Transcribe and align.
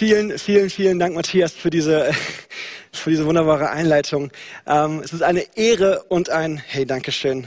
Vielen, 0.00 0.38
vielen, 0.38 0.70
vielen 0.70 0.98
Dank, 0.98 1.14
Matthias, 1.14 1.52
für 1.52 1.68
diese, 1.68 2.10
für 2.90 3.10
diese 3.10 3.26
wunderbare 3.26 3.68
Einleitung. 3.68 4.32
Ähm, 4.66 5.02
es 5.04 5.12
ist 5.12 5.22
eine 5.22 5.44
Ehre 5.58 6.04
und 6.04 6.30
ein, 6.30 6.56
hey, 6.56 6.86
Dankeschön. 6.86 7.46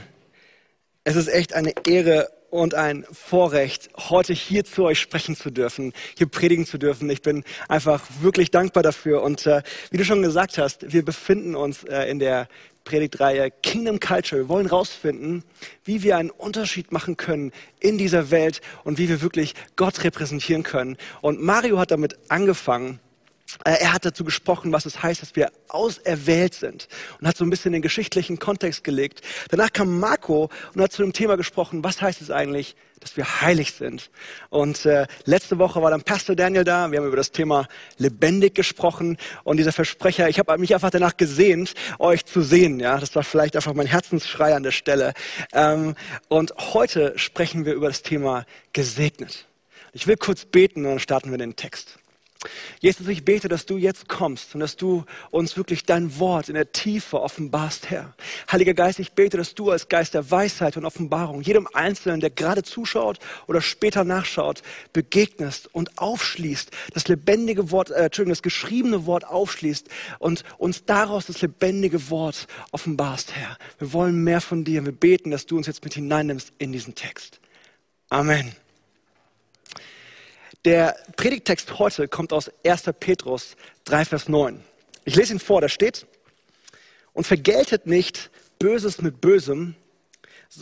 Es 1.02 1.16
ist 1.16 1.26
echt 1.26 1.52
eine 1.52 1.72
Ehre 1.84 2.28
und 2.50 2.76
ein 2.76 3.06
Vorrecht, 3.10 3.90
heute 3.98 4.34
hier 4.34 4.64
zu 4.64 4.84
euch 4.84 5.00
sprechen 5.00 5.34
zu 5.34 5.50
dürfen, 5.50 5.92
hier 6.16 6.28
predigen 6.28 6.64
zu 6.64 6.78
dürfen. 6.78 7.10
Ich 7.10 7.22
bin 7.22 7.42
einfach 7.68 8.00
wirklich 8.20 8.52
dankbar 8.52 8.84
dafür. 8.84 9.24
Und 9.24 9.44
äh, 9.48 9.62
wie 9.90 9.96
du 9.96 10.04
schon 10.04 10.22
gesagt 10.22 10.56
hast, 10.56 10.92
wir 10.92 11.04
befinden 11.04 11.56
uns 11.56 11.82
äh, 11.82 12.08
in 12.08 12.20
der 12.20 12.46
Predigtreihe 12.84 13.50
Kingdom 13.62 13.98
Culture. 13.98 14.42
Wir 14.42 14.48
wollen 14.48 14.68
herausfinden, 14.68 15.42
wie 15.84 16.02
wir 16.02 16.16
einen 16.16 16.30
Unterschied 16.30 16.92
machen 16.92 17.16
können 17.16 17.52
in 17.80 17.98
dieser 17.98 18.30
Welt 18.30 18.60
und 18.84 18.98
wie 18.98 19.08
wir 19.08 19.22
wirklich 19.22 19.54
Gott 19.76 20.04
repräsentieren 20.04 20.62
können. 20.62 20.96
Und 21.20 21.42
Mario 21.42 21.78
hat 21.78 21.90
damit 21.90 22.18
angefangen. 22.28 23.00
Äh, 23.64 23.76
er 23.80 23.92
hat 23.92 24.04
dazu 24.04 24.24
gesprochen, 24.24 24.72
was 24.72 24.86
es 24.86 25.02
heißt, 25.02 25.22
dass 25.22 25.36
wir 25.36 25.50
auserwählt 25.68 26.54
sind 26.54 26.88
und 27.20 27.26
hat 27.26 27.36
so 27.36 27.44
ein 27.44 27.50
bisschen 27.50 27.72
den 27.72 27.82
geschichtlichen 27.82 28.38
Kontext 28.38 28.84
gelegt. 28.84 29.20
Danach 29.50 29.72
kam 29.72 29.98
Marco 29.98 30.50
und 30.74 30.82
hat 30.82 30.92
zu 30.92 31.02
dem 31.02 31.12
Thema 31.12 31.36
gesprochen, 31.36 31.84
was 31.84 32.00
heißt 32.00 32.20
es 32.20 32.30
eigentlich, 32.30 32.76
dass 33.00 33.16
wir 33.16 33.42
heilig 33.42 33.72
sind. 33.72 34.10
Und 34.48 34.86
äh, 34.86 35.06
letzte 35.24 35.58
Woche 35.58 35.82
war 35.82 35.90
dann 35.90 36.02
Pastor 36.02 36.34
Daniel 36.34 36.64
da. 36.64 36.90
Wir 36.90 36.98
haben 36.98 37.06
über 37.06 37.16
das 37.16 37.32
Thema 37.32 37.68
lebendig 37.98 38.54
gesprochen 38.54 39.18
und 39.44 39.58
dieser 39.58 39.72
Versprecher. 39.72 40.28
Ich 40.28 40.38
habe 40.38 40.56
mich 40.58 40.74
einfach 40.74 40.90
danach 40.90 41.16
gesehnt, 41.16 41.74
euch 41.98 42.24
zu 42.24 42.42
sehen. 42.42 42.80
Ja, 42.80 42.98
das 42.98 43.14
war 43.14 43.22
vielleicht 43.22 43.56
einfach 43.56 43.74
mein 43.74 43.86
Herzensschrei 43.86 44.54
an 44.54 44.62
der 44.62 44.72
Stelle. 44.72 45.12
Ähm, 45.52 45.94
und 46.28 46.54
heute 46.58 47.12
sprechen 47.16 47.66
wir 47.66 47.74
über 47.74 47.88
das 47.88 48.02
Thema 48.02 48.46
gesegnet. 48.72 49.46
Ich 49.92 50.06
will 50.06 50.16
kurz 50.16 50.44
beten 50.44 50.84
und 50.84 50.92
dann 50.92 50.98
starten 50.98 51.30
wir 51.30 51.38
den 51.38 51.56
Text. 51.56 51.98
Jesus, 52.80 53.08
ich 53.08 53.24
bete, 53.24 53.48
dass 53.48 53.66
du 53.66 53.76
jetzt 53.76 54.08
kommst 54.08 54.54
und 54.54 54.60
dass 54.60 54.76
du 54.76 55.04
uns 55.30 55.56
wirklich 55.56 55.84
dein 55.84 56.18
Wort 56.18 56.48
in 56.48 56.54
der 56.54 56.72
Tiefe 56.72 57.20
offenbarst, 57.20 57.90
Herr. 57.90 58.14
Heiliger 58.50 58.74
Geist, 58.74 58.98
ich 58.98 59.12
bete, 59.12 59.36
dass 59.36 59.54
du 59.54 59.70
als 59.70 59.88
Geist 59.88 60.14
der 60.14 60.30
Weisheit 60.30 60.76
und 60.76 60.84
Offenbarung 60.84 61.42
jedem 61.42 61.68
Einzelnen, 61.72 62.20
der 62.20 62.30
gerade 62.30 62.62
zuschaut 62.62 63.18
oder 63.46 63.60
später 63.60 64.04
nachschaut, 64.04 64.62
begegnest 64.92 65.68
und 65.72 65.98
aufschließt, 65.98 66.70
das 66.92 67.08
lebendige 67.08 67.70
Wort, 67.70 67.90
äh, 67.90 68.04
Entschuldigung, 68.04 68.32
das 68.32 68.42
geschriebene 68.42 69.06
Wort 69.06 69.26
aufschließt 69.26 69.88
und 70.18 70.44
uns 70.58 70.84
daraus 70.84 71.26
das 71.26 71.40
lebendige 71.42 72.10
Wort 72.10 72.46
offenbarst, 72.72 73.34
Herr. 73.34 73.58
Wir 73.78 73.92
wollen 73.92 74.22
mehr 74.22 74.40
von 74.40 74.64
dir. 74.64 74.84
Wir 74.84 74.92
beten, 74.92 75.30
dass 75.30 75.46
du 75.46 75.56
uns 75.56 75.66
jetzt 75.66 75.84
mit 75.84 75.94
hineinnimmst 75.94 76.52
in 76.58 76.72
diesen 76.72 76.94
Text. 76.94 77.40
Amen. 78.08 78.54
Der 80.64 80.96
Predigtext 81.16 81.78
heute 81.78 82.08
kommt 82.08 82.32
aus 82.32 82.50
1. 82.64 82.84
Petrus 82.98 83.54
3, 83.84 84.06
Vers 84.06 84.28
9. 84.30 84.64
Ich 85.04 85.14
lese 85.14 85.34
ihn 85.34 85.38
vor, 85.38 85.60
da 85.60 85.68
steht, 85.68 86.06
und 87.12 87.26
vergeltet 87.26 87.86
nicht 87.86 88.30
Böses 88.58 89.02
mit 89.02 89.20
Bösem 89.20 89.74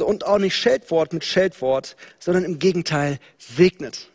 und 0.00 0.26
auch 0.26 0.38
nicht 0.38 0.56
Scheldwort 0.56 1.12
mit 1.12 1.24
Scheldwort, 1.24 1.96
sondern 2.18 2.44
im 2.44 2.58
Gegenteil 2.58 3.20
segnet, 3.38 4.08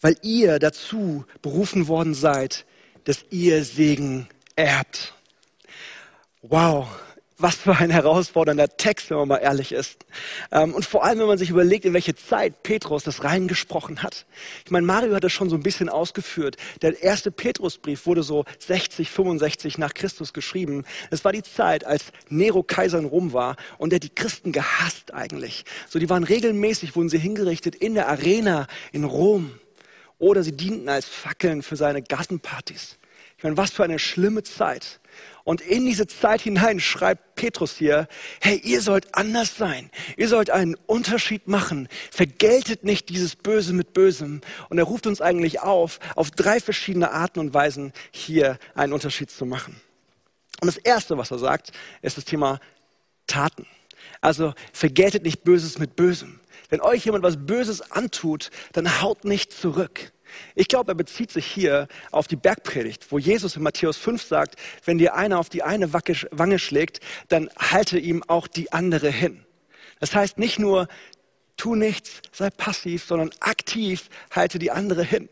weil 0.00 0.16
ihr 0.22 0.58
dazu 0.58 1.24
berufen 1.40 1.86
worden 1.86 2.14
seid, 2.14 2.66
dass 3.04 3.24
ihr 3.30 3.62
Segen 3.62 4.28
erbt. 4.56 5.14
Wow, 6.42 6.88
was 7.38 7.56
für 7.56 7.76
ein 7.76 7.90
herausfordernder 7.90 8.76
Text, 8.76 9.10
wenn 9.10 9.18
man 9.18 9.28
mal 9.28 9.36
ehrlich 9.38 9.72
ist. 9.72 10.06
Ähm, 10.50 10.74
und 10.74 10.86
vor 10.86 11.04
allem, 11.04 11.18
wenn 11.18 11.26
man 11.26 11.38
sich 11.38 11.50
überlegt, 11.50 11.84
in 11.84 11.92
welche 11.92 12.14
Zeit 12.14 12.62
Petrus 12.62 13.04
das 13.04 13.24
reingesprochen 13.24 14.02
hat. 14.02 14.26
Ich 14.64 14.70
meine, 14.70 14.86
Mario 14.86 15.14
hat 15.14 15.24
das 15.24 15.32
schon 15.32 15.50
so 15.50 15.56
ein 15.56 15.62
bisschen 15.62 15.88
ausgeführt. 15.88 16.56
Der 16.80 17.02
erste 17.02 17.30
Petrusbrief 17.30 18.06
wurde 18.06 18.22
so 18.22 18.44
60, 18.58 19.10
65 19.10 19.76
nach 19.76 19.92
Christus 19.92 20.32
geschrieben. 20.32 20.84
Es 21.10 21.24
war 21.24 21.32
die 21.32 21.42
Zeit, 21.42 21.84
als 21.84 22.04
Nero 22.28 22.62
Kaiser 22.62 22.98
in 22.98 23.04
Rom 23.04 23.32
war 23.32 23.56
und 23.76 23.90
der 23.90 24.00
die 24.00 24.10
Christen 24.10 24.52
gehasst 24.52 25.12
eigentlich. 25.12 25.64
So, 25.88 25.98
die 25.98 26.08
waren 26.08 26.24
regelmäßig, 26.24 26.96
wurden 26.96 27.10
sie 27.10 27.18
hingerichtet 27.18 27.74
in 27.74 27.94
der 27.94 28.08
Arena 28.08 28.66
in 28.92 29.04
Rom. 29.04 29.58
Oder 30.18 30.42
sie 30.42 30.56
dienten 30.56 30.88
als 30.88 31.06
Fackeln 31.06 31.62
für 31.62 31.76
seine 31.76 32.00
Gartenpartys. 32.00 32.96
Ich 33.36 33.44
meine, 33.44 33.58
was 33.58 33.70
für 33.70 33.84
eine 33.84 33.98
schlimme 33.98 34.42
Zeit. 34.42 35.00
Und 35.46 35.60
in 35.60 35.86
diese 35.86 36.08
Zeit 36.08 36.40
hinein 36.40 36.80
schreibt 36.80 37.36
Petrus 37.36 37.76
hier, 37.76 38.08
hey, 38.40 38.60
ihr 38.64 38.80
sollt 38.80 39.14
anders 39.14 39.56
sein. 39.56 39.92
Ihr 40.16 40.26
sollt 40.26 40.50
einen 40.50 40.74
Unterschied 40.86 41.46
machen. 41.46 41.88
Vergeltet 42.10 42.82
nicht 42.82 43.08
dieses 43.10 43.36
Böse 43.36 43.72
mit 43.72 43.92
Bösem. 43.92 44.40
Und 44.70 44.78
er 44.78 44.84
ruft 44.84 45.06
uns 45.06 45.20
eigentlich 45.20 45.60
auf, 45.60 46.00
auf 46.16 46.32
drei 46.32 46.58
verschiedene 46.58 47.12
Arten 47.12 47.38
und 47.38 47.54
Weisen 47.54 47.92
hier 48.10 48.58
einen 48.74 48.92
Unterschied 48.92 49.30
zu 49.30 49.46
machen. 49.46 49.80
Und 50.60 50.66
das 50.66 50.78
Erste, 50.78 51.16
was 51.16 51.30
er 51.30 51.38
sagt, 51.38 51.70
ist 52.02 52.16
das 52.16 52.24
Thema 52.24 52.58
Taten. 53.28 53.68
Also 54.20 54.52
vergeltet 54.72 55.22
nicht 55.22 55.44
Böses 55.44 55.78
mit 55.78 55.94
Bösem. 55.94 56.40
Wenn 56.70 56.80
euch 56.80 57.04
jemand 57.04 57.22
was 57.22 57.36
Böses 57.46 57.92
antut, 57.92 58.50
dann 58.72 59.00
haut 59.00 59.24
nicht 59.24 59.52
zurück. 59.52 60.10
Ich 60.54 60.68
glaube, 60.68 60.92
er 60.92 60.94
bezieht 60.94 61.30
sich 61.30 61.46
hier 61.46 61.88
auf 62.10 62.28
die 62.28 62.36
Bergpredigt, 62.36 63.10
wo 63.10 63.18
Jesus 63.18 63.56
in 63.56 63.62
Matthäus 63.62 63.96
5 63.96 64.22
sagt, 64.22 64.56
wenn 64.84 64.98
dir 64.98 65.14
einer 65.14 65.38
auf 65.38 65.48
die 65.48 65.62
eine 65.62 65.92
Wange 65.92 66.58
schlägt, 66.58 67.00
dann 67.28 67.50
halte 67.58 67.98
ihm 67.98 68.22
auch 68.26 68.46
die 68.46 68.72
andere 68.72 69.10
hin. 69.10 69.44
Das 70.00 70.14
heißt 70.14 70.38
nicht 70.38 70.58
nur, 70.58 70.88
tu 71.56 71.74
nichts, 71.74 72.20
sei 72.32 72.50
passiv, 72.50 73.04
sondern 73.04 73.30
aktiv 73.40 74.08
halte 74.30 74.58
die 74.58 74.70
andere 74.70 75.02
hin. 75.02 75.28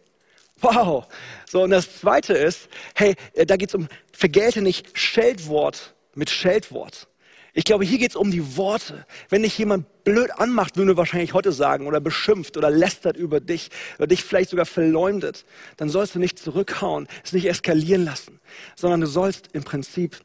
Wow. 0.61 1.07
So, 1.51 1.63
und 1.63 1.71
das 1.71 2.01
zweite 2.01 2.33
ist, 2.33 2.69
hey, 2.95 3.15
da 3.35 3.57
geht 3.57 3.69
es 3.69 3.75
um, 3.75 3.89
vergelte 4.13 4.63
nicht 4.63 4.99
Scheldwort 4.99 5.95
mit 6.15 6.31
Scheldwort. 6.31 7.09
Ich 7.57 7.65
glaube, 7.65 7.85
hier 7.85 7.99
geht 7.99 8.11
es 8.11 8.17
um 8.17 8.33
die 8.33 8.57
Worte. 8.57 9.07
Wenn 9.29 9.43
dich 9.43 9.57
jemand 9.57 9.87
blöd 10.03 10.33
anmacht, 10.33 10.77
würden 10.77 10.89
wir 10.89 10.97
wahrscheinlich 10.97 11.35
heute 11.35 11.53
sagen, 11.53 11.87
oder 11.87 12.01
beschimpft 12.01 12.57
oder 12.57 12.69
lästert 12.69 13.17
über 13.17 13.39
dich 13.39 13.71
oder 13.97 14.09
dich 14.09 14.25
vielleicht 14.25 14.51
sogar 14.51 14.67
verleumdet, 14.67 15.45
dann 15.77 15.89
sollst 15.89 16.17
du 16.17 16.19
nicht 16.19 16.39
zurückhauen, 16.39 17.07
es 17.23 17.33
nicht 17.33 17.47
eskalieren 17.47 18.05
lassen, 18.05 18.41
sondern 18.75 19.01
du 19.01 19.07
sollst 19.07 19.51
im 19.53 19.63
Prinzip 19.63 20.19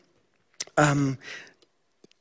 ähm, 0.76 1.20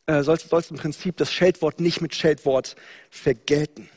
äh, 0.05 0.23
sollst, 0.23 0.51
sollst 0.51 0.71
im 0.71 0.77
Prinzip 0.77 1.17
das 1.17 1.33
Scheldwort 1.33 1.81
nicht 1.81 2.03
mit 2.03 2.15
Scheldwort 2.15 2.77
vergelten. 3.11 3.89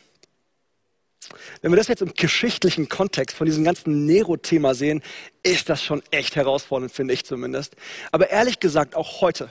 Wenn 1.61 1.71
wir 1.71 1.77
das 1.77 1.89
jetzt 1.89 2.01
im 2.01 2.13
geschichtlichen 2.13 2.87
Kontext 2.87 3.35
von 3.35 3.45
diesem 3.45 3.65
ganzen 3.65 4.05
Nero-Thema 4.05 4.73
sehen, 4.75 5.03
ist 5.43 5.69
das 5.69 5.83
schon 5.83 6.01
echt 6.11 6.37
herausfordernd, 6.37 6.91
finde 6.91 7.13
ich 7.13 7.25
zumindest. 7.25 7.75
Aber 8.11 8.29
ehrlich 8.29 8.59
gesagt, 8.59 8.95
auch 8.95 9.21
heute 9.21 9.49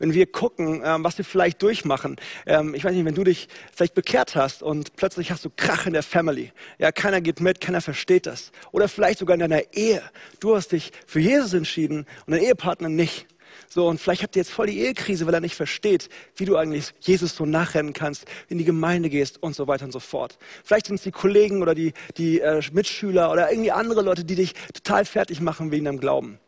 wenn 0.00 0.14
wir 0.14 0.26
gucken, 0.26 0.82
ähm, 0.84 1.04
was 1.04 1.16
wir 1.18 1.24
vielleicht 1.24 1.62
durchmachen. 1.62 2.16
Ähm, 2.46 2.74
ich 2.74 2.82
weiß 2.82 2.92
nicht, 2.92 3.04
wenn 3.04 3.14
du 3.14 3.22
dich 3.22 3.48
vielleicht 3.72 3.94
bekehrt 3.94 4.34
hast 4.34 4.64
und 4.64 4.96
plötzlich 4.96 5.30
hast 5.30 5.44
du 5.44 5.50
Krach 5.54 5.86
in 5.86 5.92
der 5.92 6.02
Family. 6.02 6.52
Ja, 6.78 6.90
keiner 6.90 7.20
geht 7.20 7.40
mit, 7.40 7.60
keiner 7.60 7.80
versteht 7.80 8.26
das. 8.26 8.50
Oder 8.72 8.88
vielleicht 8.88 9.20
sogar 9.20 9.34
in 9.34 9.40
deiner 9.40 9.72
Ehe. 9.72 10.02
Du 10.40 10.56
hast 10.56 10.72
dich 10.72 10.90
für 11.06 11.20
Jesus 11.20 11.52
entschieden 11.54 12.06
und 12.26 12.32
dein 12.32 12.42
Ehepartner 12.42 12.88
nicht. 12.88 13.26
So, 13.68 13.86
und 13.86 14.00
vielleicht 14.00 14.22
habt 14.22 14.34
ihr 14.36 14.40
jetzt 14.40 14.50
voll 14.50 14.66
die 14.66 14.80
Ehekrise, 14.80 15.26
weil 15.26 15.34
er 15.34 15.40
nicht 15.40 15.54
versteht, 15.54 16.08
wie 16.34 16.44
du 16.44 16.56
eigentlich 16.56 16.92
Jesus 17.00 17.36
so 17.36 17.44
nachrennen 17.44 17.92
kannst, 17.92 18.24
in 18.48 18.58
die 18.58 18.64
Gemeinde 18.64 19.10
gehst 19.10 19.42
und 19.42 19.54
so 19.54 19.68
weiter 19.68 19.84
und 19.84 19.92
so 19.92 20.00
fort. 20.00 20.38
Vielleicht 20.64 20.86
sind 20.86 20.96
es 20.96 21.02
die 21.02 21.12
Kollegen 21.12 21.62
oder 21.62 21.74
die, 21.74 21.92
die 22.16 22.40
äh, 22.40 22.62
Mitschüler 22.72 23.30
oder 23.30 23.50
irgendwie 23.50 23.70
andere 23.70 24.02
Leute, 24.02 24.24
die 24.24 24.34
dich 24.34 24.54
total 24.72 25.04
fertig 25.04 25.40
machen 25.40 25.70
wegen 25.70 25.84
deinem 25.84 26.00
Glauben. 26.00 26.40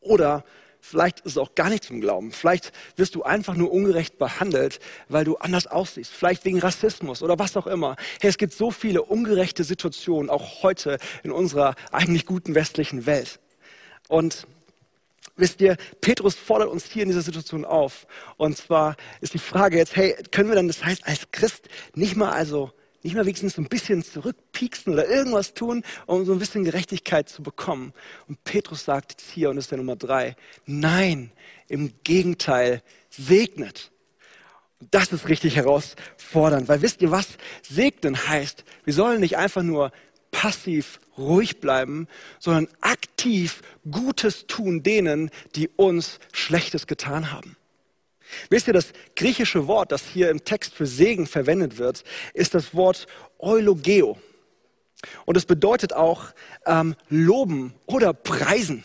Oder 0.00 0.44
Vielleicht 0.80 1.20
ist 1.20 1.32
es 1.32 1.38
auch 1.38 1.54
gar 1.54 1.68
nicht 1.68 1.84
zum 1.84 2.00
Glauben. 2.00 2.32
Vielleicht 2.32 2.72
wirst 2.96 3.14
du 3.14 3.22
einfach 3.22 3.54
nur 3.54 3.70
ungerecht 3.70 4.18
behandelt, 4.18 4.80
weil 5.08 5.24
du 5.24 5.36
anders 5.36 5.66
aussiehst. 5.66 6.12
Vielleicht 6.12 6.44
wegen 6.44 6.58
Rassismus 6.58 7.22
oder 7.22 7.38
was 7.38 7.56
auch 7.56 7.66
immer. 7.66 7.96
Hey, 8.20 8.30
es 8.30 8.38
gibt 8.38 8.54
so 8.54 8.70
viele 8.70 9.02
ungerechte 9.02 9.62
Situationen, 9.64 10.30
auch 10.30 10.62
heute 10.62 10.98
in 11.22 11.30
unserer 11.30 11.74
eigentlich 11.92 12.26
guten 12.26 12.54
westlichen 12.54 13.06
Welt. 13.06 13.40
Und 14.08 14.46
wisst 15.36 15.60
ihr, 15.60 15.76
Petrus 16.00 16.34
fordert 16.34 16.68
uns 16.68 16.86
hier 16.86 17.02
in 17.02 17.08
dieser 17.08 17.22
Situation 17.22 17.64
auf. 17.64 18.06
Und 18.36 18.56
zwar 18.56 18.96
ist 19.20 19.34
die 19.34 19.38
Frage 19.38 19.76
jetzt, 19.76 19.96
hey, 19.96 20.16
können 20.30 20.48
wir 20.48 20.56
dann 20.56 20.68
das 20.68 20.84
heißt 20.84 21.06
als 21.06 21.30
Christ 21.30 21.68
nicht 21.94 22.16
mal 22.16 22.30
also 22.30 22.72
nicht 23.02 23.14
mal 23.14 23.24
wenigstens 23.24 23.54
so 23.54 23.62
ein 23.62 23.68
bisschen 23.68 24.02
zurückpieksen 24.02 24.92
oder 24.92 25.08
irgendwas 25.08 25.54
tun, 25.54 25.82
um 26.06 26.24
so 26.24 26.32
ein 26.32 26.38
bisschen 26.38 26.64
Gerechtigkeit 26.64 27.28
zu 27.28 27.42
bekommen. 27.42 27.92
Und 28.28 28.42
Petrus 28.44 28.84
sagt 28.84 29.12
jetzt 29.12 29.30
hier, 29.30 29.50
und 29.50 29.56
das 29.56 29.66
ist 29.66 29.70
der 29.70 29.78
Nummer 29.78 29.96
drei, 29.96 30.36
nein, 30.66 31.32
im 31.68 31.92
Gegenteil, 32.04 32.82
segnet. 33.08 33.90
Und 34.80 34.94
das 34.94 35.12
ist 35.12 35.28
richtig 35.28 35.56
herausfordernd, 35.56 36.68
weil 36.68 36.82
wisst 36.82 37.02
ihr 37.02 37.10
was? 37.10 37.28
Segnen 37.62 38.28
heißt, 38.28 38.64
wir 38.84 38.94
sollen 38.94 39.20
nicht 39.20 39.36
einfach 39.36 39.62
nur 39.62 39.92
passiv 40.30 41.00
ruhig 41.18 41.60
bleiben, 41.60 42.06
sondern 42.38 42.68
aktiv 42.80 43.62
Gutes 43.90 44.46
tun 44.46 44.82
denen, 44.82 45.30
die 45.54 45.68
uns 45.68 46.18
Schlechtes 46.32 46.86
getan 46.86 47.32
haben. 47.32 47.56
Wisst 48.48 48.66
ihr, 48.66 48.72
das 48.72 48.92
griechische 49.16 49.66
Wort, 49.66 49.92
das 49.92 50.06
hier 50.06 50.30
im 50.30 50.44
Text 50.44 50.74
für 50.74 50.86
Segen 50.86 51.26
verwendet 51.26 51.78
wird, 51.78 52.04
ist 52.34 52.54
das 52.54 52.74
Wort 52.74 53.06
Eulogeo. 53.38 54.18
Und 55.24 55.36
es 55.36 55.46
bedeutet 55.46 55.92
auch 55.92 56.26
ähm, 56.66 56.94
loben 57.08 57.74
oder 57.86 58.12
preisen. 58.12 58.84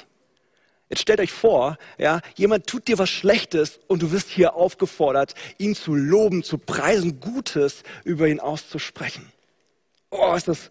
Jetzt 0.89 1.01
stellt 1.01 1.19
euch 1.19 1.31
vor, 1.31 1.77
ja, 1.97 2.21
jemand 2.35 2.67
tut 2.67 2.87
dir 2.87 2.97
was 2.99 3.09
Schlechtes 3.09 3.79
und 3.87 4.03
du 4.03 4.11
wirst 4.11 4.29
hier 4.29 4.53
aufgefordert, 4.53 5.33
ihn 5.57 5.75
zu 5.75 5.95
loben, 5.95 6.43
zu 6.43 6.57
preisen, 6.57 7.19
Gutes 7.19 7.83
über 8.03 8.27
ihn 8.27 8.39
auszusprechen. 8.39 9.31
Oh, 10.11 10.33
ist 10.35 10.47
das 10.47 10.69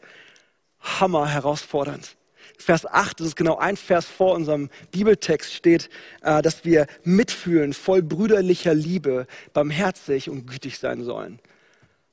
hammer 0.81 1.29
herausfordernd. 1.29 2.17
Vers 2.59 2.87
8, 2.87 3.21
das 3.21 3.29
ist 3.29 3.37
genau 3.37 3.57
ein 3.59 3.77
Vers 3.77 4.07
vor 4.07 4.35
unserem 4.35 4.71
Bibeltext, 4.91 5.53
steht, 5.53 5.91
äh, 6.23 6.41
dass 6.43 6.65
wir 6.65 6.87
mitfühlen, 7.03 7.73
voll 7.73 8.03
brüderlicher 8.03 8.75
Liebe, 8.75 9.27
barmherzig 9.53 10.31
und 10.31 10.47
gütig 10.47 10.79
sein 10.79 11.03
sollen. 11.03 11.41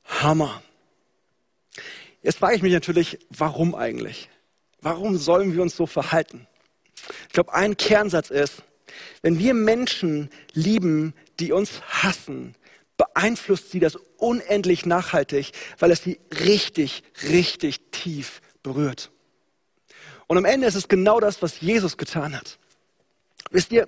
Hammer. 0.04 0.62
Jetzt 2.22 2.40
frage 2.40 2.56
ich 2.56 2.62
mich 2.62 2.74
natürlich, 2.74 3.20
warum 3.30 3.76
eigentlich? 3.76 4.30
Warum 4.82 5.18
sollen 5.18 5.54
wir 5.54 5.62
uns 5.62 5.76
so 5.76 5.86
verhalten? 5.86 6.48
Ich 7.28 7.34
glaube, 7.34 7.54
ein 7.54 7.78
Kernsatz 7.78 8.30
ist, 8.30 8.64
wenn 9.22 9.40
wir 9.40 9.54
Menschen 9.54 10.30
lieben, 10.54 11.14
die 11.40 11.52
uns 11.52 11.82
hassen, 11.82 12.56
beeinflusst 12.98 13.72
sie 13.72 13.80
das 13.80 13.98
unendlich 14.18 14.86
nachhaltig, 14.86 15.52
weil 15.80 15.92
es 15.92 16.04
sie 16.04 16.20
richtig, 16.46 17.04
richtig 17.30 17.92
tief 17.92 18.42
berührt. 18.62 19.12
Und 20.32 20.38
am 20.38 20.46
Ende 20.46 20.66
ist 20.66 20.76
es 20.76 20.88
genau 20.88 21.20
das, 21.20 21.42
was 21.42 21.60
Jesus 21.60 21.98
getan 21.98 22.34
hat. 22.34 22.58
Wisst 23.50 23.74
ihr, 23.74 23.86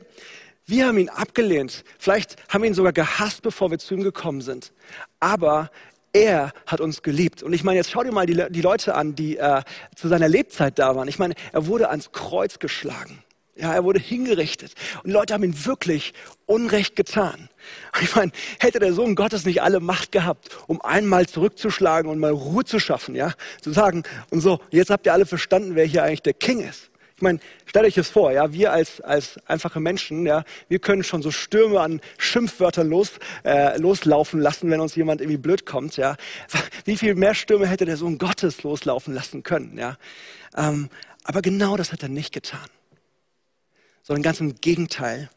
wir 0.65 0.87
haben 0.87 0.97
ihn 0.97 1.07
abgelehnt. 1.07 1.85
Vielleicht 1.97 2.35
haben 2.49 2.63
wir 2.63 2.69
ihn 2.69 2.73
sogar 2.73 2.91
gehasst, 2.91 3.43
bevor 3.43 3.71
wir 3.71 3.79
zu 3.79 3.93
ihm 3.93 4.03
gekommen 4.03 4.41
sind. 4.41 4.73
Aber 5.21 5.71
er 6.11 6.51
hat 6.67 6.81
uns 6.81 7.01
geliebt. 7.01 7.43
Und 7.43 7.53
ich 7.53 7.63
meine, 7.63 7.77
jetzt 7.77 7.91
schau 7.91 8.03
dir 8.03 8.11
mal 8.11 8.25
die, 8.25 8.45
die 8.49 8.59
Leute 8.59 8.93
an, 8.93 9.15
die 9.15 9.37
äh, 9.37 9.61
zu 9.95 10.09
seiner 10.09 10.27
Lebzeit 10.27 10.79
da 10.79 10.97
waren. 10.97 11.07
Ich 11.07 11.17
meine, 11.17 11.33
er 11.53 11.65
wurde 11.67 11.89
ans 11.89 12.11
Kreuz 12.11 12.59
geschlagen. 12.59 13.22
Ja, 13.55 13.71
er 13.71 13.83
wurde 13.83 13.99
hingerichtet. 13.99 14.73
Und 15.03 15.11
Leute 15.11 15.33
haben 15.33 15.43
ihm 15.43 15.65
wirklich 15.65 16.13
Unrecht 16.47 16.95
getan. 16.95 17.49
Ich 18.01 18.15
meine, 18.15 18.31
hätte 18.59 18.79
der 18.79 18.93
Sohn 18.93 19.13
Gottes 19.13 19.45
nicht 19.45 19.61
alle 19.61 19.79
Macht 19.79 20.11
gehabt, 20.11 20.57
um 20.65 20.81
einmal 20.81 21.27
zurückzuschlagen 21.27 22.09
und 22.09 22.19
mal 22.19 22.31
Ruhe 22.31 22.65
zu 22.65 22.79
schaffen, 22.79 23.13
ja? 23.13 23.33
Zu 23.61 23.71
sagen, 23.71 24.03
und 24.31 24.41
so, 24.41 24.59
jetzt 24.71 24.89
habt 24.89 25.05
ihr 25.05 25.13
alle 25.13 25.27
verstanden, 25.27 25.75
wer 25.75 25.85
hier 25.85 26.03
eigentlich 26.03 26.23
der 26.23 26.33
King 26.33 26.67
ist. 26.67 26.89
Ich 27.15 27.21
meine, 27.21 27.39
stellt 27.67 27.85
euch 27.85 27.93
das 27.93 28.09
vor, 28.09 28.31
ja, 28.31 28.51
wir 28.53 28.73
als, 28.73 28.99
als 29.01 29.39
einfache 29.45 29.79
Menschen, 29.79 30.25
ja, 30.25 30.43
wir 30.67 30.79
können 30.79 31.03
schon 31.03 31.21
so 31.21 31.29
Stürme 31.29 31.79
an 31.79 32.01
Schimpfwörtern 32.17 32.89
los, 32.89 33.11
äh, 33.45 33.77
loslaufen 33.77 34.41
lassen, 34.41 34.71
wenn 34.71 34.79
uns 34.79 34.95
jemand 34.95 35.21
irgendwie 35.21 35.37
blöd 35.37 35.67
kommt, 35.67 35.95
ja. 35.95 36.17
Wie 36.85 36.97
viel 36.97 37.13
mehr 37.13 37.35
Stürme 37.35 37.67
hätte 37.67 37.85
der 37.85 37.97
Sohn 37.97 38.17
Gottes 38.17 38.63
loslaufen 38.63 39.13
lassen 39.13 39.43
können, 39.43 39.77
ja. 39.77 39.97
Ähm, 40.57 40.89
aber 41.23 41.43
genau 41.43 41.77
das 41.77 41.91
hat 41.91 42.01
er 42.01 42.09
nicht 42.09 42.33
getan. 42.33 42.67
Sondern 44.03 44.23
ganz 44.23 44.39
im 44.39 44.55
Gegenteil. 44.55 45.29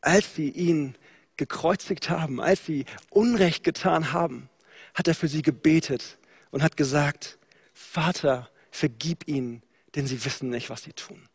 Als 0.00 0.34
sie 0.34 0.50
ihn 0.50 0.96
gekreuzigt 1.36 2.10
haben, 2.10 2.40
als 2.40 2.66
sie 2.66 2.86
Unrecht 3.10 3.64
getan 3.64 4.12
haben, 4.12 4.48
hat 4.94 5.08
er 5.08 5.14
für 5.14 5.28
sie 5.28 5.42
gebetet 5.42 6.18
und 6.50 6.62
hat 6.62 6.76
gesagt, 6.76 7.38
Vater, 7.74 8.50
vergib 8.70 9.28
ihnen, 9.28 9.62
denn 9.94 10.06
sie 10.06 10.24
wissen 10.24 10.50
nicht, 10.50 10.70
was 10.70 10.82
sie 10.82 10.92
tun. 10.92 11.28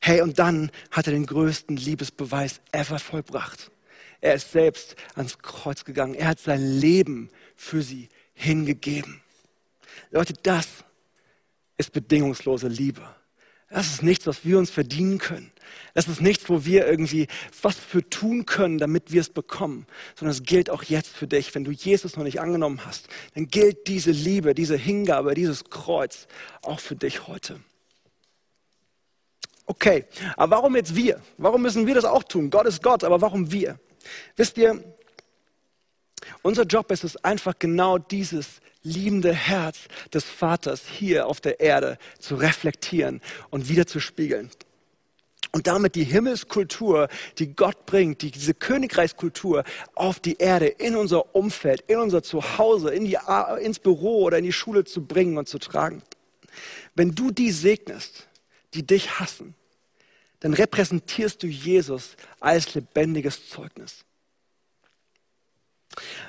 Hey, 0.00 0.20
und 0.20 0.38
dann 0.38 0.70
hat 0.90 1.06
er 1.06 1.12
den 1.12 1.26
größten 1.26 1.76
Liebesbeweis 1.76 2.60
ever 2.72 2.98
vollbracht. 2.98 3.70
Er 4.20 4.34
ist 4.34 4.52
selbst 4.52 4.96
ans 5.14 5.38
Kreuz 5.38 5.84
gegangen. 5.84 6.14
Er 6.14 6.28
hat 6.28 6.40
sein 6.40 6.60
Leben 6.60 7.30
für 7.56 7.82
sie 7.82 8.08
hingegeben. 8.34 9.22
Leute, 10.10 10.34
das 10.42 10.66
ist 11.76 11.92
bedingungslose 11.92 12.68
Liebe. 12.68 13.02
Das 13.74 13.88
ist 13.88 14.04
nichts, 14.04 14.24
was 14.28 14.44
wir 14.44 14.56
uns 14.56 14.70
verdienen 14.70 15.18
können. 15.18 15.50
Das 15.94 16.06
ist 16.06 16.20
nichts, 16.20 16.48
wo 16.48 16.64
wir 16.64 16.86
irgendwie 16.86 17.26
was 17.60 17.74
für 17.74 18.08
tun 18.08 18.46
können, 18.46 18.78
damit 18.78 19.10
wir 19.10 19.20
es 19.20 19.30
bekommen, 19.30 19.88
sondern 20.14 20.30
es 20.30 20.44
gilt 20.44 20.70
auch 20.70 20.84
jetzt 20.84 21.08
für 21.08 21.26
dich. 21.26 21.52
Wenn 21.56 21.64
du 21.64 21.72
Jesus 21.72 22.16
noch 22.16 22.22
nicht 22.22 22.40
angenommen 22.40 22.86
hast, 22.86 23.08
dann 23.34 23.48
gilt 23.48 23.88
diese 23.88 24.12
Liebe, 24.12 24.54
diese 24.54 24.76
Hingabe, 24.76 25.34
dieses 25.34 25.64
Kreuz 25.70 26.28
auch 26.62 26.78
für 26.78 26.94
dich 26.94 27.26
heute. 27.26 27.58
Okay, 29.66 30.04
aber 30.36 30.58
warum 30.58 30.76
jetzt 30.76 30.94
wir? 30.94 31.20
Warum 31.36 31.62
müssen 31.62 31.88
wir 31.88 31.96
das 31.96 32.04
auch 32.04 32.22
tun? 32.22 32.50
Gott 32.50 32.66
ist 32.66 32.80
Gott, 32.80 33.02
aber 33.02 33.22
warum 33.22 33.50
wir? 33.50 33.80
Wisst 34.36 34.56
ihr, 34.56 34.84
unser 36.42 36.64
Job 36.64 36.90
ist 36.90 37.04
es 37.04 37.16
einfach 37.24 37.54
genau 37.58 37.98
dieses 37.98 38.60
liebende 38.82 39.32
Herz 39.32 39.78
des 40.12 40.24
Vaters 40.24 40.82
hier 40.86 41.26
auf 41.26 41.40
der 41.40 41.60
Erde 41.60 41.98
zu 42.18 42.36
reflektieren 42.36 43.20
und 43.50 43.68
wieder 43.68 43.86
zu 43.86 43.98
spiegeln. 43.98 44.50
Und 45.52 45.68
damit 45.68 45.94
die 45.94 46.04
Himmelskultur, 46.04 47.08
die 47.38 47.54
Gott 47.54 47.86
bringt, 47.86 48.22
die, 48.22 48.32
diese 48.32 48.54
Königreichskultur 48.54 49.62
auf 49.94 50.18
die 50.18 50.38
Erde, 50.38 50.66
in 50.66 50.96
unser 50.96 51.34
Umfeld, 51.34 51.82
in 51.86 51.98
unser 51.98 52.24
Zuhause, 52.24 52.90
in 52.90 53.04
die, 53.04 53.16
ins 53.60 53.78
Büro 53.78 54.24
oder 54.24 54.38
in 54.38 54.44
die 54.44 54.52
Schule 54.52 54.84
zu 54.84 55.06
bringen 55.06 55.38
und 55.38 55.48
zu 55.48 55.58
tragen. 55.58 56.02
Wenn 56.96 57.14
du 57.14 57.30
die 57.30 57.52
segnest, 57.52 58.26
die 58.74 58.84
dich 58.84 59.20
hassen, 59.20 59.54
dann 60.40 60.54
repräsentierst 60.54 61.42
du 61.42 61.46
Jesus 61.46 62.16
als 62.40 62.74
lebendiges 62.74 63.48
Zeugnis. 63.48 64.04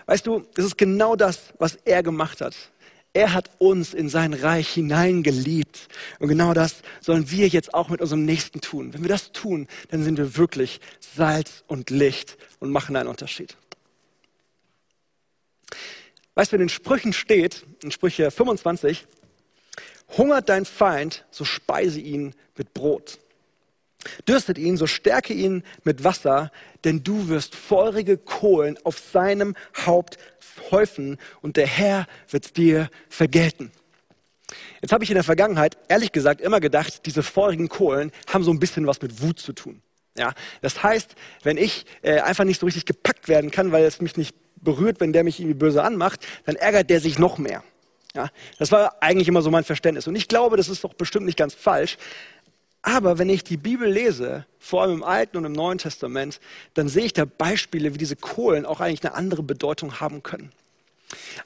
Weißt 0.06 0.26
du, 0.28 0.44
das 0.54 0.66
ist 0.66 0.78
genau 0.78 1.16
das, 1.16 1.54
was 1.58 1.76
er 1.86 2.04
gemacht 2.04 2.42
hat. 2.42 2.56
Er 3.14 3.34
hat 3.34 3.50
uns 3.60 3.94
in 3.94 4.10
sein 4.10 4.34
Reich 4.34 4.70
hineingeliebt. 4.70 5.88
Und 6.20 6.28
genau 6.28 6.54
das 6.54 6.82
sollen 7.00 7.32
wir 7.32 7.48
jetzt 7.48 7.74
auch 7.74 7.88
mit 7.88 8.02
unserem 8.02 8.26
Nächsten 8.26 8.60
tun. 8.60 8.94
Wenn 8.94 9.04
wir 9.04 9.10
das 9.10 9.32
tun, 9.32 9.68
dann 9.90 10.04
sind 10.04 10.18
wir 10.18 10.36
wirklich 10.36 10.82
Salz 11.00 11.64
und 11.68 11.90
Licht 11.90 12.38
und 12.60 12.72
machen 12.72 12.96
einen 12.98 13.08
Unterschied. 13.08 13.56
Weißt 16.36 16.52
du, 16.52 16.58
in 16.58 16.60
den 16.60 16.70
Sprüchen 16.70 17.14
steht, 17.14 17.66
in 17.82 17.92
Sprüche 17.92 18.30
25, 18.30 19.08
hungert 20.18 20.50
dein 20.50 20.66
Feind, 20.66 21.26
so 21.32 21.46
speise 21.46 22.02
ihn 22.02 22.36
mit 22.58 22.74
Brot. 22.74 23.20
Dürstet 24.28 24.58
ihn, 24.58 24.78
so 24.78 24.88
stärke 24.88 25.34
ihn 25.34 25.64
mit 25.84 26.04
Wasser, 26.04 26.52
denn 26.84 27.04
du 27.04 27.28
wirst 27.30 27.56
feurige 27.56 28.18
Kohlen 28.18 28.78
auf 28.84 29.00
seinem 29.00 29.56
Haupt 29.86 30.18
häufen 30.72 31.18
und 31.42 31.58
der 31.58 31.68
Herr 31.68 32.08
wird 32.30 32.58
dir 32.58 32.90
vergelten. 33.10 33.72
Jetzt 34.82 34.92
habe 34.92 35.04
ich 35.04 35.10
in 35.10 35.16
der 35.16 35.24
Vergangenheit, 35.24 35.78
ehrlich 35.88 36.12
gesagt, 36.12 36.42
immer 36.42 36.60
gedacht, 36.60 37.06
diese 37.06 37.24
feurigen 37.24 37.70
Kohlen 37.70 38.12
haben 38.32 38.44
so 38.44 38.52
ein 38.52 38.60
bisschen 38.60 38.86
was 38.88 39.02
mit 39.02 39.22
Wut 39.22 39.40
zu 39.40 39.54
tun. 39.54 39.82
Ja, 40.18 40.34
das 40.62 40.82
heißt, 40.82 41.16
wenn 41.44 41.58
ich 41.58 41.86
äh, 42.02 42.20
einfach 42.20 42.46
nicht 42.46 42.60
so 42.60 42.66
richtig 42.66 42.86
gepackt 42.86 43.28
werden 43.28 43.52
kann, 43.52 43.72
weil 43.72 43.84
es 43.84 44.02
mich 44.02 44.16
nicht 44.16 44.36
berührt, 44.56 45.00
wenn 45.02 45.12
der 45.12 45.24
mich 45.24 45.40
irgendwie 45.40 45.58
böse 45.58 45.84
anmacht, 45.84 46.26
dann 46.46 46.56
ärgert 46.56 46.90
der 46.90 47.02
sich 47.02 47.20
noch 47.20 47.38
mehr. 47.38 47.64
Ja, 48.16 48.30
das 48.58 48.72
war 48.72 48.96
eigentlich 49.02 49.28
immer 49.28 49.42
so 49.42 49.52
mein 49.52 49.66
Verständnis. 49.66 50.08
Und 50.08 50.16
ich 50.16 50.30
glaube, 50.30 50.56
das 50.56 50.70
ist 50.70 50.86
doch 50.86 50.94
bestimmt 50.94 51.26
nicht 51.26 51.38
ganz 51.38 51.54
falsch. 51.54 51.98
Aber 52.88 53.18
wenn 53.18 53.30
ich 53.30 53.44
die 53.44 53.58
Bibel 53.58 53.90
lese, 53.90 54.46
vor 54.60 54.84
allem 54.84 54.98
im 54.98 55.04
Alten 55.04 55.38
und 55.38 55.46
im 55.46 55.54
Neuen 55.54 55.80
Testament, 55.80 56.40
dann 56.76 56.88
sehe 56.88 57.06
ich 57.06 57.14
da 57.14 57.26
Beispiele, 57.26 57.96
wie 57.96 57.98
diese 57.98 58.16
Kohlen 58.16 58.64
auch 58.64 58.80
eigentlich 58.80 59.04
eine 59.04 59.16
andere 59.16 59.42
Bedeutung 59.42 60.00
haben 60.00 60.22
können. 60.22 60.52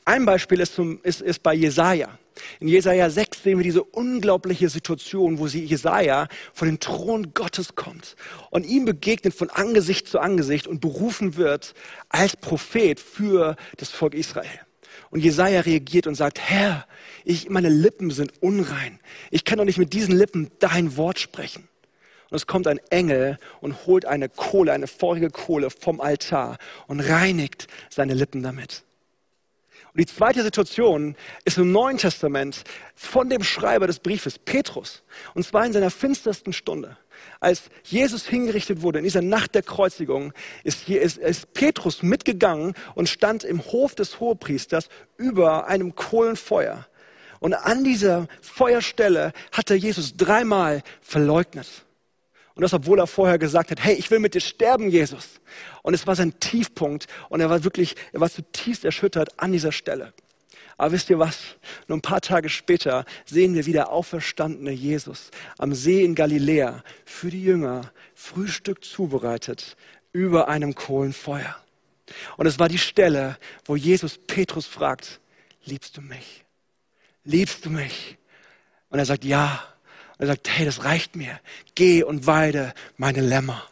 Ein 0.04 0.26
Beispiel 0.26 0.60
ist, 0.60 0.76
zum, 0.76 1.00
ist, 1.02 1.22
ist 1.22 1.42
bei 1.42 1.54
Jesaja. 1.54 2.20
In 2.60 2.68
Jesaja 2.68 3.10
6 3.10 3.42
sehen 3.42 3.58
wir 3.58 3.64
diese 3.64 3.84
unglaubliche 3.84 4.68
Situation, 4.68 5.40
wo 5.40 5.48
sie 5.48 5.64
Jesaja 5.64 6.28
vor 6.54 6.68
den 6.68 6.82
Thron 6.82 7.34
Gottes 7.34 7.74
kommt 7.74 8.18
und 8.50 8.66
ihm 8.66 8.84
begegnet 8.84 9.34
von 9.34 9.50
Angesicht 9.50 10.10
zu 10.10 10.20
Angesicht 10.20 10.68
und 10.68 10.82
berufen 10.82 11.38
wird 11.38 11.74
als 12.10 12.36
Prophet 12.36 13.00
für 13.00 13.56
das 13.78 13.92
Volk 13.92 14.14
Israel. 14.14 14.60
Und 15.12 15.22
Jesaja 15.22 15.62
reagiert 15.62 16.08
und 16.08 16.16
sagt, 16.16 16.40
Herr, 16.40 16.86
ich, 17.26 17.50
meine 17.50 17.70
Lippen 17.70 18.12
sind 18.12 18.42
unrein. 18.42 19.00
Ich 19.32 19.44
kann 19.44 19.58
doch 19.58 19.66
nicht 19.66 19.80
mit 19.80 19.94
diesen 19.94 20.16
Lippen 20.16 20.52
dein 20.60 20.98
Wort 20.98 21.20
sprechen. 21.20 21.68
Und 22.30 22.36
es 22.36 22.46
kommt 22.46 22.68
ein 22.68 22.80
Engel 22.92 23.40
und 23.60 23.88
holt 23.88 24.06
eine 24.06 24.30
Kohle, 24.30 24.72
eine 24.72 24.88
feurige 24.88 25.32
Kohle 25.32 25.70
vom 25.72 26.00
Altar 26.00 26.58
und 26.88 27.00
reinigt 27.00 27.68
seine 27.90 28.14
Lippen 28.14 28.44
damit. 28.44 28.84
Und 29.94 30.00
die 30.00 30.06
zweite 30.06 30.44
Situation 30.44 31.16
ist 31.46 31.58
im 31.58 31.72
Neuen 31.72 31.98
Testament 31.98 32.64
von 32.94 33.30
dem 33.30 33.44
Schreiber 33.44 33.88
des 33.88 33.98
Briefes, 34.00 34.38
Petrus. 34.38 35.02
Und 35.34 35.44
zwar 35.44 35.66
in 35.66 35.74
seiner 35.74 35.90
finstersten 35.90 36.54
Stunde. 36.54 36.98
Als 37.40 37.64
Jesus 37.84 38.26
hingerichtet 38.26 38.82
wurde, 38.82 39.00
in 39.00 39.06
dieser 39.06 39.22
Nacht 39.22 39.56
der 39.56 39.64
Kreuzigung, 39.64 40.34
ist, 40.64 40.90
ist, 40.90 41.18
ist 41.18 41.54
Petrus 41.54 42.04
mitgegangen 42.04 42.74
und 42.96 43.10
stand 43.10 43.44
im 43.44 43.64
Hof 43.66 43.96
des 43.96 44.20
Hohepriesters 44.20 44.90
über 45.18 45.68
einem 45.68 45.96
Kohlenfeuer. 45.96 46.86
Und 47.40 47.54
an 47.54 47.84
dieser 47.84 48.28
Feuerstelle 48.42 49.32
hat 49.52 49.70
er 49.70 49.78
Jesus 49.78 50.18
dreimal 50.18 50.84
verleugnet. 51.02 51.86
Und 52.56 52.64
das, 52.64 52.74
obwohl 52.74 53.00
er 53.00 53.08
vorher 53.08 53.40
gesagt 53.40 53.72
hat, 53.72 53.82
hey, 53.82 53.96
ich 53.96 54.12
will 54.12 54.20
mit 54.20 54.34
dir 54.34 54.42
sterben, 54.42 54.90
Jesus. 54.90 55.40
Und 55.82 55.94
es 55.94 56.06
war 56.06 56.16
sein 56.18 56.38
Tiefpunkt 56.42 57.08
und 57.30 57.40
er 57.40 57.50
war 57.50 57.64
wirklich, 57.64 57.96
er 58.12 58.20
war 58.20 58.30
zutiefst 58.30 58.84
erschüttert 58.84 59.40
an 59.40 59.54
dieser 59.54 59.72
Stelle. 59.72 60.14
Aber 60.80 60.94
wisst 60.94 61.10
ihr 61.10 61.20
was? 61.20 61.58
Nur 61.90 61.98
ein 61.98 62.02
paar 62.02 62.22
Tage 62.22 62.48
später 62.48 63.04
sehen 63.26 63.54
wir 63.54 63.66
wieder 63.66 63.92
auferstandene 63.92 64.72
Jesus 64.72 65.30
am 65.58 65.76
See 65.76 66.06
in 66.06 66.16
Galiläa 66.16 66.86
für 67.04 67.30
die 67.30 67.44
Jünger 67.44 67.92
Frühstück 68.16 68.86
zubereitet 68.86 69.76
über 70.14 70.48
einem 70.48 70.76
Kohlenfeuer. 70.76 71.54
Und 72.38 72.46
es 72.46 72.60
war 72.60 72.70
die 72.70 72.78
Stelle, 72.78 73.38
wo 73.66 73.76
Jesus 73.76 74.18
Petrus 74.26 74.68
fragt, 74.68 75.20
liebst 75.66 75.98
du 75.98 76.02
mich? 76.02 76.46
Liebst 77.26 77.66
du 77.66 77.70
mich? 77.70 78.18
Und 78.90 79.00
er 79.00 79.06
sagt, 79.06 79.26
ja. 79.26 79.62
Und 80.18 80.22
er 80.22 80.28
sagt, 80.28 80.50
hey, 80.50 80.66
das 80.66 80.86
reicht 80.86 81.14
mir. 81.14 81.42
Geh 81.76 82.04
und 82.04 82.26
weide 82.26 82.74
meine 82.96 83.20
Lämmer. 83.20 83.68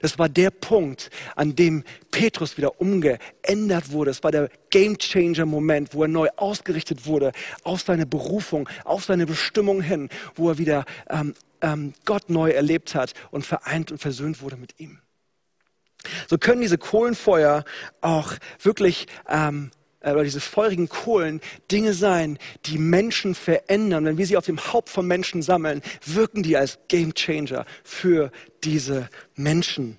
Das 0.00 0.18
war 0.18 0.28
der 0.28 0.50
Punkt, 0.50 1.10
an 1.36 1.54
dem 1.56 1.84
Petrus 2.10 2.56
wieder 2.56 2.80
umgeändert 2.80 3.92
wurde. 3.92 4.10
Es 4.10 4.22
war 4.22 4.30
der 4.30 4.48
Game 4.70 4.98
Changer 4.98 5.46
Moment, 5.46 5.94
wo 5.94 6.02
er 6.02 6.08
neu 6.08 6.28
ausgerichtet 6.36 7.06
wurde 7.06 7.32
auf 7.64 7.82
seine 7.82 8.06
Berufung, 8.06 8.68
auf 8.84 9.04
seine 9.04 9.26
Bestimmung 9.26 9.82
hin, 9.82 10.08
wo 10.34 10.50
er 10.50 10.58
wieder 10.58 10.84
ähm, 11.08 11.34
ähm, 11.60 11.94
Gott 12.04 12.28
neu 12.28 12.50
erlebt 12.50 12.94
hat 12.94 13.14
und 13.30 13.46
vereint 13.46 13.92
und 13.92 13.98
versöhnt 13.98 14.42
wurde 14.42 14.56
mit 14.56 14.78
ihm. 14.78 14.98
So 16.28 16.38
können 16.38 16.62
diese 16.62 16.78
Kohlenfeuer 16.78 17.64
auch 18.00 18.34
wirklich 18.60 19.06
ähm, 19.28 19.70
äh, 20.02 20.12
oder 20.12 20.24
diese 20.24 20.40
feurigen 20.40 20.88
Kohlen 20.88 21.40
Dinge 21.70 21.94
sein, 21.94 22.38
die 22.66 22.78
Menschen 22.78 23.34
verändern. 23.34 24.04
Wenn 24.04 24.18
wir 24.18 24.26
sie 24.26 24.36
auf 24.36 24.46
dem 24.46 24.72
Haupt 24.72 24.88
von 24.88 25.06
Menschen 25.06 25.42
sammeln, 25.42 25.82
wirken 26.04 26.42
die 26.42 26.56
als 26.56 26.78
Game 26.88 27.14
Changer 27.14 27.64
für 27.84 28.30
diese 28.64 29.08
Menschen. 29.34 29.98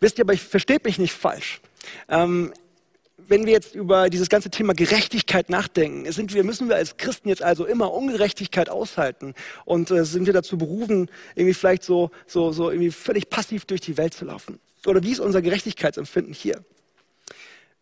Wisst 0.00 0.18
ihr, 0.18 0.24
aber 0.24 0.32
ich 0.32 0.42
versteht 0.42 0.84
mich 0.84 0.98
nicht 0.98 1.12
falsch. 1.12 1.60
Ähm, 2.08 2.52
wenn 3.28 3.46
wir 3.46 3.52
jetzt 3.52 3.76
über 3.76 4.10
dieses 4.10 4.28
ganze 4.28 4.50
Thema 4.50 4.74
Gerechtigkeit 4.74 5.50
nachdenken, 5.50 6.10
sind 6.10 6.34
wir, 6.34 6.42
müssen 6.42 6.68
wir 6.68 6.76
als 6.76 6.96
Christen 6.96 7.28
jetzt 7.28 7.42
also 7.42 7.64
immer 7.64 7.92
Ungerechtigkeit 7.92 8.68
aushalten 8.68 9.34
und 9.64 9.90
äh, 9.92 10.04
sind 10.04 10.26
wir 10.26 10.32
dazu 10.32 10.58
berufen, 10.58 11.08
irgendwie 11.36 11.54
vielleicht 11.54 11.84
so, 11.84 12.10
so, 12.26 12.50
so 12.50 12.70
irgendwie 12.70 12.90
völlig 12.90 13.30
passiv 13.30 13.66
durch 13.66 13.80
die 13.80 13.96
Welt 13.96 14.14
zu 14.14 14.24
laufen? 14.24 14.58
Oder 14.84 15.02
wie 15.04 15.12
ist 15.12 15.20
unser 15.20 15.42
Gerechtigkeitsempfinden 15.42 16.34
hier? 16.34 16.64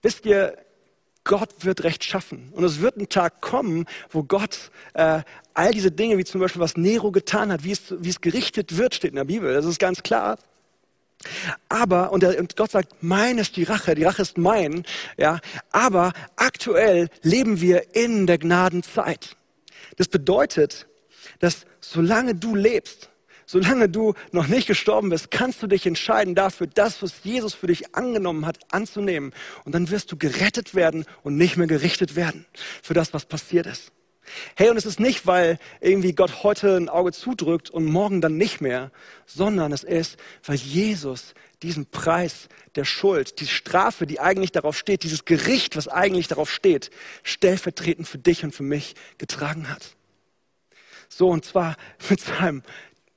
Wisst 0.02 0.26
ihr, 0.26 0.56
Gott 1.24 1.50
wird 1.60 1.84
Recht 1.84 2.04
schaffen. 2.04 2.50
Und 2.54 2.64
es 2.64 2.80
wird 2.80 2.96
ein 2.96 3.08
Tag 3.08 3.40
kommen, 3.40 3.86
wo 4.10 4.22
Gott 4.22 4.70
äh, 4.94 5.22
all 5.52 5.72
diese 5.72 5.90
Dinge, 5.90 6.16
wie 6.16 6.24
zum 6.24 6.40
Beispiel 6.40 6.62
was 6.62 6.76
Nero 6.76 7.10
getan 7.12 7.52
hat, 7.52 7.64
wie 7.64 7.72
es, 7.72 7.94
wie 7.98 8.08
es 8.08 8.20
gerichtet 8.20 8.76
wird, 8.78 8.94
steht 8.94 9.10
in 9.10 9.16
der 9.16 9.24
Bibel. 9.24 9.52
Das 9.52 9.66
ist 9.66 9.78
ganz 9.78 10.02
klar. 10.02 10.38
Aber, 11.68 12.12
und, 12.12 12.22
der, 12.22 12.38
und 12.38 12.56
Gott 12.56 12.70
sagt, 12.70 13.02
mein 13.02 13.38
ist 13.38 13.56
die 13.56 13.64
Rache, 13.64 13.94
die 13.94 14.04
Rache 14.04 14.22
ist 14.22 14.38
mein, 14.38 14.84
ja. 15.16 15.40
Aber 15.70 16.12
aktuell 16.36 17.08
leben 17.22 17.60
wir 17.60 17.94
in 17.94 18.26
der 18.26 18.38
Gnadenzeit. 18.38 19.36
Das 19.96 20.08
bedeutet, 20.08 20.86
dass 21.40 21.66
solange 21.80 22.34
du 22.34 22.54
lebst, 22.54 23.10
solange 23.48 23.88
du 23.88 24.12
noch 24.30 24.46
nicht 24.46 24.66
gestorben 24.66 25.08
bist, 25.08 25.30
kannst 25.30 25.62
du 25.62 25.66
dich 25.66 25.86
entscheiden 25.86 26.34
dafür, 26.34 26.66
das, 26.66 27.02
was 27.02 27.24
Jesus 27.24 27.54
für 27.54 27.66
dich 27.66 27.94
angenommen 27.96 28.44
hat, 28.44 28.58
anzunehmen. 28.70 29.32
Und 29.64 29.74
dann 29.74 29.90
wirst 29.90 30.12
du 30.12 30.16
gerettet 30.16 30.74
werden 30.74 31.06
und 31.22 31.36
nicht 31.36 31.56
mehr 31.56 31.66
gerichtet 31.66 32.14
werden 32.14 32.44
für 32.82 32.92
das, 32.92 33.14
was 33.14 33.24
passiert 33.24 33.66
ist. 33.66 33.90
Hey, 34.54 34.68
und 34.68 34.76
es 34.76 34.84
ist 34.84 35.00
nicht, 35.00 35.26
weil 35.26 35.58
irgendwie 35.80 36.12
Gott 36.12 36.42
heute 36.42 36.76
ein 36.76 36.90
Auge 36.90 37.12
zudrückt 37.12 37.70
und 37.70 37.86
morgen 37.86 38.20
dann 38.20 38.36
nicht 38.36 38.60
mehr, 38.60 38.92
sondern 39.24 39.72
es 39.72 39.82
ist, 39.82 40.18
weil 40.44 40.56
Jesus 40.56 41.32
diesen 41.62 41.86
Preis 41.86 42.48
der 42.74 42.84
Schuld, 42.84 43.40
die 43.40 43.46
Strafe, 43.46 44.06
die 44.06 44.20
eigentlich 44.20 44.52
darauf 44.52 44.76
steht, 44.76 45.02
dieses 45.04 45.24
Gericht, 45.24 45.74
was 45.74 45.88
eigentlich 45.88 46.28
darauf 46.28 46.50
steht, 46.50 46.90
stellvertretend 47.22 48.06
für 48.06 48.18
dich 48.18 48.44
und 48.44 48.54
für 48.54 48.62
mich 48.62 48.94
getragen 49.16 49.70
hat. 49.70 49.96
So, 51.08 51.28
und 51.28 51.46
zwar 51.46 51.76
mit 52.10 52.20
seinem 52.20 52.62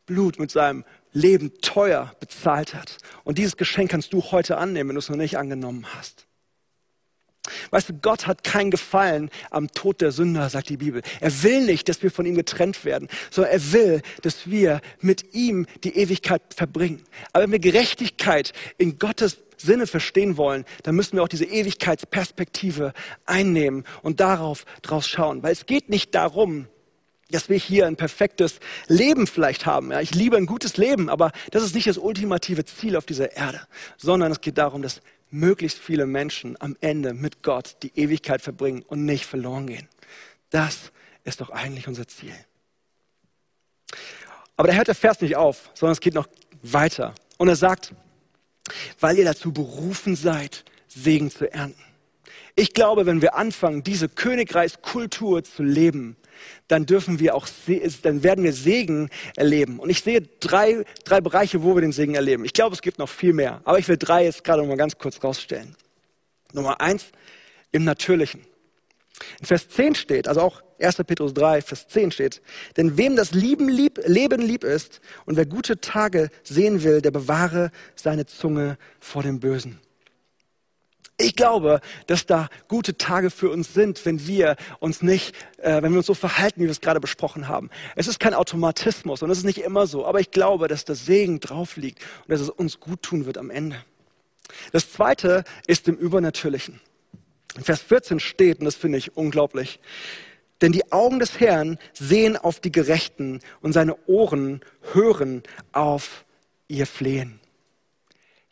Blut, 0.05 0.39
mit 0.39 0.51
seinem 0.51 0.83
Leben 1.13 1.53
teuer 1.61 2.15
bezahlt 2.19 2.73
hat. 2.73 2.97
Und 3.23 3.37
dieses 3.37 3.57
Geschenk 3.57 3.91
kannst 3.91 4.13
du 4.13 4.21
heute 4.31 4.57
annehmen, 4.57 4.89
wenn 4.89 4.95
du 4.95 4.99
es 4.99 5.09
noch 5.09 5.17
nicht 5.17 5.37
angenommen 5.37 5.85
hast. 5.95 6.27
Weißt 7.71 7.89
du, 7.89 7.93
Gott 7.93 8.27
hat 8.27 8.43
kein 8.43 8.69
Gefallen 8.69 9.29
am 9.49 9.71
Tod 9.71 10.01
der 10.01 10.11
Sünder, 10.11 10.49
sagt 10.49 10.69
die 10.69 10.77
Bibel. 10.77 11.01
Er 11.19 11.43
will 11.43 11.65
nicht, 11.65 11.89
dass 11.89 12.03
wir 12.03 12.11
von 12.11 12.25
ihm 12.25 12.35
getrennt 12.35 12.85
werden, 12.85 13.07
sondern 13.31 13.53
er 13.53 13.73
will, 13.73 14.01
dass 14.21 14.49
wir 14.49 14.79
mit 14.99 15.33
ihm 15.33 15.65
die 15.83 15.97
Ewigkeit 15.97 16.41
verbringen. 16.55 17.01
Aber 17.33 17.43
wenn 17.43 17.51
wir 17.51 17.59
Gerechtigkeit 17.59 18.53
in 18.77 18.99
Gottes 18.99 19.39
Sinne 19.57 19.87
verstehen 19.87 20.37
wollen, 20.37 20.65
dann 20.83 20.95
müssen 20.95 21.17
wir 21.17 21.23
auch 21.23 21.27
diese 21.27 21.45
Ewigkeitsperspektive 21.45 22.93
einnehmen 23.25 23.85
und 24.01 24.19
darauf 24.19 24.65
draus 24.81 25.07
schauen. 25.07 25.41
Weil 25.43 25.53
es 25.53 25.65
geht 25.65 25.89
nicht 25.89 26.13
darum, 26.13 26.67
dass 27.31 27.49
wir 27.49 27.57
hier 27.57 27.87
ein 27.87 27.95
perfektes 27.95 28.59
Leben 28.87 29.27
vielleicht 29.27 29.65
haben. 29.65 29.91
Ja, 29.91 30.01
ich 30.01 30.13
liebe 30.13 30.37
ein 30.37 30.45
gutes 30.45 30.77
Leben, 30.77 31.09
aber 31.09 31.31
das 31.51 31.63
ist 31.63 31.75
nicht 31.75 31.87
das 31.87 31.97
ultimative 31.97 32.65
Ziel 32.65 32.95
auf 32.95 33.05
dieser 33.05 33.35
Erde, 33.35 33.61
sondern 33.97 34.31
es 34.31 34.41
geht 34.41 34.57
darum, 34.57 34.81
dass 34.81 35.01
möglichst 35.31 35.79
viele 35.79 36.05
Menschen 36.05 36.59
am 36.59 36.75
Ende 36.81 37.13
mit 37.13 37.41
Gott 37.41 37.77
die 37.83 37.91
Ewigkeit 37.95 38.41
verbringen 38.41 38.83
und 38.87 39.05
nicht 39.05 39.25
verloren 39.25 39.67
gehen. 39.67 39.87
Das 40.49 40.91
ist 41.23 41.41
doch 41.41 41.49
eigentlich 41.49 41.87
unser 41.87 42.07
Ziel. 42.07 42.33
Aber 44.57 44.67
da 44.67 44.73
hört 44.75 44.87
der 44.87 44.95
Vers 44.95 45.21
nicht 45.21 45.35
auf, 45.35 45.71
sondern 45.73 45.93
es 45.93 46.01
geht 46.01 46.13
noch 46.13 46.27
weiter. 46.61 47.15
Und 47.37 47.47
er 47.47 47.55
sagt, 47.55 47.93
weil 48.99 49.17
ihr 49.17 49.25
dazu 49.25 49.51
berufen 49.51 50.15
seid, 50.15 50.63
Segen 50.87 51.31
zu 51.31 51.51
ernten. 51.51 51.81
Ich 52.55 52.73
glaube, 52.73 53.05
wenn 53.05 53.21
wir 53.21 53.35
anfangen, 53.35 53.81
diese 53.83 54.09
Königreichskultur 54.09 55.43
zu 55.43 55.63
leben, 55.63 56.17
dann 56.67 56.85
dürfen 56.85 57.19
wir 57.19 57.35
auch, 57.35 57.47
dann 58.03 58.23
werden 58.23 58.43
wir 58.43 58.53
Segen 58.53 59.09
erleben. 59.35 59.79
Und 59.79 59.89
ich 59.89 60.01
sehe 60.01 60.21
drei, 60.39 60.83
drei 61.03 61.21
Bereiche, 61.21 61.63
wo 61.63 61.75
wir 61.75 61.81
den 61.81 61.91
Segen 61.91 62.15
erleben. 62.15 62.45
Ich 62.45 62.53
glaube, 62.53 62.75
es 62.75 62.81
gibt 62.81 62.99
noch 62.99 63.09
viel 63.09 63.33
mehr. 63.33 63.61
Aber 63.63 63.79
ich 63.79 63.87
will 63.87 63.97
drei 63.97 64.25
jetzt 64.25 64.43
gerade 64.43 64.63
mal 64.63 64.77
ganz 64.77 64.97
kurz 64.97 65.23
rausstellen. 65.23 65.75
Nummer 66.53 66.81
eins, 66.81 67.05
im 67.71 67.83
Natürlichen. 67.83 68.41
In 69.39 69.45
Vers 69.45 69.69
10 69.69 69.95
steht, 69.95 70.27
also 70.27 70.41
auch 70.41 70.61
1. 70.79 70.97
Petrus 71.05 71.33
3, 71.33 71.61
Vers 71.61 71.87
10 71.87 72.11
steht, 72.11 72.41
denn 72.77 72.97
wem 72.97 73.15
das 73.15 73.31
Lieben 73.31 73.69
lieb, 73.69 73.99
Leben 74.05 74.41
lieb 74.41 74.63
ist 74.63 74.99
und 75.25 75.37
wer 75.37 75.45
gute 75.45 75.79
Tage 75.79 76.29
sehen 76.43 76.83
will, 76.83 77.01
der 77.01 77.11
bewahre 77.11 77.71
seine 77.95 78.25
Zunge 78.25 78.77
vor 78.99 79.23
dem 79.23 79.39
Bösen. 79.39 79.79
Ich 81.21 81.35
glaube, 81.35 81.81
dass 82.07 82.25
da 82.25 82.49
gute 82.67 82.97
Tage 82.97 83.29
für 83.29 83.49
uns 83.49 83.73
sind, 83.73 84.03
wenn 84.05 84.25
wir 84.25 84.55
uns 84.79 85.01
nicht, 85.01 85.35
äh, 85.57 85.81
wenn 85.81 85.91
wir 85.91 85.99
uns 85.99 86.07
so 86.07 86.13
verhalten, 86.13 86.61
wie 86.61 86.65
wir 86.65 86.71
es 86.71 86.81
gerade 86.81 86.99
besprochen 86.99 87.47
haben. 87.47 87.69
Es 87.95 88.07
ist 88.07 88.19
kein 88.19 88.33
Automatismus 88.33 89.21
und 89.21 89.29
es 89.29 89.39
ist 89.39 89.43
nicht 89.43 89.59
immer 89.59 89.85
so, 89.87 90.05
aber 90.05 90.19
ich 90.19 90.31
glaube, 90.31 90.67
dass 90.67 90.85
der 90.85 90.95
Segen 90.95 91.39
drauf 91.39 91.77
liegt 91.77 91.99
und 92.23 92.31
dass 92.31 92.41
es 92.41 92.49
uns 92.49 92.79
gut 92.79 93.03
tun 93.03 93.25
wird 93.25 93.37
am 93.37 93.49
Ende. 93.49 93.77
Das 94.71 94.91
zweite 94.91 95.43
ist 95.67 95.87
im 95.87 95.95
Übernatürlichen. 95.95 96.81
In 97.55 97.63
Vers 97.63 97.81
14 97.81 98.19
steht, 98.19 98.59
und 98.59 98.65
das 98.65 98.75
finde 98.75 98.97
ich 98.97 99.15
unglaublich, 99.15 99.79
denn 100.61 100.71
die 100.71 100.91
Augen 100.91 101.19
des 101.19 101.39
Herrn 101.39 101.77
sehen 101.93 102.37
auf 102.37 102.59
die 102.59 102.71
Gerechten 102.71 103.39
und 103.61 103.73
seine 103.73 103.97
Ohren 104.07 104.61
hören 104.93 105.43
auf 105.71 106.25
ihr 106.67 106.87
Flehen. 106.87 107.40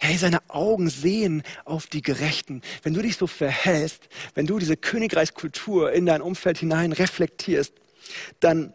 Hey, 0.01 0.17
seine 0.17 0.39
Augen 0.49 0.89
sehen 0.89 1.43
auf 1.65 1.87
die 1.87 2.01
Gerechten. 2.01 2.61
Wenn 2.83 2.93
du 2.93 3.01
dich 3.01 3.17
so 3.17 3.27
verhältst, 3.27 4.07
wenn 4.33 4.47
du 4.47 4.57
diese 4.57 4.77
Königreichskultur 4.77 5.91
in 5.91 6.05
dein 6.05 6.21
Umfeld 6.21 6.57
hinein 6.57 6.93
reflektierst, 6.93 7.73
dann 8.39 8.73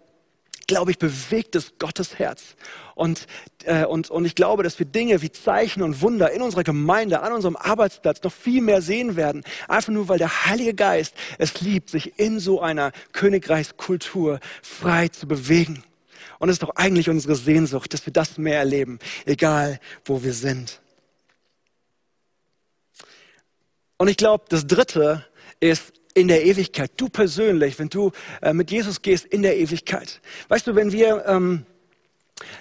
glaube 0.67 0.91
ich, 0.91 0.99
bewegt 0.99 1.57
es 1.57 1.73
Gottes 1.79 2.19
Herz. 2.19 2.57
Und, 2.95 3.27
äh, 3.65 3.87
und, 3.87 4.11
und 4.11 4.27
ich 4.27 4.35
glaube, 4.35 4.63
dass 4.63 4.79
wir 4.79 4.87
Dinge 4.87 5.23
wie 5.23 5.33
Zeichen 5.33 5.83
und 5.83 6.03
Wunder 6.03 6.31
in 6.31 6.43
unserer 6.43 6.63
Gemeinde, 6.63 7.23
an 7.23 7.33
unserem 7.33 7.57
Arbeitsplatz 7.57 8.23
noch 8.23 8.33
viel 8.33 8.61
mehr 8.61 8.83
sehen 8.83 9.17
werden. 9.17 9.45
Einfach 9.67 9.93
nur, 9.93 10.09
weil 10.09 10.19
der 10.19 10.47
Heilige 10.47 10.75
Geist 10.75 11.15
es 11.39 11.61
liebt, 11.63 11.89
sich 11.89 12.19
in 12.19 12.39
so 12.39 12.61
einer 12.61 12.93
Königreichskultur 13.13 14.41
frei 14.63 15.09
zu 15.09 15.27
bewegen. 15.27 15.83
Und 16.39 16.51
es 16.51 16.55
ist 16.55 16.63
doch 16.63 16.77
eigentlich 16.77 17.09
unsere 17.09 17.35
Sehnsucht, 17.35 17.95
dass 17.95 18.05
wir 18.05 18.13
das 18.13 18.37
mehr 18.37 18.59
erleben, 18.59 18.99
egal 19.25 19.81
wo 20.05 20.23
wir 20.23 20.35
sind. 20.35 20.81
Und 23.97 24.09
ich 24.09 24.17
glaube, 24.17 24.45
das 24.49 24.67
Dritte 24.67 25.25
ist 25.61 25.93
in 26.15 26.29
der 26.29 26.45
Ewigkeit. 26.45 26.93
Du 26.97 27.09
persönlich, 27.09 27.79
wenn 27.79 27.89
du 27.89 28.13
äh, 28.41 28.53
mit 28.53 28.71
Jesus 28.71 29.03
gehst 29.03 29.25
in 29.25 29.43
der 29.43 29.57
Ewigkeit. 29.57 30.21
Weißt 30.49 30.67
du, 30.67 30.75
wenn 30.75 30.93
wir 30.93 31.25
ähm, 31.27 31.67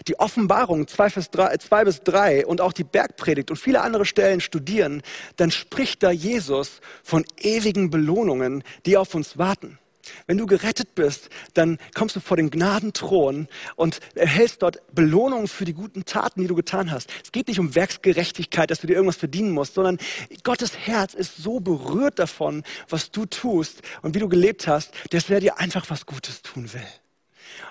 die 0.07 0.19
Offenbarung 0.19 0.87
2, 0.87 1.09
3, 1.31 1.57
2 1.57 1.85
bis 1.85 2.03
3 2.03 2.45
und 2.45 2.61
auch 2.61 2.73
die 2.73 2.83
Bergpredigt 2.83 3.51
und 3.51 3.57
viele 3.57 3.81
andere 3.81 4.05
Stellen 4.05 4.41
studieren, 4.41 5.01
dann 5.37 5.51
spricht 5.51 6.03
da 6.03 6.11
Jesus 6.11 6.81
von 7.03 7.25
ewigen 7.37 7.89
Belohnungen, 7.89 8.63
die 8.85 8.97
auf 8.97 9.15
uns 9.15 9.37
warten. 9.37 9.79
Wenn 10.27 10.37
du 10.37 10.45
gerettet 10.45 10.95
bist, 10.95 11.29
dann 11.53 11.77
kommst 11.93 12.15
du 12.15 12.19
vor 12.19 12.37
den 12.37 12.49
Gnadenthron 12.49 13.47
und 13.75 13.99
erhältst 14.15 14.61
dort 14.61 14.81
Belohnungen 14.93 15.47
für 15.47 15.65
die 15.65 15.73
guten 15.73 16.05
Taten, 16.05 16.41
die 16.41 16.47
du 16.47 16.55
getan 16.55 16.91
hast. 16.91 17.09
Es 17.23 17.31
geht 17.31 17.47
nicht 17.47 17.59
um 17.59 17.75
Werksgerechtigkeit, 17.75 18.71
dass 18.71 18.81
du 18.81 18.87
dir 18.87 18.93
irgendwas 18.93 19.17
verdienen 19.17 19.51
musst, 19.51 19.73
sondern 19.73 19.97
Gottes 20.43 20.77
Herz 20.77 21.13
ist 21.13 21.37
so 21.37 21.59
berührt 21.59 22.19
davon, 22.19 22.63
was 22.89 23.11
du 23.11 23.25
tust 23.25 23.81
und 24.01 24.15
wie 24.15 24.19
du 24.19 24.29
gelebt 24.29 24.67
hast, 24.67 24.91
dass 25.11 25.29
er 25.29 25.39
dir 25.39 25.59
einfach 25.59 25.89
was 25.89 26.05
Gutes 26.05 26.41
tun 26.41 26.71
will. 26.73 26.81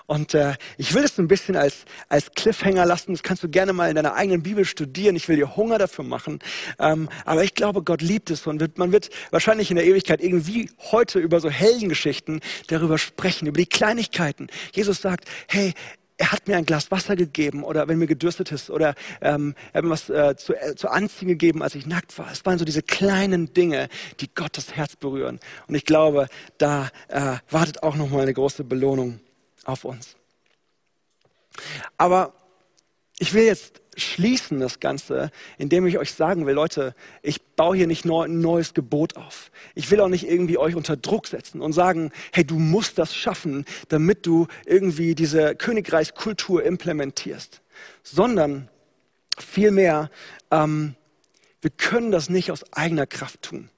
Und 0.06 0.34
äh, 0.34 0.54
ich 0.76 0.94
will 0.94 1.02
das 1.02 1.18
ein 1.18 1.28
bisschen 1.28 1.56
als, 1.56 1.84
als 2.08 2.30
Cliffhanger 2.32 2.86
lassen. 2.86 3.12
Das 3.12 3.22
kannst 3.22 3.42
du 3.42 3.48
gerne 3.48 3.72
mal 3.72 3.88
in 3.88 3.96
deiner 3.96 4.14
eigenen 4.14 4.42
Bibel 4.42 4.64
studieren. 4.64 5.16
Ich 5.16 5.28
will 5.28 5.36
dir 5.36 5.56
Hunger 5.56 5.78
dafür 5.78 6.04
machen. 6.04 6.38
Ähm, 6.78 7.08
aber 7.24 7.44
ich 7.44 7.54
glaube, 7.54 7.82
Gott 7.82 8.02
liebt 8.02 8.30
es 8.30 8.46
und 8.46 8.60
wird, 8.60 8.78
man 8.78 8.92
wird 8.92 9.10
wahrscheinlich 9.30 9.70
in 9.70 9.76
der 9.76 9.86
Ewigkeit 9.86 10.22
irgendwie 10.22 10.70
heute 10.90 11.18
über 11.18 11.40
so 11.40 11.50
Heldengeschichten 11.50 12.40
darüber 12.68 12.98
sprechen, 12.98 13.46
über 13.46 13.58
die 13.58 13.66
Kleinigkeiten. 13.66 14.48
Jesus 14.72 15.00
sagt, 15.00 15.28
hey, 15.48 15.74
er 16.22 16.30
hat 16.30 16.46
mir 16.46 16.56
ein 16.56 16.66
Glas 16.66 16.90
Wasser 16.92 17.16
gegeben 17.16 17.64
oder 17.64 17.88
wenn 17.88 17.98
mir 17.98 18.06
gedürstet 18.06 18.52
ist 18.52 18.70
oder 18.70 18.94
ähm, 19.20 19.54
er 19.72 19.78
hat 19.78 19.84
mir 19.84 19.90
was 19.90 20.08
äh, 20.08 20.36
zu, 20.36 20.54
äh, 20.54 20.76
zu 20.76 20.88
anziehen 20.88 21.26
gegeben, 21.26 21.62
als 21.62 21.74
ich 21.74 21.84
nackt 21.84 22.16
war. 22.16 22.30
Es 22.30 22.46
waren 22.46 22.58
so 22.58 22.64
diese 22.64 22.82
kleinen 22.82 23.52
Dinge, 23.52 23.88
die 24.20 24.32
Gottes 24.32 24.76
Herz 24.76 24.94
berühren. 24.94 25.40
Und 25.66 25.74
ich 25.74 25.84
glaube, 25.84 26.28
da 26.58 26.90
äh, 27.08 27.38
wartet 27.50 27.82
auch 27.82 27.96
nochmal 27.96 28.22
eine 28.22 28.34
große 28.34 28.62
Belohnung 28.62 29.18
auf 29.64 29.84
uns. 29.84 30.16
Aber 31.96 32.34
ich 33.18 33.34
will 33.34 33.44
jetzt 33.44 33.82
schließen 33.96 34.60
das 34.60 34.80
Ganze, 34.80 35.30
indem 35.58 35.86
ich 35.86 35.98
euch 35.98 36.14
sagen 36.14 36.46
will, 36.46 36.54
Leute, 36.54 36.94
ich 37.22 37.42
baue 37.56 37.76
hier 37.76 37.86
nicht 37.86 38.04
nur 38.04 38.24
ein 38.24 38.40
neues 38.40 38.72
Gebot 38.72 39.16
auf. 39.16 39.50
Ich 39.74 39.90
will 39.90 40.00
auch 40.00 40.08
nicht 40.08 40.26
irgendwie 40.26 40.56
euch 40.56 40.74
unter 40.74 40.96
Druck 40.96 41.26
setzen 41.26 41.60
und 41.60 41.72
sagen, 41.72 42.10
hey, 42.32 42.44
du 42.44 42.58
musst 42.58 42.98
das 42.98 43.14
schaffen, 43.14 43.66
damit 43.88 44.26
du 44.26 44.46
irgendwie 44.64 45.14
diese 45.14 45.54
Königreichskultur 45.54 46.64
implementierst, 46.64 47.60
sondern 48.02 48.68
vielmehr, 49.38 50.10
ähm, 50.50 50.94
wir 51.60 51.70
können 51.70 52.10
das 52.10 52.28
nicht 52.30 52.50
aus 52.50 52.64
eigener 52.72 53.06
Kraft 53.06 53.42
tun 53.42 53.68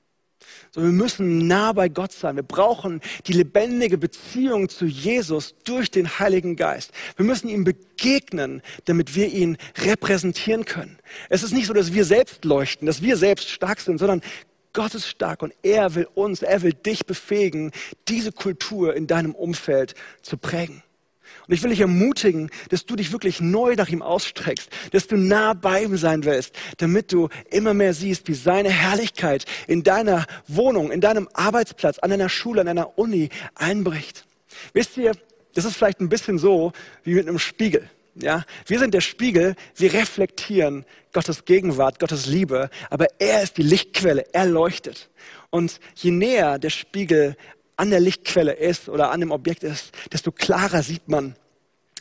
sondern 0.75 0.93
wir 0.93 1.05
müssen 1.05 1.47
nah 1.47 1.73
bei 1.73 1.89
Gott 1.89 2.11
sein. 2.11 2.35
Wir 2.35 2.43
brauchen 2.43 3.01
die 3.29 3.33
lebendige 3.33 3.97
Beziehung 3.97 4.69
zu 4.69 4.87
Jesus 4.87 5.55
durch 5.65 5.89
den 5.89 6.19
Heiligen 6.19 6.57
Geist. 6.57 6.91
Wir 7.17 7.25
müssen 7.25 7.49
ihm 7.49 7.63
begegnen, 7.63 8.61
damit 8.87 9.15
wir 9.15 9.29
ihn 9.29 9.57
repräsentieren 9.79 10.65
können. 10.65 10.99
Es 11.29 11.45
ist 11.45 11.53
nicht 11.53 11.67
so, 11.67 11.75
dass 11.75 11.95
wir 11.95 12.05
selbst 12.05 12.45
leuchten, 12.45 12.87
dass 12.87 13.03
wir 13.03 13.17
selbst 13.17 13.51
stark 13.51 13.79
sind, 13.79 13.99
sondern 13.99 14.21
Gott 14.73 14.97
ist 14.97 15.07
stark 15.07 15.43
und 15.43 15.55
er 15.63 15.95
will 15.95 16.09
uns, 16.15 16.43
er 16.43 16.63
will 16.63 16.73
dich 16.73 17.07
befähigen, 17.07 17.71
diese 18.09 18.33
Kultur 18.33 18.97
in 18.97 19.07
deinem 19.07 19.37
Umfeld 19.37 19.95
zu 20.23 20.37
prägen. 20.37 20.83
Und 21.47 21.55
ich 21.55 21.63
will 21.63 21.71
dich 21.71 21.81
ermutigen, 21.81 22.51
dass 22.71 22.87
du 22.87 22.97
dich 22.97 23.13
wirklich 23.13 23.41
neu 23.41 23.75
nach 23.75 23.89
ihm 23.89 24.03
ausstreckst, 24.03 24.71
dass 24.93 25.07
du 25.07 25.17
nah 25.17 25.53
bei 25.55 25.85
ihm 25.85 25.97
sein 25.97 26.25
willst, 26.25 26.55
damit 26.79 27.13
du 27.13 27.29
immer 27.51 27.75
mehr 27.75 27.95
siehst, 27.95 28.29
wie 28.29 28.35
seine 28.35 28.71
Herrlichkeit 28.71 29.45
in 29.67 29.83
deiner 29.83 30.27
Wohnung, 30.49 30.91
in 30.91 31.01
deinem 31.01 31.29
Arbeitsplatz, 31.35 31.99
an 31.99 32.11
deiner 32.11 32.29
Schule, 32.29 32.61
an 32.61 32.67
deiner 32.67 32.99
Uni 32.99 33.29
einbricht. 33.55 34.27
Wisst 34.73 34.97
ihr, 34.97 35.13
das 35.55 35.65
ist 35.65 35.77
vielleicht 35.77 36.01
ein 36.01 36.09
bisschen 36.09 36.39
so 36.39 36.73
wie 37.03 37.15
mit 37.15 37.29
einem 37.29 37.39
Spiegel. 37.39 37.89
Ja, 38.17 38.45
wir 38.67 38.79
sind 38.79 38.95
der 38.95 39.01
Spiegel, 39.01 39.57
wir 39.75 39.93
reflektieren 39.93 40.85
Gottes 41.13 41.45
Gegenwart, 41.47 41.99
Gottes 41.99 42.27
Liebe, 42.27 42.71
aber 42.89 43.09
er 43.19 43.43
ist 43.43 43.57
die 43.57 43.63
Lichtquelle, 43.63 44.27
er 44.33 44.47
leuchtet. 44.47 45.11
Und 45.51 45.81
je 45.97 46.13
näher 46.13 46.61
der 46.61 46.71
Spiegel 46.71 47.37
an 47.77 47.91
der 47.91 48.01
Lichtquelle 48.01 48.53
ist 48.53 48.89
oder 48.89 49.11
an 49.11 49.21
dem 49.21 49.31
Objekt 49.31 49.65
ist, 49.65 49.93
desto 50.13 50.33
klarer 50.33 50.83
sieht 50.83 51.09
man, 51.09 51.37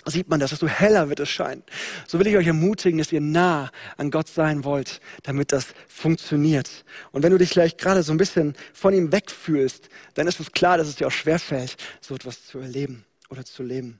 sieht 0.05 0.29
man 0.29 0.39
das, 0.39 0.51
desto 0.51 0.67
heller 0.67 1.09
wird 1.09 1.19
es 1.19 1.29
scheinen. 1.29 1.63
So 2.07 2.19
will 2.19 2.27
ich 2.27 2.35
euch 2.35 2.47
ermutigen, 2.47 2.97
dass 2.97 3.11
ihr 3.11 3.21
nah 3.21 3.71
an 3.97 4.11
Gott 4.11 4.27
sein 4.27 4.63
wollt, 4.63 5.01
damit 5.23 5.51
das 5.51 5.67
funktioniert. 5.87 6.85
Und 7.11 7.23
wenn 7.23 7.31
du 7.31 7.37
dich 7.37 7.49
vielleicht 7.49 7.77
gerade 7.77 8.03
so 8.03 8.11
ein 8.11 8.17
bisschen 8.17 8.55
von 8.73 8.93
ihm 8.93 9.11
wegfühlst, 9.11 9.89
dann 10.13 10.27
ist 10.27 10.39
es 10.39 10.51
klar, 10.51 10.77
dass 10.77 10.87
es 10.87 10.95
dir 10.95 11.07
auch 11.07 11.11
schwerfällt, 11.11 11.77
so 12.01 12.15
etwas 12.15 12.45
zu 12.45 12.59
erleben 12.59 13.05
oder 13.29 13.45
zu 13.45 13.63
leben. 13.63 13.99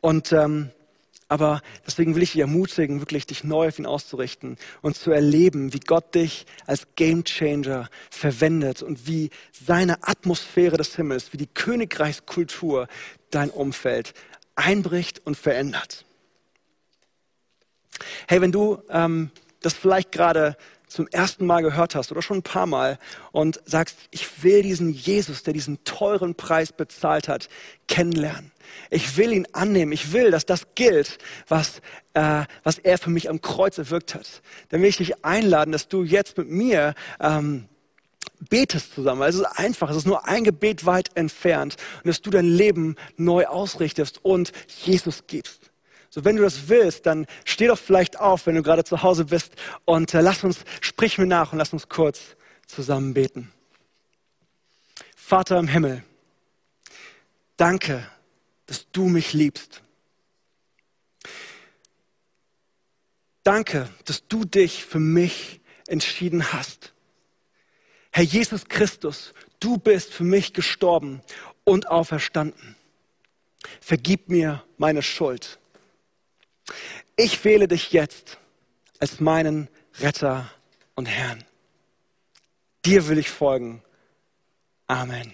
Und 0.00 0.32
ähm, 0.32 0.70
aber 1.34 1.62
deswegen 1.84 2.14
will 2.14 2.22
ich 2.22 2.30
dich 2.30 2.42
ermutigen, 2.42 3.00
wirklich 3.00 3.26
dich 3.26 3.42
neu 3.42 3.66
auf 3.66 3.80
ihn 3.80 3.86
auszurichten 3.86 4.56
und 4.82 4.96
zu 4.96 5.10
erleben, 5.10 5.72
wie 5.72 5.80
Gott 5.80 6.14
dich 6.14 6.46
als 6.64 6.86
Gamechanger 6.94 7.88
verwendet 8.08 8.84
und 8.84 9.08
wie 9.08 9.30
seine 9.50 10.06
Atmosphäre 10.06 10.76
des 10.76 10.94
Himmels, 10.94 11.32
wie 11.32 11.36
die 11.36 11.48
Königreichskultur 11.48 12.86
dein 13.32 13.50
Umfeld 13.50 14.14
einbricht 14.54 15.22
und 15.26 15.36
verändert. 15.36 16.04
Hey, 18.28 18.40
wenn 18.40 18.52
du 18.52 18.80
ähm, 18.88 19.32
das 19.64 19.74
vielleicht 19.74 20.12
gerade 20.12 20.56
zum 20.86 21.08
ersten 21.08 21.46
Mal 21.46 21.62
gehört 21.62 21.94
hast 21.94 22.12
oder 22.12 22.22
schon 22.22 22.38
ein 22.38 22.42
paar 22.42 22.66
Mal 22.66 22.98
und 23.32 23.60
sagst, 23.64 23.96
ich 24.10 24.44
will 24.44 24.62
diesen 24.62 24.92
Jesus, 24.92 25.42
der 25.42 25.52
diesen 25.52 25.82
teuren 25.84 26.34
Preis 26.34 26.72
bezahlt 26.72 27.28
hat, 27.28 27.48
kennenlernen. 27.88 28.52
Ich 28.90 29.16
will 29.16 29.32
ihn 29.32 29.46
annehmen. 29.52 29.92
Ich 29.92 30.12
will, 30.12 30.30
dass 30.30 30.46
das 30.46 30.74
gilt, 30.74 31.18
was, 31.48 31.80
äh, 32.14 32.44
was 32.62 32.78
er 32.78 32.98
für 32.98 33.10
mich 33.10 33.28
am 33.28 33.40
Kreuz 33.40 33.78
erwirkt 33.78 34.14
hat. 34.14 34.42
Dann 34.68 34.82
will 34.82 34.88
ich 34.88 34.96
dich 34.96 35.24
einladen, 35.24 35.72
dass 35.72 35.88
du 35.88 36.04
jetzt 36.04 36.36
mit 36.38 36.48
mir 36.48 36.94
ähm, 37.20 37.68
betest 38.48 38.94
zusammen. 38.94 39.22
es 39.22 39.36
ist 39.36 39.44
einfach, 39.44 39.90
es 39.90 39.96
ist 39.96 40.06
nur 40.06 40.26
ein 40.26 40.44
Gebet 40.44 40.86
weit 40.86 41.10
entfernt 41.14 41.76
und 41.98 42.08
dass 42.08 42.20
du 42.20 42.30
dein 42.30 42.46
Leben 42.46 42.96
neu 43.16 43.46
ausrichtest 43.46 44.24
und 44.24 44.52
Jesus 44.84 45.24
gibst. 45.26 45.70
So, 46.14 46.24
wenn 46.24 46.36
du 46.36 46.44
das 46.44 46.68
willst, 46.68 47.06
dann 47.06 47.26
steh 47.44 47.66
doch 47.66 47.76
vielleicht 47.76 48.20
auf, 48.20 48.46
wenn 48.46 48.54
du 48.54 48.62
gerade 48.62 48.84
zu 48.84 49.02
Hause 49.02 49.24
bist 49.24 49.56
und 49.84 50.14
äh, 50.14 50.20
lass 50.20 50.44
uns, 50.44 50.60
sprich 50.80 51.18
mir 51.18 51.26
nach 51.26 51.50
und 51.50 51.58
lass 51.58 51.72
uns 51.72 51.88
kurz 51.88 52.36
zusammen 52.68 53.14
beten. 53.14 53.52
Vater 55.16 55.58
im 55.58 55.66
Himmel, 55.66 56.04
danke, 57.56 58.08
dass 58.66 58.88
du 58.92 59.08
mich 59.08 59.32
liebst. 59.32 59.82
Danke, 63.42 63.88
dass 64.04 64.24
du 64.28 64.44
dich 64.44 64.84
für 64.84 65.00
mich 65.00 65.60
entschieden 65.88 66.52
hast. 66.52 66.92
Herr 68.12 68.22
Jesus 68.22 68.66
Christus, 68.68 69.34
du 69.58 69.78
bist 69.78 70.14
für 70.14 70.22
mich 70.22 70.52
gestorben 70.52 71.22
und 71.64 71.88
auferstanden. 71.88 72.76
Vergib 73.80 74.28
mir 74.28 74.62
meine 74.78 75.02
Schuld. 75.02 75.58
Ich 77.16 77.44
wähle 77.44 77.68
dich 77.68 77.92
jetzt 77.92 78.38
als 78.98 79.20
meinen 79.20 79.68
Retter 80.00 80.50
und 80.94 81.06
Herrn. 81.06 81.44
Dir 82.84 83.08
will 83.08 83.18
ich 83.18 83.30
folgen. 83.30 83.82
Amen. 84.86 85.32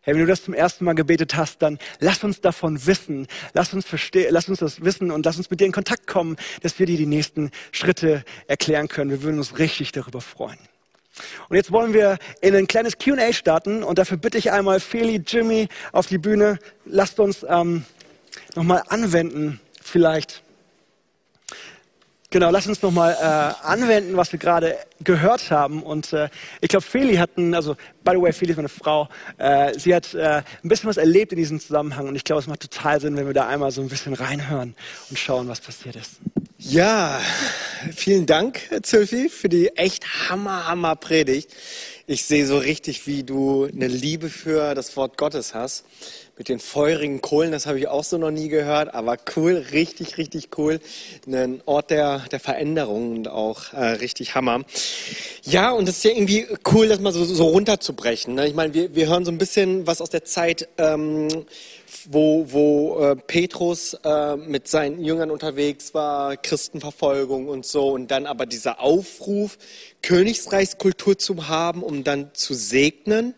Herr, 0.00 0.14
wenn 0.14 0.20
du 0.20 0.26
das 0.26 0.44
zum 0.44 0.52
ersten 0.52 0.84
Mal 0.84 0.94
gebetet 0.94 1.34
hast, 1.34 1.62
dann 1.62 1.78
lass 1.98 2.22
uns 2.24 2.42
davon 2.42 2.86
wissen, 2.86 3.26
lass 3.54 3.72
uns 3.72 3.86
verstehen, 3.86 4.28
lass 4.30 4.50
uns 4.50 4.58
das 4.58 4.84
wissen 4.84 5.10
und 5.10 5.24
lass 5.24 5.38
uns 5.38 5.48
mit 5.48 5.60
dir 5.60 5.64
in 5.64 5.72
Kontakt 5.72 6.06
kommen, 6.06 6.36
dass 6.60 6.78
wir 6.78 6.84
dir 6.84 6.98
die 6.98 7.06
nächsten 7.06 7.50
Schritte 7.72 8.22
erklären 8.46 8.88
können. 8.88 9.10
Wir 9.10 9.22
würden 9.22 9.38
uns 9.38 9.58
richtig 9.58 9.92
darüber 9.92 10.20
freuen. 10.20 10.58
Und 11.48 11.56
jetzt 11.56 11.72
wollen 11.72 11.94
wir 11.94 12.18
in 12.42 12.54
ein 12.54 12.66
kleines 12.66 12.98
Q&A 12.98 13.32
starten 13.32 13.82
und 13.82 13.98
dafür 13.98 14.18
bitte 14.18 14.36
ich 14.36 14.52
einmal 14.52 14.80
Feli, 14.80 15.22
Jimmy 15.26 15.68
auf 15.92 16.06
die 16.06 16.18
Bühne. 16.18 16.58
Lasst 16.84 17.18
uns 17.18 17.44
ähm, 17.48 17.84
nochmal 18.54 18.82
anwenden, 18.88 19.60
vielleicht. 19.84 20.42
Genau, 22.30 22.50
lass 22.50 22.66
uns 22.66 22.82
nochmal 22.82 23.12
äh, 23.12 23.64
anwenden, 23.64 24.16
was 24.16 24.32
wir 24.32 24.40
gerade 24.40 24.76
gehört 25.04 25.52
haben. 25.52 25.84
Und 25.84 26.12
äh, 26.12 26.28
ich 26.60 26.68
glaube, 26.68 26.84
Feli 26.84 27.14
hat, 27.14 27.36
ein, 27.36 27.54
also 27.54 27.76
by 28.02 28.10
the 28.10 28.20
way, 28.20 28.32
Feli 28.32 28.50
ist 28.50 28.56
meine 28.56 28.68
Frau, 28.68 29.08
äh, 29.38 29.78
sie 29.78 29.94
hat 29.94 30.14
äh, 30.14 30.42
ein 30.64 30.68
bisschen 30.68 30.88
was 30.88 30.96
erlebt 30.96 31.30
in 31.30 31.38
diesem 31.38 31.60
Zusammenhang. 31.60 32.08
Und 32.08 32.16
ich 32.16 32.24
glaube, 32.24 32.40
es 32.40 32.48
macht 32.48 32.58
total 32.58 33.00
Sinn, 33.00 33.16
wenn 33.16 33.28
wir 33.28 33.34
da 33.34 33.46
einmal 33.46 33.70
so 33.70 33.82
ein 33.82 33.88
bisschen 33.88 34.14
reinhören 34.14 34.74
und 35.10 35.16
schauen, 35.16 35.46
was 35.46 35.60
passiert 35.60 35.94
ist. 35.94 36.14
Ja, 36.58 37.20
vielen 37.94 38.26
Dank, 38.26 38.58
Zülfi, 38.82 39.28
für 39.28 39.48
die 39.48 39.68
echt 39.76 40.28
hammer, 40.28 40.66
hammer 40.66 40.96
Predigt. 40.96 41.54
Ich 42.06 42.26
sehe 42.26 42.44
so 42.46 42.58
richtig, 42.58 43.06
wie 43.06 43.22
du 43.22 43.64
eine 43.64 43.86
Liebe 43.86 44.28
für 44.28 44.74
das 44.74 44.94
Wort 44.94 45.16
Gottes 45.16 45.54
hast 45.54 45.86
mit 46.36 46.50
den 46.50 46.58
feurigen 46.58 47.22
Kohlen, 47.22 47.50
das 47.50 47.64
habe 47.64 47.78
ich 47.78 47.88
auch 47.88 48.04
so 48.04 48.18
noch 48.18 48.30
nie 48.30 48.48
gehört, 48.48 48.92
aber 48.92 49.16
cool, 49.36 49.64
richtig, 49.72 50.18
richtig 50.18 50.50
cool. 50.58 50.80
Ein 51.26 51.62
Ort 51.64 51.90
der, 51.90 52.18
der 52.30 52.40
Veränderung 52.40 53.16
und 53.16 53.28
auch 53.28 53.72
äh, 53.72 53.84
richtig 53.86 54.34
Hammer. 54.34 54.64
Ja, 55.44 55.70
und 55.70 55.88
es 55.88 55.98
ist 55.98 56.04
ja 56.04 56.10
irgendwie 56.10 56.46
cool, 56.72 56.88
das 56.88 57.00
mal 57.00 57.12
so, 57.12 57.24
so 57.24 57.46
runterzubrechen. 57.46 58.34
Ne? 58.34 58.48
Ich 58.48 58.54
meine, 58.54 58.74
wir, 58.74 58.94
wir 58.94 59.06
hören 59.06 59.24
so 59.24 59.30
ein 59.30 59.38
bisschen 59.38 59.86
was 59.86 60.02
aus 60.02 60.10
der 60.10 60.24
Zeit, 60.24 60.68
ähm, 60.76 61.28
wo, 62.10 62.46
wo 62.50 63.00
äh, 63.00 63.16
Petrus 63.16 63.94
äh, 64.04 64.36
mit 64.36 64.68
seinen 64.68 65.02
Jüngern 65.02 65.30
unterwegs 65.30 65.94
war, 65.94 66.36
Christenverfolgung 66.36 67.48
und 67.48 67.66
so, 67.66 67.90
und 67.90 68.10
dann 68.10 68.26
aber 68.26 68.46
dieser 68.46 68.80
Aufruf, 68.80 69.58
Königsreichskultur 70.02 71.18
zu 71.18 71.48
haben, 71.48 71.82
um 71.82 72.04
dann 72.04 72.30
zu 72.34 72.54
segnen. 72.54 73.34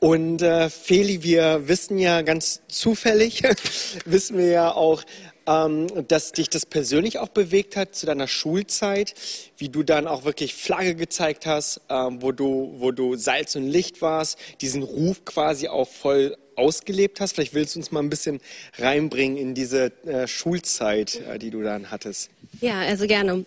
Und 0.00 0.40
äh, 0.40 0.70
Feli, 0.70 1.22
wir 1.22 1.68
wissen 1.68 1.98
ja 1.98 2.22
ganz 2.22 2.62
zufällig, 2.68 3.42
wissen 4.06 4.38
wir 4.38 4.46
ja 4.46 4.72
auch, 4.72 5.02
ähm, 5.46 5.88
dass 6.08 6.32
dich 6.32 6.48
das 6.48 6.66
persönlich 6.66 7.18
auch 7.18 7.28
bewegt 7.28 7.76
hat 7.76 7.94
zu 7.94 8.06
deiner 8.06 8.28
Schulzeit, 8.28 9.14
wie 9.58 9.68
du 9.68 9.82
dann 9.82 10.06
auch 10.06 10.24
wirklich 10.24 10.54
Flagge 10.54 10.94
gezeigt 10.94 11.46
hast, 11.46 11.80
ähm, 11.88 12.22
wo, 12.22 12.32
du, 12.32 12.74
wo 12.78 12.90
du 12.90 13.16
Salz 13.16 13.56
und 13.56 13.68
Licht 13.68 14.02
warst, 14.02 14.38
diesen 14.60 14.82
Ruf 14.82 15.24
quasi 15.24 15.68
auch 15.68 15.88
voll 15.88 16.36
ausgelebt 16.56 17.20
hast. 17.20 17.34
Vielleicht 17.34 17.54
willst 17.54 17.74
du 17.74 17.80
uns 17.80 17.90
mal 17.90 18.00
ein 18.00 18.10
bisschen 18.10 18.40
reinbringen 18.78 19.36
in 19.36 19.54
diese 19.54 19.92
äh, 20.06 20.26
Schulzeit, 20.26 21.20
äh, 21.28 21.38
die 21.38 21.50
du 21.50 21.62
dann 21.62 21.90
hattest. 21.90 22.30
Ja, 22.60 22.80
also 22.80 23.06
gerne. 23.06 23.44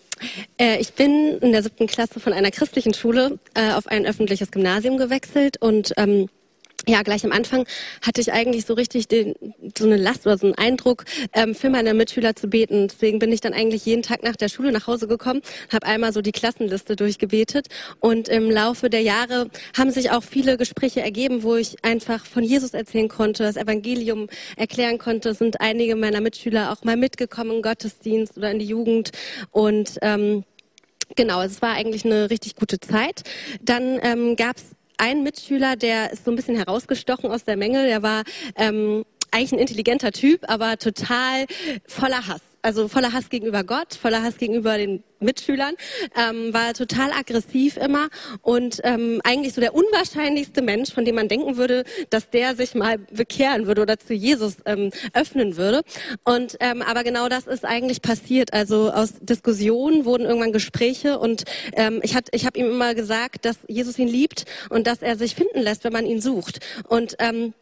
Äh, 0.58 0.78
ich 0.80 0.94
bin 0.94 1.38
in 1.38 1.52
der 1.52 1.62
siebten 1.62 1.86
Klasse 1.86 2.20
von 2.20 2.32
einer 2.32 2.50
christlichen 2.50 2.94
Schule 2.94 3.38
äh, 3.54 3.72
auf 3.72 3.86
ein 3.86 4.06
öffentliches 4.06 4.50
Gymnasium 4.50 4.98
gewechselt 4.98 5.60
und 5.60 5.92
ähm, 5.96 6.28
ja, 6.86 7.02
gleich 7.02 7.24
am 7.24 7.32
Anfang 7.32 7.66
hatte 8.02 8.20
ich 8.20 8.32
eigentlich 8.32 8.66
so 8.66 8.74
richtig 8.74 9.08
den, 9.08 9.34
so 9.76 9.84
eine 9.84 9.96
Last 9.96 10.26
oder 10.26 10.38
so 10.38 10.46
einen 10.46 10.54
Eindruck, 10.54 11.04
ähm, 11.32 11.54
für 11.54 11.70
meine 11.70 11.94
Mitschüler 11.94 12.36
zu 12.36 12.48
beten. 12.48 12.88
Deswegen 12.88 13.18
bin 13.18 13.32
ich 13.32 13.40
dann 13.40 13.54
eigentlich 13.54 13.84
jeden 13.86 14.02
Tag 14.02 14.22
nach 14.22 14.36
der 14.36 14.48
Schule 14.48 14.72
nach 14.72 14.86
Hause 14.86 15.06
gekommen, 15.06 15.40
habe 15.72 15.86
einmal 15.86 16.12
so 16.12 16.20
die 16.20 16.32
Klassenliste 16.32 16.96
durchgebetet 16.96 17.68
und 18.00 18.28
im 18.28 18.50
Laufe 18.50 18.90
der 18.90 19.02
Jahre 19.02 19.48
haben 19.76 19.90
sich 19.90 20.10
auch 20.10 20.22
viele 20.22 20.56
Gespräche 20.56 21.00
ergeben, 21.00 21.42
wo 21.42 21.56
ich 21.56 21.76
einfach 21.84 22.24
von 22.26 22.42
Jesus 22.42 22.74
erzählen 22.74 23.08
konnte, 23.08 23.42
das 23.42 23.56
Evangelium 23.56 24.28
erklären 24.56 24.98
konnte. 24.98 25.30
Es 25.30 25.38
sind 25.38 25.60
einige 25.60 25.96
meiner 25.96 26.20
Mitschüler 26.20 26.72
auch 26.72 26.84
mal 26.84 26.96
mitgekommen 26.96 27.52
im 27.52 27.62
Gottesdienst 27.62 28.36
oder 28.36 28.50
in 28.50 28.58
die 28.58 28.66
Jugend 28.66 29.10
und 29.50 29.98
ähm, 30.02 30.44
Genau, 31.16 31.42
es 31.42 31.62
war 31.62 31.74
eigentlich 31.74 32.04
eine 32.04 32.30
richtig 32.30 32.56
gute 32.56 32.80
Zeit. 32.80 33.22
Dann 33.62 34.00
ähm, 34.02 34.36
gab 34.36 34.56
es 34.56 34.73
ein 34.98 35.22
Mitschüler, 35.22 35.76
der 35.76 36.12
ist 36.12 36.24
so 36.24 36.30
ein 36.30 36.36
bisschen 36.36 36.56
herausgestochen 36.56 37.30
aus 37.30 37.44
der 37.44 37.56
Menge. 37.56 37.86
Der 37.86 38.02
war 38.02 38.22
ähm, 38.56 39.04
eigentlich 39.30 39.52
ein 39.52 39.58
intelligenter 39.58 40.12
Typ, 40.12 40.48
aber 40.48 40.78
total 40.78 41.46
voller 41.86 42.26
Hass. 42.26 42.53
Also 42.64 42.88
voller 42.88 43.12
Hass 43.12 43.28
gegenüber 43.28 43.62
Gott, 43.62 43.92
voller 43.94 44.22
Hass 44.22 44.38
gegenüber 44.38 44.78
den 44.78 45.04
Mitschülern, 45.20 45.74
ähm, 46.16 46.54
war 46.54 46.72
total 46.72 47.12
aggressiv 47.12 47.76
immer 47.76 48.08
und 48.40 48.80
ähm, 48.84 49.20
eigentlich 49.22 49.52
so 49.52 49.60
der 49.60 49.74
unwahrscheinlichste 49.74 50.62
Mensch, 50.62 50.90
von 50.90 51.04
dem 51.04 51.14
man 51.14 51.28
denken 51.28 51.58
würde, 51.58 51.84
dass 52.08 52.30
der 52.30 52.56
sich 52.56 52.74
mal 52.74 52.96
bekehren 52.96 53.66
würde 53.66 53.82
oder 53.82 53.98
zu 53.98 54.14
Jesus 54.14 54.56
ähm, 54.64 54.90
öffnen 55.12 55.58
würde. 55.58 55.82
Und 56.24 56.56
ähm, 56.60 56.80
aber 56.80 57.04
genau 57.04 57.28
das 57.28 57.46
ist 57.46 57.66
eigentlich 57.66 58.00
passiert. 58.00 58.54
Also 58.54 58.90
aus 58.90 59.12
Diskussionen 59.20 60.06
wurden 60.06 60.24
irgendwann 60.24 60.52
Gespräche 60.52 61.18
und 61.18 61.44
ähm, 61.74 62.00
ich, 62.02 62.14
hat, 62.14 62.28
ich 62.32 62.46
habe 62.46 62.58
ihm 62.58 62.70
immer 62.70 62.94
gesagt, 62.94 63.44
dass 63.44 63.58
Jesus 63.68 63.98
ihn 63.98 64.08
liebt 64.08 64.46
und 64.70 64.86
dass 64.86 65.02
er 65.02 65.16
sich 65.16 65.34
finden 65.34 65.60
lässt, 65.60 65.84
wenn 65.84 65.92
man 65.92 66.06
ihn 66.06 66.22
sucht. 66.22 66.60
Und 66.88 67.14
ähm, 67.18 67.52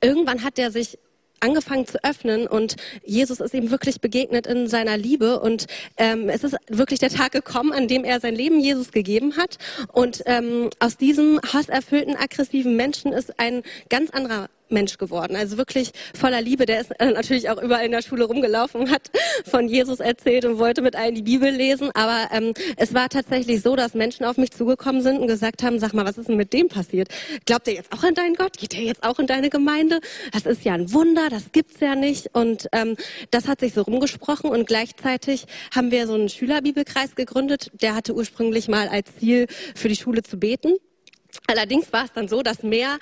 irgendwann 0.00 0.42
hat 0.42 0.58
er 0.58 0.72
sich 0.72 0.98
angefangen 1.42 1.86
zu 1.86 2.02
öffnen 2.04 2.46
und 2.46 2.76
Jesus 3.04 3.40
ist 3.40 3.54
ihm 3.54 3.70
wirklich 3.70 4.00
begegnet 4.00 4.46
in 4.46 4.68
seiner 4.68 4.96
Liebe 4.96 5.40
und 5.40 5.66
ähm, 5.96 6.28
es 6.28 6.44
ist 6.44 6.56
wirklich 6.68 7.00
der 7.00 7.10
Tag 7.10 7.32
gekommen, 7.32 7.72
an 7.72 7.88
dem 7.88 8.04
er 8.04 8.20
sein 8.20 8.34
Leben 8.34 8.60
Jesus 8.60 8.92
gegeben 8.92 9.36
hat 9.36 9.58
und 9.92 10.22
ähm, 10.26 10.70
aus 10.78 10.96
diesem 10.96 11.40
hasserfüllten, 11.40 12.16
aggressiven 12.16 12.76
Menschen 12.76 13.12
ist 13.12 13.38
ein 13.38 13.62
ganz 13.88 14.10
anderer 14.10 14.48
Mensch 14.72 14.98
geworden. 14.98 15.36
Also 15.36 15.56
wirklich 15.56 15.92
voller 16.14 16.40
Liebe. 16.40 16.66
Der 16.66 16.80
ist 16.80 16.90
äh, 16.98 17.10
natürlich 17.10 17.50
auch 17.50 17.62
überall 17.62 17.84
in 17.84 17.92
der 17.92 18.02
Schule 18.02 18.24
rumgelaufen, 18.24 18.90
hat 18.90 19.10
von 19.44 19.68
Jesus 19.68 20.00
erzählt 20.00 20.44
und 20.44 20.58
wollte 20.58 20.82
mit 20.82 20.96
allen 20.96 21.14
die 21.14 21.22
Bibel 21.22 21.50
lesen. 21.50 21.90
Aber 21.94 22.28
ähm, 22.32 22.54
es 22.76 22.94
war 22.94 23.08
tatsächlich 23.08 23.62
so, 23.62 23.76
dass 23.76 23.94
Menschen 23.94 24.24
auf 24.24 24.36
mich 24.36 24.50
zugekommen 24.50 25.02
sind 25.02 25.18
und 25.18 25.26
gesagt 25.26 25.62
haben, 25.62 25.78
sag 25.78 25.94
mal, 25.94 26.04
was 26.04 26.18
ist 26.18 26.28
denn 26.28 26.36
mit 26.36 26.52
dem 26.52 26.68
passiert? 26.68 27.08
Glaubt 27.46 27.68
er 27.68 27.74
jetzt 27.74 27.92
auch 27.92 28.02
an 28.02 28.14
deinen 28.14 28.34
Gott? 28.34 28.58
Geht 28.58 28.74
er 28.74 28.82
jetzt 28.82 29.04
auch 29.04 29.18
in 29.18 29.26
deine 29.26 29.50
Gemeinde? 29.50 30.00
Das 30.32 30.46
ist 30.46 30.64
ja 30.64 30.74
ein 30.74 30.92
Wunder, 30.92 31.28
das 31.30 31.52
gibt's 31.52 31.80
ja 31.80 31.94
nicht. 31.94 32.34
Und 32.34 32.68
ähm, 32.72 32.96
das 33.30 33.48
hat 33.48 33.60
sich 33.60 33.74
so 33.74 33.82
rumgesprochen 33.82 34.50
und 34.50 34.66
gleichzeitig 34.66 35.46
haben 35.74 35.90
wir 35.90 36.06
so 36.06 36.14
einen 36.14 36.28
Schülerbibelkreis 36.28 37.14
gegründet. 37.14 37.70
Der 37.80 37.94
hatte 37.94 38.14
ursprünglich 38.14 38.68
mal 38.68 38.88
als 38.88 39.16
Ziel, 39.18 39.46
für 39.74 39.88
die 39.88 39.96
Schule 39.96 40.22
zu 40.22 40.38
beten. 40.38 40.76
Allerdings 41.46 41.92
war 41.92 42.04
es 42.04 42.12
dann 42.12 42.28
so, 42.28 42.42
dass 42.42 42.62
mehr 42.62 42.98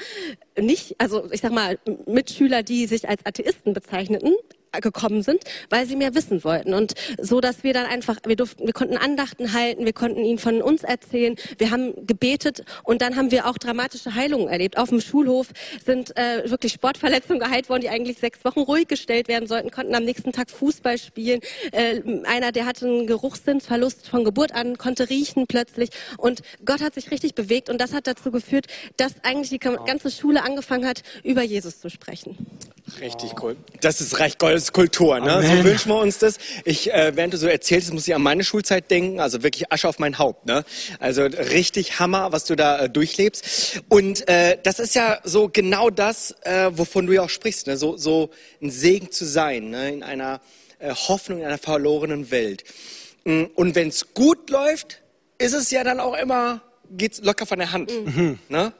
nicht, 0.58 0.94
also 0.98 1.30
ich 1.32 1.40
sag 1.40 1.52
mal, 1.52 1.78
Mitschüler, 2.06 2.62
die 2.62 2.86
sich 2.86 3.08
als 3.08 3.24
Atheisten 3.26 3.72
bezeichneten, 3.72 4.34
gekommen 4.80 5.22
sind, 5.22 5.42
weil 5.68 5.87
sie 5.87 5.96
mehr 5.96 6.14
wissen 6.14 6.44
wollten 6.44 6.74
und 6.74 6.94
so, 7.20 7.40
dass 7.40 7.64
wir 7.64 7.72
dann 7.72 7.87
einfach, 7.87 8.18
wir 8.24 8.37
durften, 8.37 8.66
wir 8.66 8.72
konnten 8.72 8.96
Andachten 8.96 9.52
halten, 9.52 9.85
wir 9.85 9.92
konnten 9.92 10.24
ihnen 10.24 10.38
von 10.38 10.62
uns 10.62 10.85
erzählen, 10.85 11.37
wir 11.59 11.70
haben 11.70 12.06
gebetet 12.06 12.64
und 12.85 13.02
dann 13.02 13.16
haben 13.16 13.30
wir 13.30 13.46
auch 13.46 13.59
dramatische 13.59 14.14
Heilungen 14.14 14.48
erlebt. 14.48 14.78
Auf 14.78 14.90
dem 14.90 15.00
Schulhof 15.00 15.48
sind 15.85 16.16
äh, 16.16 16.48
wirklich 16.48 16.72
Sportverletzungen 16.72 17.40
geheilt 17.40 17.68
worden, 17.68 17.83
die 17.83 17.88
eigentlich 17.88 18.18
sechs 18.18 18.44
Wochen 18.44 18.61
ruhig 18.61 18.87
gestellt 18.87 19.28
werden 19.28 19.48
sollten, 19.48 19.70
konnten 19.70 19.94
am 19.94 20.04
nächsten 20.04 20.33
Tag 20.33 20.50
Fußball 20.50 20.98
spielen. 20.98 21.40
Äh, 21.72 22.02
einer, 22.24 22.52
der 22.52 22.66
hatte 22.66 22.87
einen 22.87 23.06
Geruchssinnverlust 23.06 24.09
von 24.09 24.24
Geburt 24.24 24.52
an, 24.52 24.78
konnte 24.78 25.11
riechen 25.11 25.46
plötzlich 25.46 25.90
und 26.16 26.42
Gott 26.64 26.80
hat 26.80 26.94
sich 26.94 27.11
richtig 27.11 27.35
bewegt 27.35 27.70
und 27.70 27.80
das 27.80 27.92
hat 27.92 28.06
dazu 28.06 28.30
geführt, 28.30 28.66
dass 28.96 29.14
eigentlich 29.22 29.50
die 29.50 29.59
ganze 29.59 30.11
Schule 30.11 30.42
angefangen 30.44 30.87
hat, 30.87 31.02
über 31.24 31.42
Jesus 31.42 31.80
zu 31.80 31.90
sprechen. 31.90 32.46
Richtig 33.00 33.42
cool. 33.42 33.56
Das 33.80 34.00
ist 34.00 34.18
Reich 34.18 34.38
Gottes 34.61 34.73
Kultur, 34.73 35.20
ne? 35.20 35.42
So 35.42 35.64
wünschen 35.64 35.88
wir 35.90 35.99
uns 35.99 36.18
das. 36.18 36.38
Ich, 36.64 36.92
äh, 36.92 37.12
während 37.14 37.33
du 37.33 37.38
so 37.38 37.46
erzählst, 37.46 37.92
muss 37.92 38.07
ich 38.07 38.14
an 38.14 38.23
meine 38.23 38.44
Schulzeit 38.44 38.90
denken, 38.90 39.20
also 39.20 39.42
wirklich 39.42 39.73
Asche 39.73 39.88
auf 39.88 39.99
mein 39.99 40.18
Haupt, 40.18 40.46
ne? 40.46 40.64
Also 40.99 41.23
richtig 41.23 41.99
Hammer, 41.99 42.33
was 42.33 42.44
du 42.44 42.57
da 42.57 42.81
äh, 42.81 42.90
durchlebst. 42.90 43.83
Und 43.88 44.29
äh, 44.29 44.59
das 44.62 44.79
ist 44.79 44.94
ja 44.94 45.18
so 45.25 45.49
genau 45.49 45.88
das, 45.88 46.35
äh, 46.42 46.70
wovon 46.73 47.07
du 47.07 47.14
ja 47.14 47.23
auch 47.23 47.31
sprichst, 47.31 47.66
ne? 47.68 47.77
So, 47.77 47.96
so 47.96 48.31
ein 48.61 48.70
Segen 48.70 49.11
zu 49.11 49.25
sein, 49.25 49.70
ne? 49.70 49.92
In 49.92 50.03
einer 50.03 50.40
äh, 50.79 50.90
Hoffnung, 50.90 51.38
in 51.38 51.46
einer 51.46 51.59
verlorenen 51.59 52.31
Welt. 52.31 52.64
Mm, 53.25 53.44
und 53.55 53.75
wenn 53.75 53.88
es 53.88 54.12
gut 54.12 54.51
läuft, 54.51 55.01
ist 55.38 55.55
es 55.55 55.70
ja 55.70 55.85
dann 55.85 56.01
auch 56.01 56.16
immer, 56.16 56.61
geht's 56.90 57.23
locker 57.23 57.46
von 57.46 57.59
der 57.59 57.73
Hand, 57.73 57.90
mhm. 57.90 58.38
ne? 58.51 58.73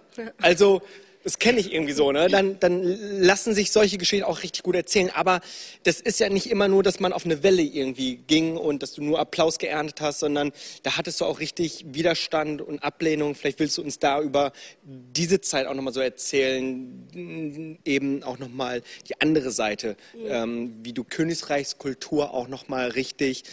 Also 0.43 0.83
das 1.23 1.39
kenne 1.39 1.61
ich 1.61 1.73
irgendwie 1.73 1.93
so, 1.93 2.13
ne? 2.13 2.29
Dann, 2.29 2.59
dann 2.61 2.83
lassen 2.83 3.55
sich 3.55 3.73
solche 3.73 3.99
Geschichten 3.99 4.25
auch 4.25 4.43
richtig 4.43 4.63
gut 4.63 4.75
erzählen. 4.75 5.11
Aber 5.11 5.41
das 5.83 6.01
ist 6.01 6.19
ja 6.19 6.31
nicht 6.31 6.51
immer 6.51 6.67
nur, 6.67 6.83
dass 6.83 6.99
man 6.99 7.13
auf 7.13 7.27
eine 7.27 7.43
Welle 7.43 7.63
irgendwie 7.63 8.17
ging 8.17 8.57
und 8.57 8.83
dass 8.83 8.95
du 8.95 9.03
nur 9.03 9.19
Applaus 9.19 9.59
geerntet 9.59 10.01
hast, 10.01 10.21
sondern 10.21 10.53
da 10.83 10.97
hattest 10.97 11.21
du 11.21 11.27
auch 11.27 11.41
richtig 11.41 11.85
Widerstand 11.89 12.63
und 12.63 12.83
Ablehnung. 12.83 13.35
Vielleicht 13.35 13.59
willst 13.59 13.77
du 13.77 13.83
uns 13.83 13.99
da 13.99 14.21
über 14.21 14.53
diese 14.83 15.41
Zeit 15.41 15.67
auch 15.67 15.75
nochmal 15.75 15.93
so 15.93 16.01
erzählen, 16.01 17.79
eben 17.85 18.23
auch 18.23 18.39
nochmal 18.39 18.83
die 19.09 19.21
andere 19.21 19.51
Seite, 19.51 19.97
ja. 20.15 20.45
ähm, 20.45 20.75
wie 20.83 20.95
du 20.95 21.05
Königreichskultur 21.05 22.33
auch 22.33 22.49
nochmal 22.49 22.89
richtig 22.89 23.45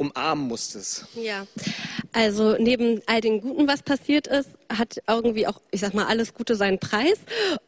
umarmen 0.00 0.48
musstest. 0.48 1.06
Ja, 1.14 1.46
also 2.12 2.56
neben 2.58 3.02
all 3.06 3.20
den 3.20 3.40
Guten, 3.40 3.68
was 3.68 3.82
passiert 3.82 4.26
ist, 4.26 4.48
hat 4.68 5.00
irgendwie 5.06 5.46
auch, 5.46 5.60
ich 5.70 5.80
sag 5.80 5.94
mal, 5.94 6.06
alles 6.06 6.34
Gute 6.34 6.56
seinen 6.56 6.78
Preis. 6.78 7.18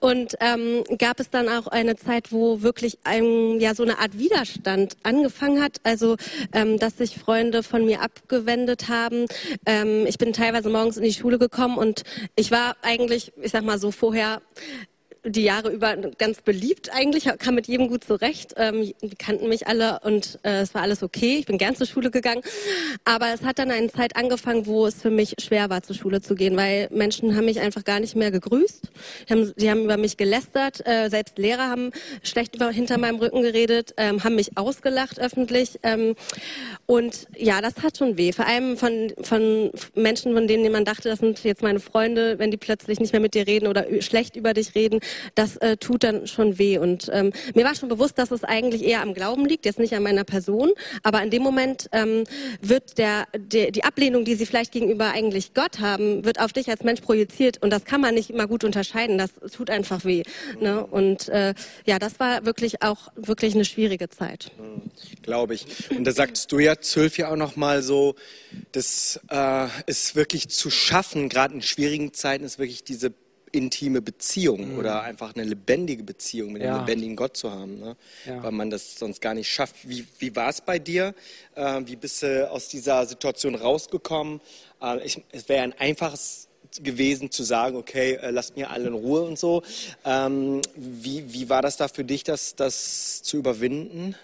Und 0.00 0.36
ähm, 0.40 0.82
gab 0.98 1.20
es 1.20 1.30
dann 1.30 1.48
auch 1.48 1.66
eine 1.66 1.96
Zeit, 1.96 2.32
wo 2.32 2.62
wirklich 2.62 2.98
ein, 3.04 3.60
ja 3.60 3.74
so 3.74 3.82
eine 3.82 3.98
Art 3.98 4.18
Widerstand 4.18 4.96
angefangen 5.02 5.62
hat. 5.62 5.78
Also 5.84 6.16
ähm, 6.52 6.78
dass 6.78 6.96
sich 6.96 7.18
Freunde 7.18 7.62
von 7.62 7.84
mir 7.84 8.00
abgewendet 8.00 8.88
haben. 8.88 9.26
Ähm, 9.66 10.06
ich 10.06 10.18
bin 10.18 10.32
teilweise 10.32 10.70
morgens 10.70 10.96
in 10.96 11.04
die 11.04 11.12
Schule 11.12 11.38
gekommen 11.38 11.76
und 11.76 12.02
ich 12.34 12.50
war 12.50 12.76
eigentlich, 12.82 13.32
ich 13.42 13.52
sag 13.52 13.64
mal 13.64 13.78
so 13.78 13.90
vorher 13.90 14.40
die 15.24 15.44
Jahre 15.44 15.70
über 15.70 15.96
ganz 16.18 16.42
beliebt 16.42 16.92
eigentlich, 16.92 17.28
kam 17.38 17.54
mit 17.54 17.68
jedem 17.68 17.88
gut 17.88 18.02
zurecht. 18.02 18.54
Ähm, 18.56 18.92
die 19.00 19.14
kannten 19.16 19.48
mich 19.48 19.68
alle 19.68 20.00
und 20.02 20.40
äh, 20.42 20.62
es 20.62 20.74
war 20.74 20.82
alles 20.82 21.02
okay. 21.02 21.36
Ich 21.38 21.46
bin 21.46 21.58
gern 21.58 21.76
zur 21.76 21.86
Schule 21.86 22.10
gegangen. 22.10 22.42
Aber 23.04 23.32
es 23.32 23.42
hat 23.42 23.58
dann 23.58 23.70
eine 23.70 23.88
Zeit 23.88 24.16
angefangen, 24.16 24.66
wo 24.66 24.86
es 24.86 25.00
für 25.00 25.10
mich 25.10 25.34
schwer 25.40 25.70
war, 25.70 25.82
zur 25.82 25.94
Schule 25.94 26.20
zu 26.20 26.34
gehen, 26.34 26.56
weil 26.56 26.88
Menschen 26.90 27.36
haben 27.36 27.44
mich 27.44 27.60
einfach 27.60 27.84
gar 27.84 28.00
nicht 28.00 28.16
mehr 28.16 28.32
gegrüßt. 28.32 28.90
Die 29.28 29.32
haben, 29.32 29.52
die 29.56 29.70
haben 29.70 29.84
über 29.84 29.96
mich 29.96 30.16
gelästert. 30.16 30.84
Äh, 30.86 31.08
selbst 31.08 31.38
Lehrer 31.38 31.68
haben 31.68 31.92
schlecht 32.24 32.56
über, 32.56 32.70
hinter 32.70 32.98
meinem 32.98 33.16
Rücken 33.16 33.42
geredet, 33.42 33.94
ähm, 33.98 34.24
haben 34.24 34.34
mich 34.34 34.58
ausgelacht 34.58 35.20
öffentlich. 35.20 35.78
Ähm, 35.84 36.16
und 36.86 37.28
ja, 37.36 37.60
das 37.60 37.76
hat 37.82 37.96
schon 37.96 38.16
weh. 38.16 38.32
Vor 38.32 38.46
allem 38.46 38.76
von, 38.76 39.12
von 39.22 39.70
Menschen, 39.94 40.34
von 40.34 40.48
denen 40.48 40.72
man 40.72 40.84
dachte, 40.84 41.08
das 41.08 41.20
sind 41.20 41.44
jetzt 41.44 41.62
meine 41.62 41.78
Freunde, 41.78 42.40
wenn 42.40 42.50
die 42.50 42.56
plötzlich 42.56 42.98
nicht 42.98 43.12
mehr 43.12 43.20
mit 43.20 43.34
dir 43.34 43.46
reden 43.46 43.68
oder 43.68 43.86
schlecht 44.00 44.34
über 44.34 44.52
dich 44.52 44.74
reden 44.74 45.00
das 45.34 45.56
äh, 45.58 45.76
tut 45.76 46.04
dann 46.04 46.26
schon 46.26 46.58
weh. 46.58 46.78
Und 46.78 47.10
ähm, 47.12 47.32
mir 47.54 47.64
war 47.64 47.74
schon 47.74 47.88
bewusst, 47.88 48.18
dass 48.18 48.30
es 48.30 48.44
eigentlich 48.44 48.84
eher 48.84 49.02
am 49.02 49.14
Glauben 49.14 49.46
liegt, 49.46 49.64
jetzt 49.64 49.78
nicht 49.78 49.94
an 49.94 50.02
meiner 50.02 50.24
Person. 50.24 50.70
Aber 51.02 51.22
in 51.22 51.30
dem 51.30 51.42
Moment 51.42 51.88
ähm, 51.92 52.24
wird 52.60 52.98
der, 52.98 53.26
der, 53.36 53.70
die 53.70 53.84
Ablehnung, 53.84 54.24
die 54.24 54.34
sie 54.34 54.46
vielleicht 54.46 54.72
gegenüber 54.72 55.12
eigentlich 55.12 55.54
Gott 55.54 55.80
haben, 55.80 56.24
wird 56.24 56.40
auf 56.40 56.52
dich 56.52 56.68
als 56.68 56.82
Mensch 56.82 57.00
projiziert. 57.00 57.62
Und 57.62 57.70
das 57.70 57.84
kann 57.84 58.00
man 58.00 58.14
nicht 58.14 58.30
immer 58.30 58.46
gut 58.46 58.64
unterscheiden. 58.64 59.18
Das 59.18 59.30
tut 59.52 59.70
einfach 59.70 60.04
weh. 60.04 60.22
Ne? 60.60 60.84
Und 60.86 61.28
äh, 61.28 61.54
ja, 61.86 61.98
das 61.98 62.20
war 62.20 62.44
wirklich 62.44 62.82
auch 62.82 63.08
wirklich 63.16 63.54
eine 63.54 63.64
schwierige 63.64 64.08
Zeit. 64.08 64.50
Glaube 65.22 65.54
ich. 65.54 65.66
Und 65.90 66.04
da 66.04 66.12
sagst 66.12 66.50
du 66.52 66.58
ja, 66.58 66.78
zwölf 66.80 67.18
ja 67.18 67.30
auch 67.30 67.36
noch 67.36 67.56
mal 67.56 67.82
so, 67.82 68.14
das 68.72 69.20
äh, 69.30 69.68
ist 69.86 70.16
wirklich 70.16 70.48
zu 70.48 70.70
schaffen, 70.70 71.28
gerade 71.28 71.54
in 71.54 71.62
schwierigen 71.62 72.12
Zeiten, 72.12 72.44
ist 72.44 72.58
wirklich 72.58 72.84
diese 72.84 73.12
intime 73.52 74.00
Beziehung 74.02 74.72
Mhm. 74.72 74.78
oder 74.78 75.02
einfach 75.02 75.34
eine 75.34 75.44
lebendige 75.44 76.02
Beziehung 76.02 76.52
mit 76.52 76.62
Ja. 76.62 76.70
einem 76.74 76.86
lebendigen 76.86 77.16
Gott 77.16 77.36
zu 77.36 77.50
haben, 77.50 77.78
ne? 77.78 77.96
Ja. 78.26 78.42
weil 78.42 78.52
man 78.52 78.70
das 78.70 78.98
sonst 78.98 79.20
gar 79.20 79.34
nicht 79.34 79.48
schafft. 79.48 79.76
Wie, 79.88 80.06
wie 80.18 80.34
war 80.34 80.48
es 80.48 80.60
bei 80.60 80.78
dir? 80.78 81.14
Äh, 81.54 81.80
wie 81.84 81.96
bist 81.96 82.22
du 82.22 82.50
aus 82.50 82.68
dieser 82.68 83.04
Situation 83.06 83.54
rausgekommen? 83.54 84.40
Äh, 84.82 85.04
ich, 85.04 85.22
es 85.32 85.48
wäre 85.48 85.62
ein 85.62 85.72
einfaches 85.78 86.48
gewesen 86.82 87.30
zu 87.30 87.42
sagen, 87.42 87.76
okay, 87.76 88.14
äh, 88.14 88.30
lasst 88.30 88.56
mir 88.56 88.70
alle 88.70 88.88
in 88.88 88.94
Ruhe 88.94 89.22
und 89.22 89.38
so. 89.38 89.62
Ähm, 90.06 90.62
wie, 90.74 91.30
wie 91.32 91.50
war 91.50 91.60
das 91.60 91.76
da 91.76 91.86
für 91.88 92.04
dich, 92.04 92.24
das, 92.24 92.54
das 92.54 93.22
zu 93.22 93.36
überwinden? 93.36 94.14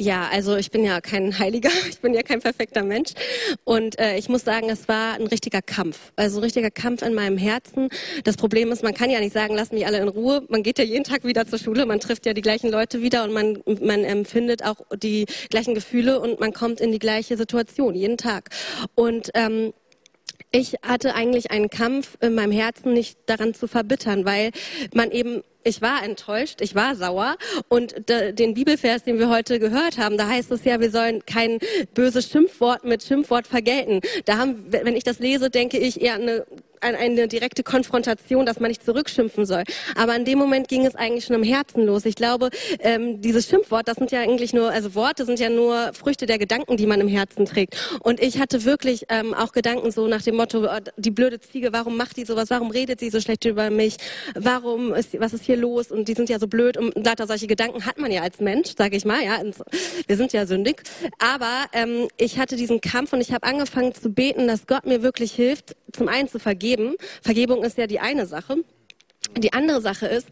Ja, 0.00 0.30
also 0.32 0.56
ich 0.56 0.70
bin 0.70 0.82
ja 0.82 1.02
kein 1.02 1.38
Heiliger, 1.38 1.68
ich 1.90 2.00
bin 2.00 2.14
ja 2.14 2.22
kein 2.22 2.40
perfekter 2.40 2.82
Mensch. 2.82 3.10
Und 3.64 3.98
äh, 3.98 4.16
ich 4.16 4.30
muss 4.30 4.44
sagen, 4.44 4.70
es 4.70 4.88
war 4.88 5.12
ein 5.12 5.26
richtiger 5.26 5.60
Kampf. 5.60 6.12
Also 6.16 6.38
ein 6.38 6.44
richtiger 6.44 6.70
Kampf 6.70 7.02
in 7.02 7.12
meinem 7.12 7.36
Herzen. 7.36 7.90
Das 8.24 8.38
Problem 8.38 8.72
ist, 8.72 8.82
man 8.82 8.94
kann 8.94 9.10
ja 9.10 9.20
nicht 9.20 9.34
sagen, 9.34 9.54
lasst 9.54 9.74
mich 9.74 9.86
alle 9.86 9.98
in 9.98 10.08
Ruhe. 10.08 10.42
Man 10.48 10.62
geht 10.62 10.78
ja 10.78 10.84
jeden 10.84 11.04
Tag 11.04 11.24
wieder 11.24 11.46
zur 11.46 11.58
Schule, 11.58 11.84
man 11.84 12.00
trifft 12.00 12.24
ja 12.24 12.32
die 12.32 12.40
gleichen 12.40 12.70
Leute 12.70 13.02
wieder 13.02 13.24
und 13.24 13.34
man, 13.34 13.58
man 13.82 14.02
empfindet 14.04 14.64
auch 14.64 14.76
die 14.96 15.26
gleichen 15.50 15.74
Gefühle 15.74 16.18
und 16.18 16.40
man 16.40 16.54
kommt 16.54 16.80
in 16.80 16.92
die 16.92 16.98
gleiche 16.98 17.36
Situation 17.36 17.94
jeden 17.94 18.16
Tag. 18.16 18.48
Und 18.94 19.30
ähm, 19.34 19.74
ich 20.52 20.76
hatte 20.82 21.14
eigentlich 21.14 21.50
einen 21.50 21.70
Kampf 21.70 22.16
in 22.20 22.34
meinem 22.34 22.52
Herzen 22.52 22.92
nicht 22.92 23.18
daran 23.26 23.54
zu 23.54 23.68
verbittern, 23.68 24.24
weil 24.24 24.50
man 24.92 25.10
eben 25.10 25.42
ich 25.62 25.82
war 25.82 26.02
enttäuscht, 26.02 26.62
ich 26.62 26.74
war 26.74 26.96
sauer 26.96 27.36
und 27.68 28.08
de, 28.08 28.32
den 28.32 28.54
Bibelvers, 28.54 29.04
den 29.04 29.18
wir 29.18 29.28
heute 29.28 29.58
gehört 29.58 29.98
haben, 29.98 30.16
da 30.16 30.26
heißt 30.26 30.50
es 30.52 30.64
ja, 30.64 30.80
wir 30.80 30.90
sollen 30.90 31.26
kein 31.26 31.58
böses 31.92 32.30
Schimpfwort 32.30 32.84
mit 32.84 33.02
Schimpfwort 33.02 33.46
vergelten. 33.46 34.00
Da 34.24 34.38
haben, 34.38 34.64
wenn 34.70 34.96
ich 34.96 35.04
das 35.04 35.18
lese, 35.18 35.50
denke 35.50 35.76
ich 35.76 36.00
eher 36.00 36.14
eine 36.14 36.46
an 36.80 36.94
eine 36.94 37.28
direkte 37.28 37.62
Konfrontation, 37.62 38.46
dass 38.46 38.60
man 38.60 38.68
nicht 38.68 38.84
zurückschimpfen 38.84 39.46
soll. 39.46 39.64
Aber 39.94 40.16
in 40.16 40.24
dem 40.24 40.38
Moment 40.38 40.68
ging 40.68 40.86
es 40.86 40.94
eigentlich 40.94 41.24
schon 41.24 41.36
im 41.36 41.42
Herzen 41.42 41.84
los. 41.84 42.04
Ich 42.04 42.14
glaube, 42.14 42.50
ähm, 42.80 43.20
dieses 43.20 43.48
Schimpfwort, 43.48 43.88
das 43.88 43.96
sind 43.96 44.10
ja 44.10 44.20
eigentlich 44.20 44.52
nur, 44.52 44.70
also 44.70 44.94
Worte 44.94 45.24
sind 45.24 45.38
ja 45.38 45.50
nur 45.50 45.92
Früchte 45.92 46.26
der 46.26 46.38
Gedanken, 46.38 46.76
die 46.76 46.86
man 46.86 47.00
im 47.00 47.08
Herzen 47.08 47.46
trägt. 47.46 47.76
Und 48.00 48.20
ich 48.20 48.38
hatte 48.38 48.64
wirklich 48.64 49.06
ähm, 49.08 49.34
auch 49.34 49.52
Gedanken 49.52 49.90
so 49.90 50.06
nach 50.06 50.22
dem 50.22 50.36
Motto, 50.36 50.64
äh, 50.64 50.80
die 50.96 51.10
blöde 51.10 51.40
Ziege, 51.40 51.72
warum 51.72 51.96
macht 51.96 52.16
die 52.16 52.24
sowas? 52.24 52.50
Warum 52.50 52.70
redet 52.70 53.00
sie 53.00 53.10
so 53.10 53.20
schlecht 53.20 53.44
über 53.44 53.70
mich? 53.70 53.96
Warum 54.34 54.94
ist, 54.94 55.18
was 55.20 55.32
ist 55.32 55.44
hier 55.44 55.56
los? 55.56 55.90
Und 55.90 56.08
die 56.08 56.14
sind 56.14 56.28
ja 56.28 56.38
so 56.38 56.46
blöd. 56.46 56.76
Und 56.76 56.94
lauter 57.04 57.26
solche 57.26 57.46
Gedanken 57.46 57.84
hat 57.84 57.98
man 57.98 58.10
ja 58.10 58.22
als 58.22 58.40
Mensch, 58.40 58.74
sage 58.76 58.96
ich 58.96 59.04
mal. 59.04 59.22
Ja, 59.22 59.40
wir 60.06 60.16
sind 60.16 60.32
ja 60.32 60.46
sündig. 60.46 60.82
Aber 61.18 61.66
ähm, 61.72 62.08
ich 62.16 62.38
hatte 62.38 62.56
diesen 62.56 62.80
Kampf 62.80 63.12
und 63.12 63.20
ich 63.20 63.32
habe 63.32 63.46
angefangen 63.46 63.94
zu 63.94 64.10
beten, 64.10 64.46
dass 64.46 64.66
Gott 64.66 64.86
mir 64.86 65.02
wirklich 65.02 65.32
hilft, 65.32 65.76
zum 65.92 66.08
einen 66.08 66.28
zu 66.28 66.38
vergeben. 66.38 66.94
Vergebung 67.22 67.62
ist 67.64 67.78
ja 67.78 67.86
die 67.86 68.00
eine 68.00 68.26
Sache. 68.26 68.56
Die 69.36 69.52
andere 69.52 69.80
Sache 69.80 70.06
ist, 70.06 70.28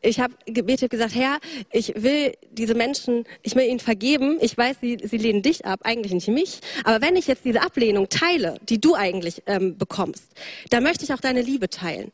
ich 0.00 0.20
habe 0.20 0.32
gebetet 0.46 0.90
gesagt, 0.90 1.14
Herr, 1.14 1.38
ich 1.70 1.92
will 1.96 2.32
diese 2.50 2.74
Menschen, 2.74 3.24
ich 3.42 3.54
will 3.56 3.64
ihnen 3.64 3.80
vergeben. 3.80 4.38
Ich 4.40 4.56
weiß, 4.56 4.76
sie, 4.80 4.96
sie 5.02 5.18
lehnen 5.18 5.42
dich 5.42 5.66
ab, 5.66 5.80
eigentlich 5.82 6.12
nicht 6.12 6.28
mich. 6.28 6.60
Aber 6.84 7.04
wenn 7.04 7.16
ich 7.16 7.26
jetzt 7.26 7.44
diese 7.44 7.60
Ablehnung 7.60 8.08
teile, 8.08 8.58
die 8.68 8.80
du 8.80 8.94
eigentlich 8.94 9.42
ähm, 9.46 9.76
bekommst, 9.76 10.24
dann 10.70 10.82
möchte 10.82 11.04
ich 11.04 11.12
auch 11.12 11.20
deine 11.20 11.42
Liebe 11.42 11.68
teilen. 11.68 12.12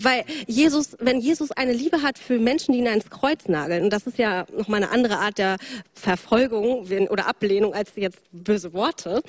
Weil 0.00 0.24
Jesus, 0.46 0.96
wenn 1.00 1.18
Jesus 1.18 1.50
eine 1.50 1.72
Liebe 1.72 2.02
hat 2.02 2.18
für 2.18 2.38
Menschen, 2.38 2.72
die 2.72 2.78
ihn 2.78 2.86
ans 2.86 3.10
Kreuz 3.10 3.48
nageln, 3.48 3.82
und 3.82 3.92
das 3.92 4.06
ist 4.06 4.16
ja 4.16 4.46
nochmal 4.56 4.82
eine 4.82 4.92
andere 4.92 5.18
Art 5.18 5.38
der 5.38 5.56
Verfolgung 5.92 6.86
oder 7.08 7.26
Ablehnung 7.26 7.74
als 7.74 7.90
jetzt 7.96 8.20
böse 8.30 8.72
Worte, 8.72 9.22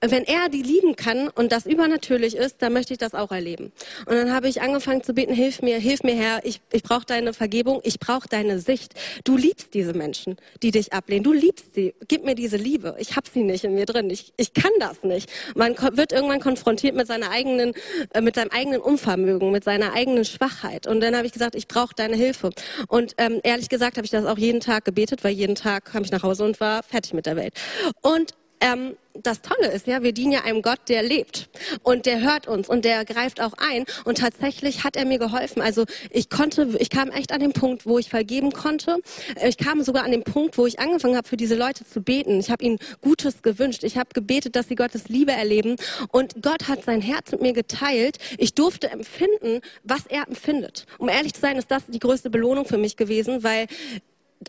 wenn 0.00 0.24
er 0.24 0.48
die 0.48 0.62
lieben 0.62 0.96
kann 0.96 1.28
und 1.28 1.52
das 1.52 1.64
übernatürlich 1.64 2.34
ist, 2.34 2.56
dann 2.58 2.72
möchte 2.72 2.92
ich 2.92 2.98
das 2.98 3.14
auch 3.14 3.30
erleben. 3.30 3.70
Und 4.06 4.16
dann 4.16 4.34
habe 4.34 4.48
ich 4.48 4.62
angefangen 4.62 5.04
zu 5.04 5.14
beten, 5.14 5.32
hilf 5.32 5.62
mir, 5.62 5.78
hilf 5.78 6.02
mir 6.02 6.16
Herr, 6.16 6.44
ich, 6.44 6.60
ich 6.72 6.82
brauche 6.82 7.06
deine 7.06 7.32
Vergebung, 7.32 7.80
ich 7.84 8.00
brauche 8.00 8.28
deine 8.28 8.58
Sicht. 8.58 8.94
Du 9.22 9.36
liebst 9.36 9.74
diese 9.74 9.92
Menschen, 9.94 10.38
die 10.64 10.72
dich 10.72 10.92
ablehnen, 10.92 11.22
du 11.22 11.32
liebst 11.32 11.74
sie, 11.74 11.94
gib 12.08 12.24
mir 12.24 12.34
diese 12.34 12.56
Liebe. 12.56 12.96
Ich 12.98 13.14
habe 13.14 13.28
sie 13.32 13.44
nicht 13.44 13.62
in 13.62 13.74
mir 13.74 13.86
drin, 13.86 14.10
ich, 14.10 14.32
ich 14.36 14.54
kann 14.54 14.72
das 14.80 15.04
nicht. 15.04 15.30
Man 15.54 15.76
wird 15.92 16.10
irgendwann 16.10 16.40
konfrontiert 16.40 16.96
mit 16.96 17.06
seiner 17.06 17.30
eigenen, 17.30 17.74
äh, 18.12 18.20
mit 18.20 18.34
seinem 18.34 18.50
eigenen 18.50 18.80
Unvermögen, 18.80 19.52
mit 19.52 19.62
seiner 19.62 19.92
eigenen 19.92 19.99
Schwachheit. 20.24 20.86
Und 20.86 21.00
dann 21.00 21.16
habe 21.16 21.26
ich 21.26 21.32
gesagt, 21.32 21.54
ich 21.54 21.68
brauche 21.68 21.94
deine 21.94 22.16
Hilfe. 22.16 22.50
Und 22.88 23.14
ähm, 23.18 23.40
ehrlich 23.42 23.68
gesagt 23.68 23.96
habe 23.96 24.04
ich 24.04 24.10
das 24.10 24.24
auch 24.24 24.38
jeden 24.38 24.60
Tag 24.60 24.84
gebetet, 24.84 25.24
weil 25.24 25.32
jeden 25.32 25.54
Tag 25.54 25.86
kam 25.86 26.02
ich 26.02 26.10
nach 26.10 26.22
Hause 26.22 26.44
und 26.44 26.60
war 26.60 26.82
fertig 26.82 27.14
mit 27.14 27.26
der 27.26 27.36
Welt. 27.36 27.54
Und 28.02 28.32
ähm, 28.60 28.96
das 29.14 29.42
Tolle 29.42 29.68
ist 29.68 29.86
ja, 29.86 30.02
wir 30.02 30.12
dienen 30.12 30.32
ja 30.32 30.44
einem 30.44 30.62
Gott, 30.62 30.80
der 30.88 31.02
lebt 31.02 31.48
und 31.82 32.06
der 32.06 32.20
hört 32.20 32.46
uns 32.46 32.68
und 32.68 32.84
der 32.84 33.04
greift 33.04 33.40
auch 33.40 33.54
ein 33.58 33.84
und 34.04 34.18
tatsächlich 34.18 34.84
hat 34.84 34.96
er 34.96 35.04
mir 35.04 35.18
geholfen. 35.18 35.62
Also 35.62 35.84
ich 36.10 36.30
konnte, 36.30 36.76
ich 36.78 36.90
kam 36.90 37.10
echt 37.10 37.32
an 37.32 37.40
den 37.40 37.52
Punkt, 37.52 37.86
wo 37.86 37.98
ich 37.98 38.08
vergeben 38.08 38.52
konnte. 38.52 38.98
Ich 39.44 39.56
kam 39.56 39.82
sogar 39.82 40.04
an 40.04 40.12
den 40.12 40.22
Punkt, 40.22 40.58
wo 40.58 40.66
ich 40.66 40.78
angefangen 40.78 41.16
habe, 41.16 41.28
für 41.28 41.36
diese 41.36 41.56
Leute 41.56 41.84
zu 41.84 42.00
beten. 42.02 42.38
Ich 42.38 42.50
habe 42.50 42.64
ihnen 42.64 42.78
Gutes 43.00 43.42
gewünscht. 43.42 43.84
Ich 43.84 43.96
habe 43.96 44.10
gebetet, 44.14 44.56
dass 44.56 44.68
sie 44.68 44.76
Gottes 44.76 45.08
Liebe 45.08 45.32
erleben 45.32 45.76
und 46.12 46.42
Gott 46.42 46.68
hat 46.68 46.84
sein 46.84 47.02
Herz 47.02 47.32
mit 47.32 47.42
mir 47.42 47.52
geteilt. 47.52 48.18
Ich 48.38 48.54
durfte 48.54 48.90
empfinden, 48.90 49.60
was 49.82 50.06
er 50.08 50.28
empfindet. 50.28 50.86
Um 50.98 51.08
ehrlich 51.08 51.34
zu 51.34 51.40
sein, 51.40 51.56
ist 51.56 51.70
das 51.70 51.82
die 51.88 51.98
größte 51.98 52.30
Belohnung 52.30 52.64
für 52.64 52.78
mich 52.78 52.96
gewesen, 52.96 53.42
weil 53.42 53.66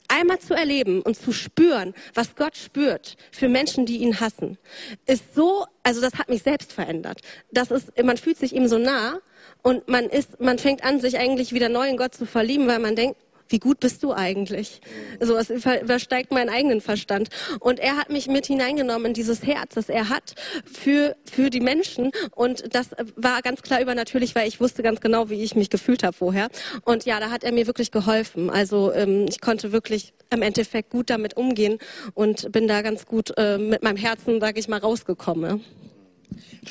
einmal 0.07 0.39
zu 0.39 0.53
erleben 0.53 1.01
und 1.01 1.17
zu 1.17 1.31
spüren, 1.31 1.93
was 2.13 2.35
Gott 2.35 2.55
spürt 2.55 3.17
für 3.31 3.49
Menschen, 3.49 3.85
die 3.85 3.97
ihn 3.97 4.19
hassen, 4.19 4.57
ist 5.05 5.35
so, 5.35 5.65
also 5.83 6.01
das 6.01 6.15
hat 6.15 6.29
mich 6.29 6.43
selbst 6.43 6.71
verändert. 6.71 7.21
Das 7.51 7.71
ist, 7.71 7.91
man 8.03 8.17
fühlt 8.17 8.37
sich 8.37 8.53
ihm 8.53 8.67
so 8.67 8.77
nah 8.77 9.19
und 9.61 9.87
man 9.87 10.05
ist, 10.05 10.39
man 10.39 10.59
fängt 10.59 10.83
an, 10.83 10.99
sich 10.99 11.17
eigentlich 11.17 11.53
wieder 11.53 11.69
neu 11.69 11.87
in 11.87 11.97
Gott 11.97 12.15
zu 12.15 12.25
verlieben, 12.25 12.67
weil 12.67 12.79
man 12.79 12.95
denkt, 12.95 13.17
wie 13.51 13.59
gut 13.59 13.79
bist 13.79 14.03
du 14.03 14.13
eigentlich? 14.13 14.81
So, 15.19 15.37
über- 15.39 15.81
übersteigt 15.81 16.31
meinen 16.31 16.49
eigenen 16.49 16.81
Verstand. 16.81 17.29
Und 17.59 17.79
er 17.79 17.97
hat 17.97 18.09
mich 18.09 18.27
mit 18.27 18.45
hineingenommen 18.47 19.07
in 19.07 19.13
dieses 19.13 19.43
Herz, 19.43 19.75
das 19.75 19.89
er 19.89 20.09
hat 20.09 20.35
für, 20.65 21.15
für 21.29 21.49
die 21.49 21.59
Menschen. 21.59 22.11
Und 22.35 22.73
das 22.73 22.89
war 23.15 23.41
ganz 23.41 23.61
klar 23.61 23.81
übernatürlich, 23.81 24.35
weil 24.35 24.47
ich 24.47 24.59
wusste 24.59 24.83
ganz 24.83 25.01
genau, 25.01 25.29
wie 25.29 25.43
ich 25.43 25.55
mich 25.55 25.69
gefühlt 25.69 26.03
habe 26.03 26.15
vorher. 26.15 26.49
Und 26.85 27.05
ja, 27.05 27.19
da 27.19 27.29
hat 27.29 27.43
er 27.43 27.51
mir 27.51 27.67
wirklich 27.67 27.91
geholfen. 27.91 28.49
Also 28.49 28.91
ähm, 28.93 29.25
ich 29.29 29.41
konnte 29.41 29.71
wirklich 29.71 30.13
im 30.29 30.41
Endeffekt 30.41 30.89
gut 30.89 31.09
damit 31.09 31.35
umgehen 31.35 31.77
und 32.13 32.51
bin 32.51 32.67
da 32.67 32.81
ganz 32.81 33.05
gut 33.05 33.33
äh, 33.37 33.57
mit 33.57 33.83
meinem 33.83 33.97
Herzen, 33.97 34.39
sage 34.39 34.59
ich 34.59 34.67
mal, 34.67 34.79
rausgekommen. 34.79 35.63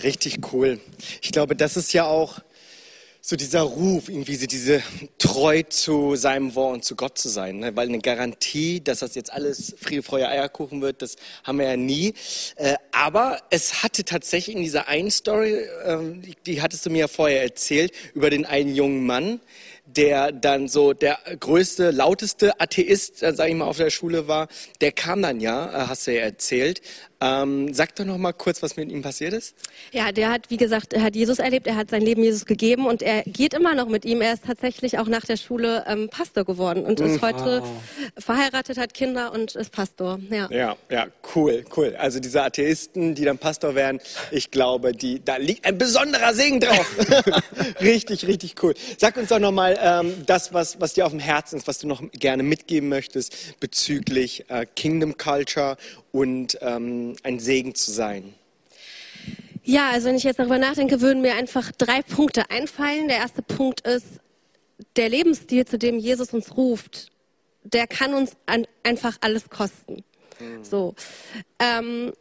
Richtig 0.02 0.38
cool. 0.52 0.80
Ich 1.20 1.32
glaube, 1.32 1.54
das 1.54 1.76
ist 1.76 1.92
ja 1.92 2.06
auch 2.06 2.40
so 3.22 3.36
dieser 3.36 3.60
Ruf, 3.60 4.08
irgendwie 4.08 4.46
diese 4.46 4.82
treu 5.18 5.62
zu 5.62 6.16
seinem 6.16 6.54
Wort 6.54 6.74
und 6.74 6.84
zu 6.84 6.96
Gott 6.96 7.18
zu 7.18 7.28
sein. 7.28 7.58
Ne? 7.58 7.76
Weil 7.76 7.88
eine 7.88 7.98
Garantie, 7.98 8.80
dass 8.80 9.00
das 9.00 9.14
jetzt 9.14 9.32
alles 9.32 9.74
Friede, 9.78 10.02
Freude, 10.02 10.28
Eierkuchen 10.28 10.80
wird, 10.80 11.02
das 11.02 11.16
haben 11.44 11.58
wir 11.58 11.66
ja 11.66 11.76
nie. 11.76 12.14
Äh, 12.56 12.76
aber 12.92 13.38
es 13.50 13.82
hatte 13.82 14.04
tatsächlich 14.04 14.56
in 14.56 14.62
dieser 14.62 14.88
einen 14.88 15.10
Story, 15.10 15.58
ähm, 15.84 16.22
die, 16.22 16.34
die 16.46 16.62
hattest 16.62 16.86
du 16.86 16.90
mir 16.90 17.00
ja 17.00 17.08
vorher 17.08 17.42
erzählt, 17.42 17.92
über 18.14 18.30
den 18.30 18.46
einen 18.46 18.74
jungen 18.74 19.04
Mann, 19.04 19.40
der 19.96 20.32
dann 20.32 20.68
so 20.68 20.92
der 20.92 21.18
größte, 21.38 21.90
lauteste 21.90 22.60
Atheist, 22.60 23.22
äh, 23.22 23.34
sage 23.34 23.50
ich 23.50 23.56
mal, 23.56 23.66
auf 23.66 23.76
der 23.76 23.90
Schule 23.90 24.28
war. 24.28 24.48
Der 24.80 24.92
kam 24.92 25.22
dann 25.22 25.40
ja, 25.40 25.66
äh, 25.66 25.86
hast 25.88 26.06
du 26.06 26.14
ja 26.14 26.22
erzählt. 26.22 26.80
Ähm, 27.22 27.74
sag 27.74 27.94
doch 27.96 28.06
noch 28.06 28.16
mal 28.16 28.32
kurz, 28.32 28.62
was 28.62 28.76
mit 28.76 28.90
ihm 28.90 29.02
passiert 29.02 29.34
ist. 29.34 29.54
Ja, 29.92 30.10
der 30.10 30.30
hat, 30.30 30.48
wie 30.48 30.56
gesagt, 30.56 30.94
er 30.94 31.02
hat 31.02 31.14
Jesus 31.14 31.38
erlebt, 31.38 31.66
er 31.66 31.76
hat 31.76 31.90
sein 31.90 32.00
Leben 32.00 32.22
Jesus 32.22 32.46
gegeben 32.46 32.86
und 32.86 33.02
er 33.02 33.22
geht 33.24 33.52
immer 33.52 33.74
noch 33.74 33.88
mit 33.88 34.06
ihm. 34.06 34.22
Er 34.22 34.32
ist 34.32 34.44
tatsächlich 34.46 34.98
auch 34.98 35.06
nach 35.06 35.26
der 35.26 35.36
Schule 35.36 35.84
ähm, 35.86 36.08
Pastor 36.08 36.44
geworden 36.44 36.84
und 36.84 36.98
ist 37.00 37.20
heute 37.20 37.62
verheiratet, 38.16 38.78
hat 38.78 38.94
Kinder 38.94 39.32
und 39.32 39.54
ist 39.54 39.70
Pastor. 39.70 40.18
Ja. 40.30 40.48
Ja, 40.50 40.76
ja, 40.88 41.08
cool, 41.34 41.64
cool. 41.76 41.94
Also 41.98 42.20
diese 42.20 42.42
Atheisten, 42.42 43.14
die 43.14 43.24
dann 43.24 43.36
Pastor 43.36 43.74
werden, 43.74 44.00
ich 44.30 44.50
glaube, 44.50 44.92
die, 44.92 45.22
da 45.22 45.36
liegt 45.36 45.66
ein 45.66 45.76
besonderer 45.76 46.32
Segen 46.32 46.60
drauf. 46.60 46.96
richtig, 47.82 48.26
richtig 48.26 48.54
cool. 48.62 48.74
Sag 48.96 49.18
uns 49.18 49.28
doch 49.28 49.38
nochmal 49.38 49.78
ähm, 49.82 50.14
das, 50.24 50.54
was, 50.54 50.80
was 50.80 50.94
dir 50.94 51.04
auf 51.04 51.12
dem 51.12 51.20
Herzen 51.20 51.56
ist, 51.56 51.68
was 51.68 51.78
du 51.78 51.86
noch 51.86 52.02
gerne 52.12 52.42
mitgeben 52.42 52.88
möchtest 52.88 53.60
bezüglich 53.60 54.44
äh, 54.48 54.64
Kingdom 54.74 55.18
Culture 55.18 55.76
und 56.12 56.58
ähm, 56.60 57.16
ein 57.22 57.38
Segen 57.38 57.74
zu 57.74 57.90
sein. 57.90 58.34
Ja, 59.62 59.90
also 59.90 60.08
wenn 60.08 60.16
ich 60.16 60.24
jetzt 60.24 60.38
darüber 60.38 60.58
nachdenke, 60.58 61.00
würden 61.00 61.22
mir 61.22 61.34
einfach 61.34 61.70
drei 61.72 62.02
Punkte 62.02 62.50
einfallen. 62.50 63.08
Der 63.08 63.18
erste 63.18 63.42
Punkt 63.42 63.86
ist, 63.86 64.06
der 64.96 65.08
Lebensstil, 65.08 65.66
zu 65.66 65.78
dem 65.78 65.98
Jesus 65.98 66.32
uns 66.32 66.56
ruft, 66.56 67.12
der 67.62 67.86
kann 67.86 68.14
uns 68.14 68.32
an, 68.46 68.66
einfach 68.82 69.18
alles 69.20 69.50
kosten. 69.50 70.02
So. 70.62 70.94
Ähm, 71.58 72.12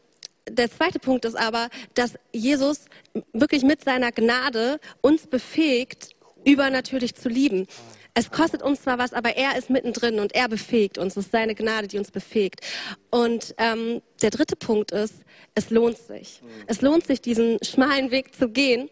der 0.49 0.69
zweite 0.69 0.99
Punkt 0.99 1.25
ist 1.25 1.35
aber, 1.35 1.69
dass 1.93 2.13
Jesus 2.33 2.85
wirklich 3.33 3.63
mit 3.63 3.83
seiner 3.83 4.11
Gnade 4.11 4.79
uns 5.01 5.27
befähigt, 5.27 6.15
übernatürlich 6.43 7.15
zu 7.15 7.29
lieben. 7.29 7.67
Es 8.13 8.31
kostet 8.31 8.61
uns 8.61 8.81
zwar 8.81 8.97
was, 8.97 9.13
aber 9.13 9.37
er 9.37 9.57
ist 9.57 9.69
mittendrin 9.69 10.19
und 10.19 10.35
er 10.35 10.49
befähigt 10.49 10.97
uns. 10.97 11.15
Es 11.15 11.25
ist 11.25 11.31
seine 11.31 11.55
Gnade, 11.55 11.87
die 11.87 11.97
uns 11.97 12.11
befähigt. 12.11 12.61
Und 13.11 13.55
ähm, 13.57 14.01
der 14.21 14.31
dritte 14.31 14.55
Punkt 14.55 14.91
ist, 14.91 15.15
es 15.55 15.69
lohnt 15.69 15.97
sich. 15.97 16.41
Es 16.67 16.81
lohnt 16.81 17.05
sich, 17.05 17.21
diesen 17.21 17.59
schmalen 17.63 18.11
Weg 18.11 18.35
zu 18.35 18.49
gehen. 18.49 18.89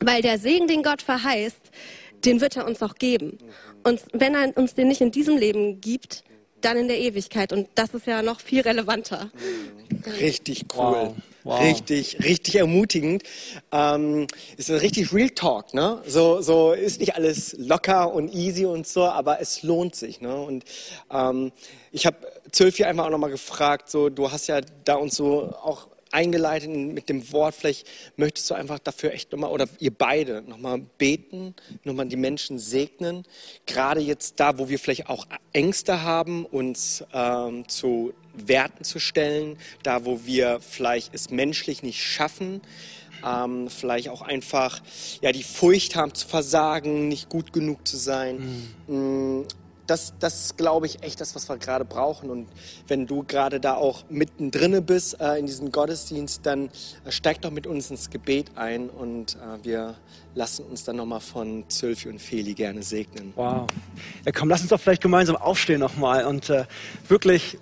Weil 0.00 0.22
der 0.22 0.38
Segen, 0.38 0.66
den 0.66 0.82
Gott 0.82 1.02
verheißt, 1.02 1.70
den 2.24 2.40
wird 2.40 2.56
er 2.56 2.66
uns 2.66 2.82
auch 2.82 2.94
geben. 2.94 3.38
Und 3.84 4.02
wenn 4.12 4.34
er 4.34 4.56
uns 4.56 4.74
den 4.74 4.88
nicht 4.88 5.00
in 5.00 5.10
diesem 5.10 5.36
Leben 5.36 5.80
gibt, 5.80 6.24
dann 6.64 6.76
in 6.76 6.88
der 6.88 6.98
Ewigkeit. 6.98 7.52
Und 7.52 7.68
das 7.74 7.94
ist 7.94 8.06
ja 8.06 8.22
noch 8.22 8.40
viel 8.40 8.62
relevanter. 8.62 9.30
Richtig 10.20 10.66
cool. 10.74 10.92
Wow. 10.92 11.16
Wow. 11.44 11.60
Richtig, 11.60 12.24
richtig 12.24 12.56
ermutigend. 12.56 13.22
Ähm, 13.70 14.26
ist 14.56 14.70
ein 14.70 14.78
richtig 14.78 15.12
Real 15.12 15.28
Talk, 15.28 15.74
ne? 15.74 16.02
So, 16.06 16.40
so 16.40 16.72
ist 16.72 17.00
nicht 17.00 17.16
alles 17.16 17.54
locker 17.58 18.14
und 18.14 18.32
easy 18.32 18.64
und 18.64 18.86
so, 18.86 19.04
aber 19.04 19.42
es 19.42 19.62
lohnt 19.62 19.94
sich, 19.94 20.22
ne? 20.22 20.34
Und 20.34 20.64
ähm, 21.12 21.52
ich 21.92 22.06
habe 22.06 22.16
Zölfi 22.50 22.84
einfach 22.84 23.04
auch 23.04 23.10
nochmal 23.10 23.30
gefragt, 23.30 23.90
so, 23.90 24.08
du 24.08 24.32
hast 24.32 24.46
ja 24.46 24.62
da 24.86 24.94
uns 24.94 25.16
so 25.16 25.54
auch 25.62 25.88
eingeleitet 26.14 26.70
mit 26.70 27.08
dem 27.08 27.30
Wort. 27.32 27.54
Vielleicht 27.54 27.86
möchtest 28.16 28.48
du 28.48 28.54
einfach 28.54 28.78
dafür 28.78 29.12
echt 29.12 29.32
nochmal, 29.32 29.50
oder 29.50 29.68
ihr 29.80 29.92
beide 29.92 30.42
nochmal 30.42 30.80
beten, 30.98 31.54
nochmal 31.82 32.06
die 32.06 32.16
Menschen 32.16 32.58
segnen. 32.58 33.24
Gerade 33.66 34.00
jetzt 34.00 34.40
da, 34.40 34.58
wo 34.58 34.68
wir 34.68 34.78
vielleicht 34.78 35.08
auch 35.08 35.26
Ängste 35.52 36.02
haben, 36.02 36.46
uns 36.46 37.04
ähm, 37.12 37.68
zu 37.68 38.14
Werten 38.34 38.84
zu 38.84 38.98
stellen, 38.98 39.58
da, 39.82 40.04
wo 40.04 40.24
wir 40.24 40.60
vielleicht 40.60 41.14
es 41.14 41.30
menschlich 41.30 41.82
nicht 41.82 42.02
schaffen. 42.02 42.62
Ähm, 43.24 43.70
vielleicht 43.70 44.08
auch 44.08 44.22
einfach 44.22 44.82
ja, 45.22 45.32
die 45.32 45.42
Furcht 45.42 45.96
haben 45.96 46.14
zu 46.14 46.26
versagen, 46.26 47.08
nicht 47.08 47.28
gut 47.28 47.52
genug 47.52 47.86
zu 47.86 47.96
sein. 47.96 48.72
Mhm. 48.86 49.46
Das, 49.86 50.14
das 50.18 50.56
glaube 50.56 50.86
ich, 50.86 51.02
echt 51.02 51.20
das, 51.20 51.34
was 51.34 51.48
wir 51.48 51.58
gerade 51.58 51.84
brauchen. 51.84 52.30
Und 52.30 52.48
wenn 52.88 53.06
du 53.06 53.22
gerade 53.24 53.60
da 53.60 53.74
auch 53.74 54.04
mittendrin 54.08 54.84
bist 54.84 55.20
äh, 55.20 55.38
in 55.38 55.46
diesem 55.46 55.72
Gottesdienst, 55.72 56.44
dann 56.44 56.70
äh, 57.04 57.10
steig 57.10 57.42
doch 57.42 57.50
mit 57.50 57.66
uns 57.66 57.90
ins 57.90 58.10
Gebet 58.10 58.52
ein 58.56 58.88
und 58.88 59.36
äh, 59.36 59.64
wir 59.64 59.96
lassen 60.34 60.64
uns 60.64 60.84
dann 60.84 60.96
nochmal 60.96 61.20
von 61.20 61.64
Zülfi 61.68 62.08
und 62.08 62.20
Feli 62.20 62.54
gerne 62.54 62.82
segnen. 62.82 63.32
Wow. 63.36 63.66
Ja, 64.24 64.32
komm, 64.32 64.48
lass 64.48 64.62
uns 64.62 64.70
doch 64.70 64.80
vielleicht 64.80 65.02
gemeinsam 65.02 65.36
aufstehen 65.36 65.80
nochmal 65.80 66.24
und 66.24 66.50
äh, 66.50 66.64
wirklich 67.08 67.58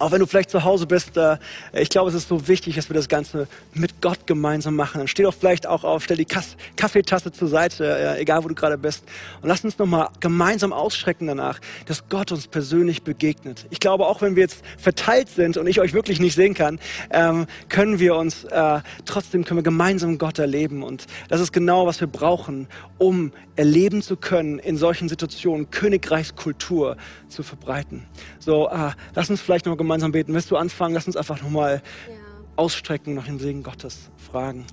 auch 0.00 0.12
wenn 0.12 0.20
du 0.20 0.26
vielleicht 0.26 0.50
zu 0.50 0.64
Hause 0.64 0.86
bist, 0.86 1.16
äh, 1.16 1.36
ich 1.72 1.90
glaube, 1.90 2.08
es 2.08 2.14
ist 2.14 2.28
so 2.28 2.48
wichtig, 2.48 2.76
dass 2.76 2.88
wir 2.88 2.94
das 2.94 3.08
Ganze 3.08 3.46
mit 3.74 4.00
Gott 4.00 4.26
gemeinsam 4.26 4.74
machen. 4.76 4.98
Dann 4.98 5.08
steh 5.08 5.22
doch 5.22 5.34
vielleicht 5.34 5.66
auch 5.66 5.84
auf, 5.84 6.04
stell 6.04 6.16
die 6.16 6.24
Kass 6.24 6.56
Kaffeetasse 6.76 7.32
zur 7.32 7.48
Seite, 7.48 7.84
äh, 7.84 8.20
egal 8.20 8.42
wo 8.42 8.48
du 8.48 8.54
gerade 8.54 8.78
bist. 8.78 9.04
Und 9.42 9.48
lass 9.48 9.64
uns 9.64 9.78
nochmal 9.78 10.08
gemeinsam 10.20 10.72
ausschrecken 10.72 11.26
danach, 11.26 11.60
dass 11.86 12.08
Gott 12.08 12.32
uns 12.32 12.48
persönlich 12.48 13.02
begegnet. 13.02 13.66
Ich 13.70 13.80
glaube, 13.80 14.06
auch 14.06 14.22
wenn 14.22 14.36
wir 14.36 14.42
jetzt 14.42 14.64
verteilt 14.78 15.28
sind 15.28 15.56
und 15.56 15.66
ich 15.66 15.80
euch 15.80 15.92
wirklich 15.92 16.20
nicht 16.20 16.34
sehen 16.34 16.54
kann, 16.54 16.80
ähm, 17.10 17.46
können 17.68 17.98
wir 17.98 18.16
uns 18.16 18.44
äh, 18.44 18.80
trotzdem 19.04 19.44
können 19.44 19.58
wir 19.58 19.64
gemeinsam 19.64 20.18
Gott 20.18 20.38
erleben. 20.38 20.82
Und 20.82 21.06
das 21.28 21.40
ist 21.40 21.52
genau, 21.52 21.86
was 21.86 22.00
wir 22.00 22.08
brauchen, 22.08 22.68
um 22.98 23.32
erleben 23.60 24.00
zu 24.00 24.16
können, 24.16 24.58
in 24.58 24.78
solchen 24.78 25.10
Situationen 25.10 25.70
Königreichskultur 25.70 26.96
zu 27.28 27.42
verbreiten. 27.42 28.06
So, 28.38 28.70
äh, 28.70 28.92
lass 29.14 29.28
uns 29.28 29.42
vielleicht 29.42 29.66
noch 29.66 29.76
gemeinsam 29.76 30.12
beten. 30.12 30.32
Willst 30.32 30.50
du 30.50 30.56
anfangen? 30.56 30.94
Lass 30.94 31.06
uns 31.06 31.14
einfach 31.14 31.42
nochmal 31.42 31.82
ja. 32.08 32.14
ausstrecken, 32.56 33.12
nach 33.12 33.26
dem 33.26 33.38
Segen 33.38 33.62
Gottes 33.62 34.08
fragen. 34.16 34.64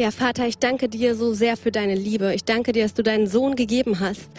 Ja, 0.00 0.10
Vater, 0.10 0.46
ich 0.46 0.56
danke 0.56 0.88
dir 0.88 1.14
so 1.14 1.34
sehr 1.34 1.58
für 1.58 1.70
deine 1.70 1.94
Liebe. 1.94 2.34
Ich 2.34 2.44
danke 2.44 2.72
dir, 2.72 2.84
dass 2.84 2.94
du 2.94 3.02
deinen 3.02 3.26
Sohn 3.26 3.54
gegeben 3.54 4.00
hast, 4.00 4.30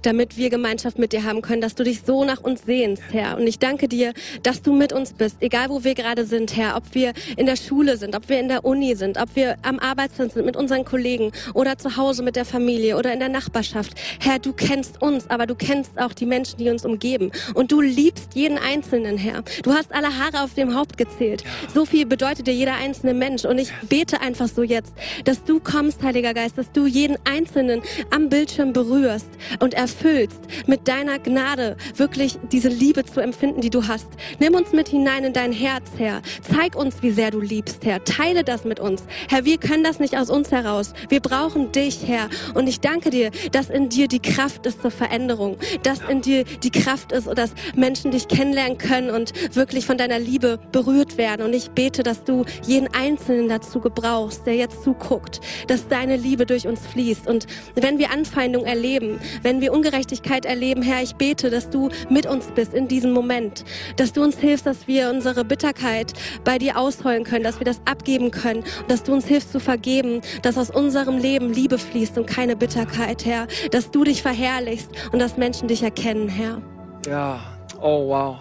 damit 0.00 0.38
wir 0.38 0.48
Gemeinschaft 0.48 0.98
mit 0.98 1.12
dir 1.12 1.24
haben 1.24 1.42
können, 1.42 1.60
dass 1.60 1.74
du 1.74 1.84
dich 1.84 2.00
so 2.06 2.24
nach 2.24 2.40
uns 2.40 2.62
sehnst, 2.64 3.02
Herr. 3.10 3.36
Und 3.36 3.46
ich 3.46 3.58
danke 3.58 3.88
dir, 3.88 4.14
dass 4.42 4.62
du 4.62 4.72
mit 4.72 4.94
uns 4.94 5.12
bist, 5.12 5.36
egal 5.40 5.68
wo 5.68 5.84
wir 5.84 5.94
gerade 5.94 6.24
sind, 6.24 6.56
Herr. 6.56 6.78
Ob 6.78 6.84
wir 6.94 7.12
in 7.36 7.44
der 7.44 7.56
Schule 7.56 7.98
sind, 7.98 8.16
ob 8.16 8.30
wir 8.30 8.40
in 8.40 8.48
der 8.48 8.64
Uni 8.64 8.94
sind, 8.94 9.18
ob 9.18 9.36
wir 9.36 9.56
am 9.60 9.78
Arbeitsplatz 9.80 10.32
sind 10.32 10.46
mit 10.46 10.56
unseren 10.56 10.86
Kollegen 10.86 11.30
oder 11.52 11.76
zu 11.76 11.98
Hause 11.98 12.22
mit 12.22 12.34
der 12.34 12.46
Familie 12.46 12.96
oder 12.96 13.12
in 13.12 13.18
der 13.18 13.28
Nachbarschaft. 13.28 13.92
Herr, 14.18 14.38
du 14.38 14.54
kennst 14.54 15.02
uns, 15.02 15.28
aber 15.28 15.46
du 15.46 15.54
kennst 15.54 16.00
auch 16.00 16.14
die 16.14 16.24
Menschen, 16.24 16.56
die 16.56 16.70
uns 16.70 16.86
umgeben. 16.86 17.32
Und 17.52 17.70
du 17.70 17.82
liebst 17.82 18.30
jeden 18.32 18.56
Einzelnen, 18.56 19.18
Herr. 19.18 19.42
Du 19.62 19.74
hast 19.74 19.92
alle 19.92 20.18
Haare 20.18 20.42
auf 20.42 20.54
dem 20.54 20.74
Haupt 20.74 20.96
gezählt. 20.96 21.44
So 21.74 21.84
viel 21.84 22.06
bedeutet 22.06 22.46
dir 22.46 22.54
jeder 22.54 22.76
einzelne 22.76 23.12
Mensch. 23.12 23.44
Und 23.44 23.58
ich 23.58 23.74
bete 23.90 24.22
einfach 24.22 24.48
so 24.48 24.62
jetzt, 24.62 24.94
dass 25.24 25.44
du 25.44 25.60
kommst, 25.60 26.02
Heiliger 26.02 26.34
Geist, 26.34 26.58
dass 26.58 26.72
du 26.72 26.86
jeden 26.86 27.16
Einzelnen 27.24 27.82
am 28.10 28.28
Bildschirm 28.28 28.72
berührst 28.72 29.28
und 29.60 29.74
erfüllst 29.74 30.40
mit 30.66 30.88
deiner 30.88 31.18
Gnade, 31.18 31.76
wirklich 31.96 32.38
diese 32.50 32.68
Liebe 32.68 33.04
zu 33.04 33.20
empfinden, 33.20 33.60
die 33.60 33.70
du 33.70 33.86
hast. 33.86 34.08
Nimm 34.38 34.54
uns 34.54 34.72
mit 34.72 34.88
hinein 34.88 35.24
in 35.24 35.32
dein 35.32 35.52
Herz, 35.52 35.90
Herr. 35.96 36.22
Zeig 36.42 36.76
uns, 36.76 37.02
wie 37.02 37.10
sehr 37.10 37.30
du 37.30 37.40
liebst, 37.40 37.84
Herr. 37.84 38.02
Teile 38.04 38.44
das 38.44 38.64
mit 38.64 38.80
uns. 38.80 39.02
Herr, 39.28 39.44
wir 39.44 39.58
können 39.58 39.84
das 39.84 39.98
nicht 39.98 40.16
aus 40.16 40.30
uns 40.30 40.50
heraus. 40.50 40.92
Wir 41.08 41.20
brauchen 41.20 41.72
dich, 41.72 42.06
Herr. 42.06 42.28
Und 42.54 42.68
ich 42.68 42.80
danke 42.80 43.10
dir, 43.10 43.30
dass 43.52 43.70
in 43.70 43.88
dir 43.88 44.08
die 44.08 44.20
Kraft 44.20 44.66
ist 44.66 44.82
zur 44.82 44.90
Veränderung, 44.90 45.56
dass 45.82 46.00
in 46.08 46.20
dir 46.20 46.44
die 46.44 46.70
Kraft 46.70 47.12
ist, 47.12 47.26
dass 47.26 47.52
Menschen 47.74 48.10
dich 48.10 48.28
kennenlernen 48.28 48.78
können 48.78 49.10
und 49.10 49.32
wirklich 49.54 49.86
von 49.86 49.98
deiner 49.98 50.18
Liebe 50.18 50.58
berührt 50.72 51.16
werden. 51.16 51.42
Und 51.44 51.54
ich 51.54 51.70
bete, 51.70 52.02
dass 52.02 52.24
du 52.24 52.44
jeden 52.66 52.92
Einzelnen 52.94 53.48
dazu 53.48 53.80
gebrauchst, 53.80 54.46
der 54.46 54.56
jetzt 54.56 54.82
zu 54.82 54.91
zuguckt, 54.92 55.40
dass 55.66 55.88
deine 55.88 56.16
Liebe 56.16 56.46
durch 56.46 56.66
uns 56.66 56.86
fließt. 56.86 57.26
Und 57.26 57.46
wenn 57.74 57.98
wir 57.98 58.10
Anfeindung 58.10 58.64
erleben, 58.64 59.18
wenn 59.42 59.60
wir 59.60 59.72
Ungerechtigkeit 59.72 60.44
erleben, 60.44 60.82
Herr, 60.82 61.02
ich 61.02 61.16
bete, 61.16 61.50
dass 61.50 61.70
du 61.70 61.90
mit 62.08 62.26
uns 62.26 62.46
bist 62.54 62.74
in 62.74 62.88
diesem 62.88 63.12
Moment, 63.12 63.64
dass 63.96 64.12
du 64.12 64.22
uns 64.22 64.38
hilfst, 64.38 64.66
dass 64.66 64.86
wir 64.86 65.10
unsere 65.10 65.44
Bitterkeit 65.44 66.12
bei 66.44 66.58
dir 66.58 66.78
ausheulen 66.78 67.24
können, 67.24 67.44
dass 67.44 67.58
wir 67.58 67.64
das 67.64 67.80
abgeben 67.84 68.30
können 68.30 68.60
und 68.80 68.90
dass 68.90 69.02
du 69.02 69.12
uns 69.12 69.26
hilfst 69.26 69.52
zu 69.52 69.60
vergeben, 69.60 70.20
dass 70.42 70.58
aus 70.58 70.70
unserem 70.70 71.18
Leben 71.18 71.52
Liebe 71.52 71.78
fließt 71.78 72.18
und 72.18 72.26
keine 72.26 72.56
Bitterkeit, 72.56 73.24
Herr, 73.24 73.46
dass 73.70 73.90
du 73.90 74.04
dich 74.04 74.22
verherrlichst 74.22 74.90
und 75.12 75.18
dass 75.18 75.36
Menschen 75.36 75.68
dich 75.68 75.82
erkennen, 75.82 76.28
Herr. 76.28 76.60
Ja, 77.06 77.40
oh 77.80 78.08
wow. 78.08 78.36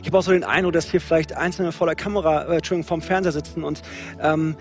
Ich 0.00 0.06
habe 0.06 0.18
auch 0.18 0.22
so 0.22 0.32
den 0.32 0.44
Eindruck, 0.44 0.72
dass 0.72 0.90
hier 0.90 1.00
vielleicht 1.00 1.36
Einzelne 1.36 1.72
vor 1.72 1.86
der 1.86 1.96
Kamera, 1.96 2.44
äh, 2.44 2.56
Entschuldigung, 2.56 2.86
vorm 2.86 3.02
Fernseher 3.02 3.32
sitzen 3.32 3.64
und 3.64 3.82
ähm, 4.20 4.56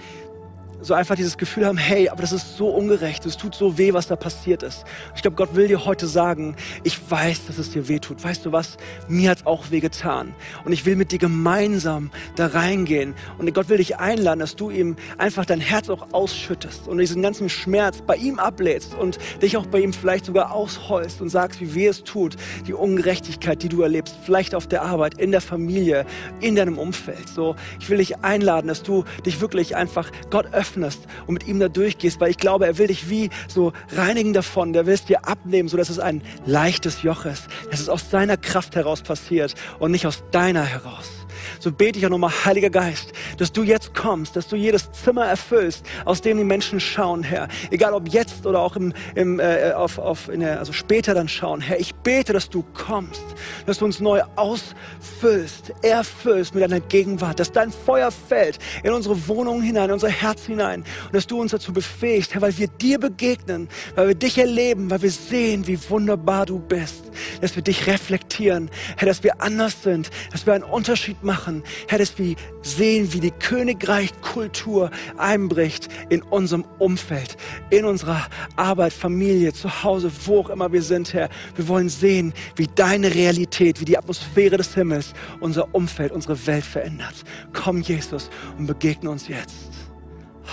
so 0.83 0.93
einfach 0.93 1.15
dieses 1.15 1.37
Gefühl 1.37 1.65
haben, 1.65 1.77
hey, 1.77 2.09
aber 2.09 2.21
das 2.21 2.33
ist 2.33 2.57
so 2.57 2.67
ungerecht, 2.67 3.25
es 3.25 3.37
tut 3.37 3.55
so 3.55 3.77
weh, 3.77 3.93
was 3.93 4.07
da 4.07 4.17
passiert 4.17 4.63
ist. 4.63 4.83
Ich 5.15 5.21
glaube, 5.21 5.37
Gott 5.37 5.55
will 5.55 5.69
dir 5.69 5.85
heute 5.85 6.07
sagen, 6.07 6.55
ich 6.83 6.99
weiß, 7.09 7.47
dass 7.47 7.57
es 7.57 7.71
dir 7.71 7.87
weh 7.87 7.99
tut. 7.99 8.21
Weißt 8.21 8.45
du 8.45 8.51
was? 8.51 8.77
Mir 9.07 9.31
hat 9.31 9.39
es 9.39 9.45
auch 9.45 9.71
weh 9.71 9.79
getan. 9.79 10.35
Und 10.65 10.73
ich 10.73 10.85
will 10.85 10.97
mit 10.97 11.11
dir 11.11 11.19
gemeinsam 11.19 12.11
da 12.35 12.47
reingehen. 12.47 13.15
Und 13.37 13.53
Gott 13.53 13.69
will 13.69 13.77
dich 13.77 13.97
einladen, 13.97 14.39
dass 14.39 14.57
du 14.57 14.69
ihm 14.69 14.97
einfach 15.17 15.45
dein 15.45 15.61
Herz 15.61 15.89
auch 15.89 16.07
ausschüttest 16.11 16.87
und 16.87 16.97
diesen 16.97 17.21
ganzen 17.21 17.47
Schmerz 17.47 18.01
bei 18.05 18.17
ihm 18.17 18.37
ablädst 18.37 18.93
und 18.93 19.19
dich 19.41 19.55
auch 19.55 19.65
bei 19.65 19.79
ihm 19.79 19.93
vielleicht 19.93 20.25
sogar 20.25 20.51
ausheulst 20.51 21.21
und 21.21 21.29
sagst, 21.29 21.61
wie 21.61 21.73
weh 21.75 21.87
es 21.87 22.03
tut, 22.03 22.35
die 22.67 22.73
Ungerechtigkeit, 22.73 23.63
die 23.63 23.69
du 23.69 23.81
erlebst, 23.83 24.15
vielleicht 24.25 24.53
auf 24.53 24.67
der 24.67 24.81
Arbeit, 24.81 25.17
in 25.17 25.31
der 25.31 25.41
Familie, 25.41 26.05
in 26.41 26.55
deinem 26.55 26.77
Umfeld. 26.77 27.29
So, 27.29 27.55
ich 27.79 27.89
will 27.89 27.99
dich 27.99 28.17
einladen, 28.17 28.67
dass 28.67 28.83
du 28.83 29.05
dich 29.25 29.39
wirklich 29.39 29.77
einfach 29.77 30.11
Gott 30.29 30.47
öffnest 30.51 30.72
öffnest 30.73 31.01
und 31.27 31.33
mit 31.33 31.47
ihm 31.47 31.59
da 31.59 31.69
durchgehst, 31.69 32.19
weil 32.19 32.31
ich 32.31 32.37
glaube, 32.37 32.65
er 32.65 32.77
will 32.77 32.87
dich 32.87 33.09
wie 33.09 33.29
so 33.47 33.73
reinigen 33.95 34.33
davon, 34.33 34.73
der 34.73 34.85
will 34.85 34.93
es 34.93 35.05
dir 35.05 35.27
abnehmen, 35.27 35.69
sodass 35.69 35.89
es 35.89 35.99
ein 35.99 36.21
leichtes 36.45 37.03
Joch 37.03 37.25
ist, 37.25 37.47
dass 37.69 37.79
es 37.79 37.89
aus 37.89 38.09
seiner 38.09 38.37
Kraft 38.37 38.75
heraus 38.75 39.01
passiert 39.01 39.55
und 39.79 39.91
nicht 39.91 40.07
aus 40.07 40.23
deiner 40.31 40.63
heraus 40.63 41.22
so 41.59 41.71
bete 41.71 41.99
ich 41.99 42.05
auch 42.05 42.09
nochmal, 42.09 42.31
Heiliger 42.45 42.69
Geist, 42.69 43.13
dass 43.37 43.51
du 43.51 43.63
jetzt 43.63 43.93
kommst, 43.93 44.35
dass 44.35 44.47
du 44.47 44.55
jedes 44.55 44.91
Zimmer 44.91 45.25
erfüllst, 45.25 45.85
aus 46.05 46.21
dem 46.21 46.37
die 46.37 46.43
Menschen 46.43 46.79
schauen, 46.79 47.23
Herr. 47.23 47.47
Egal 47.71 47.93
ob 47.93 48.09
jetzt 48.09 48.45
oder 48.45 48.59
auch 48.59 48.75
im, 48.75 48.93
im, 49.15 49.39
äh, 49.39 49.71
auf, 49.73 49.97
auf 49.97 50.29
in 50.29 50.41
der, 50.41 50.59
also 50.59 50.73
später 50.73 51.13
dann 51.13 51.27
schauen, 51.27 51.61
Herr. 51.61 51.79
Ich 51.79 51.95
bete, 51.95 52.33
dass 52.33 52.49
du 52.49 52.63
kommst, 52.73 53.23
dass 53.65 53.79
du 53.79 53.85
uns 53.85 53.99
neu 53.99 54.21
ausfüllst, 54.35 55.73
erfüllst 55.81 56.53
mit 56.53 56.63
deiner 56.63 56.79
Gegenwart, 56.79 57.39
dass 57.39 57.51
dein 57.51 57.71
Feuer 57.71 58.11
fällt 58.11 58.59
in 58.83 58.91
unsere 58.93 59.27
Wohnungen 59.27 59.61
hinein, 59.61 59.85
in 59.85 59.93
unser 59.93 60.09
Herz 60.09 60.45
hinein 60.45 60.83
und 61.05 61.15
dass 61.15 61.27
du 61.27 61.39
uns 61.39 61.51
dazu 61.51 61.73
befähigst, 61.73 62.33
Herr, 62.33 62.41
weil 62.41 62.57
wir 62.57 62.67
dir 62.67 62.99
begegnen, 62.99 63.69
weil 63.95 64.09
wir 64.09 64.15
dich 64.15 64.37
erleben, 64.37 64.89
weil 64.89 65.01
wir 65.01 65.11
sehen, 65.11 65.67
wie 65.67 65.79
wunderbar 65.89 66.45
du 66.45 66.59
bist, 66.59 67.11
dass 67.41 67.55
wir 67.55 67.63
dich 67.63 67.87
reflektieren, 67.87 68.69
Herr, 68.97 69.07
dass 69.07 69.23
wir 69.23 69.41
anders 69.41 69.83
sind, 69.83 70.09
dass 70.31 70.45
wir 70.45 70.53
einen 70.53 70.63
Unterschied 70.63 71.23
machen 71.23 71.32
machen, 71.33 71.63
Herr, 71.87 71.97
dass 71.97 72.15
wir 72.19 72.35
sehen, 72.61 73.11
wie 73.11 73.19
die 73.19 73.31
Königreich-Kultur 73.31 74.91
einbricht 75.17 75.87
in 76.09 76.21
unserem 76.21 76.63
Umfeld, 76.77 77.37
in 77.71 77.85
unserer 77.85 78.27
Arbeit, 78.55 78.93
Familie, 78.93 79.51
zu 79.51 79.83
Hause, 79.83 80.11
wo 80.25 80.41
auch 80.41 80.51
immer 80.51 80.71
wir 80.71 80.83
sind, 80.83 81.11
Herr. 81.13 81.29
Wir 81.55 81.67
wollen 81.67 81.89
sehen, 81.89 82.33
wie 82.55 82.67
deine 82.67 83.15
Realität, 83.15 83.81
wie 83.81 83.85
die 83.85 83.97
Atmosphäre 83.97 84.57
des 84.57 84.75
Himmels 84.75 85.13
unser 85.39 85.73
Umfeld, 85.73 86.11
unsere 86.11 86.45
Welt 86.45 86.65
verändert. 86.65 87.15
Komm, 87.51 87.81
Jesus, 87.81 88.29
und 88.59 88.67
begegne 88.67 89.09
uns 89.09 89.27
jetzt. 89.27 89.71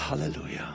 Halleluja. 0.09 0.70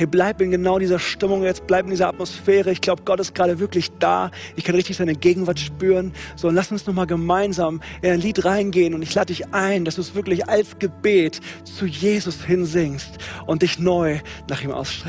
Hey, 0.00 0.06
bleib 0.06 0.40
in 0.40 0.50
genau 0.50 0.78
dieser 0.78 0.98
Stimmung 0.98 1.42
jetzt, 1.42 1.66
bleib 1.66 1.84
in 1.84 1.90
dieser 1.90 2.08
Atmosphäre. 2.08 2.72
Ich 2.72 2.80
glaube, 2.80 3.02
Gott 3.04 3.20
ist 3.20 3.34
gerade 3.34 3.58
wirklich 3.58 3.90
da. 3.98 4.30
Ich 4.56 4.64
kann 4.64 4.74
richtig 4.74 4.96
seine 4.96 5.14
Gegenwart 5.14 5.60
spüren. 5.60 6.14
So, 6.36 6.48
und 6.48 6.54
lass 6.54 6.72
uns 6.72 6.86
nochmal 6.86 7.06
gemeinsam 7.06 7.82
in 8.00 8.10
ein 8.10 8.20
Lied 8.20 8.46
reingehen 8.46 8.94
und 8.94 9.02
ich 9.02 9.14
lade 9.14 9.26
dich 9.26 9.52
ein, 9.52 9.84
dass 9.84 9.96
du 9.96 10.00
es 10.00 10.14
wirklich 10.14 10.48
als 10.48 10.78
Gebet 10.78 11.40
zu 11.64 11.84
Jesus 11.84 12.42
hinsingst 12.42 13.18
und 13.44 13.60
dich 13.60 13.78
neu 13.78 14.20
nach 14.48 14.62
ihm 14.62 14.70
ausstreckst. 14.70 15.04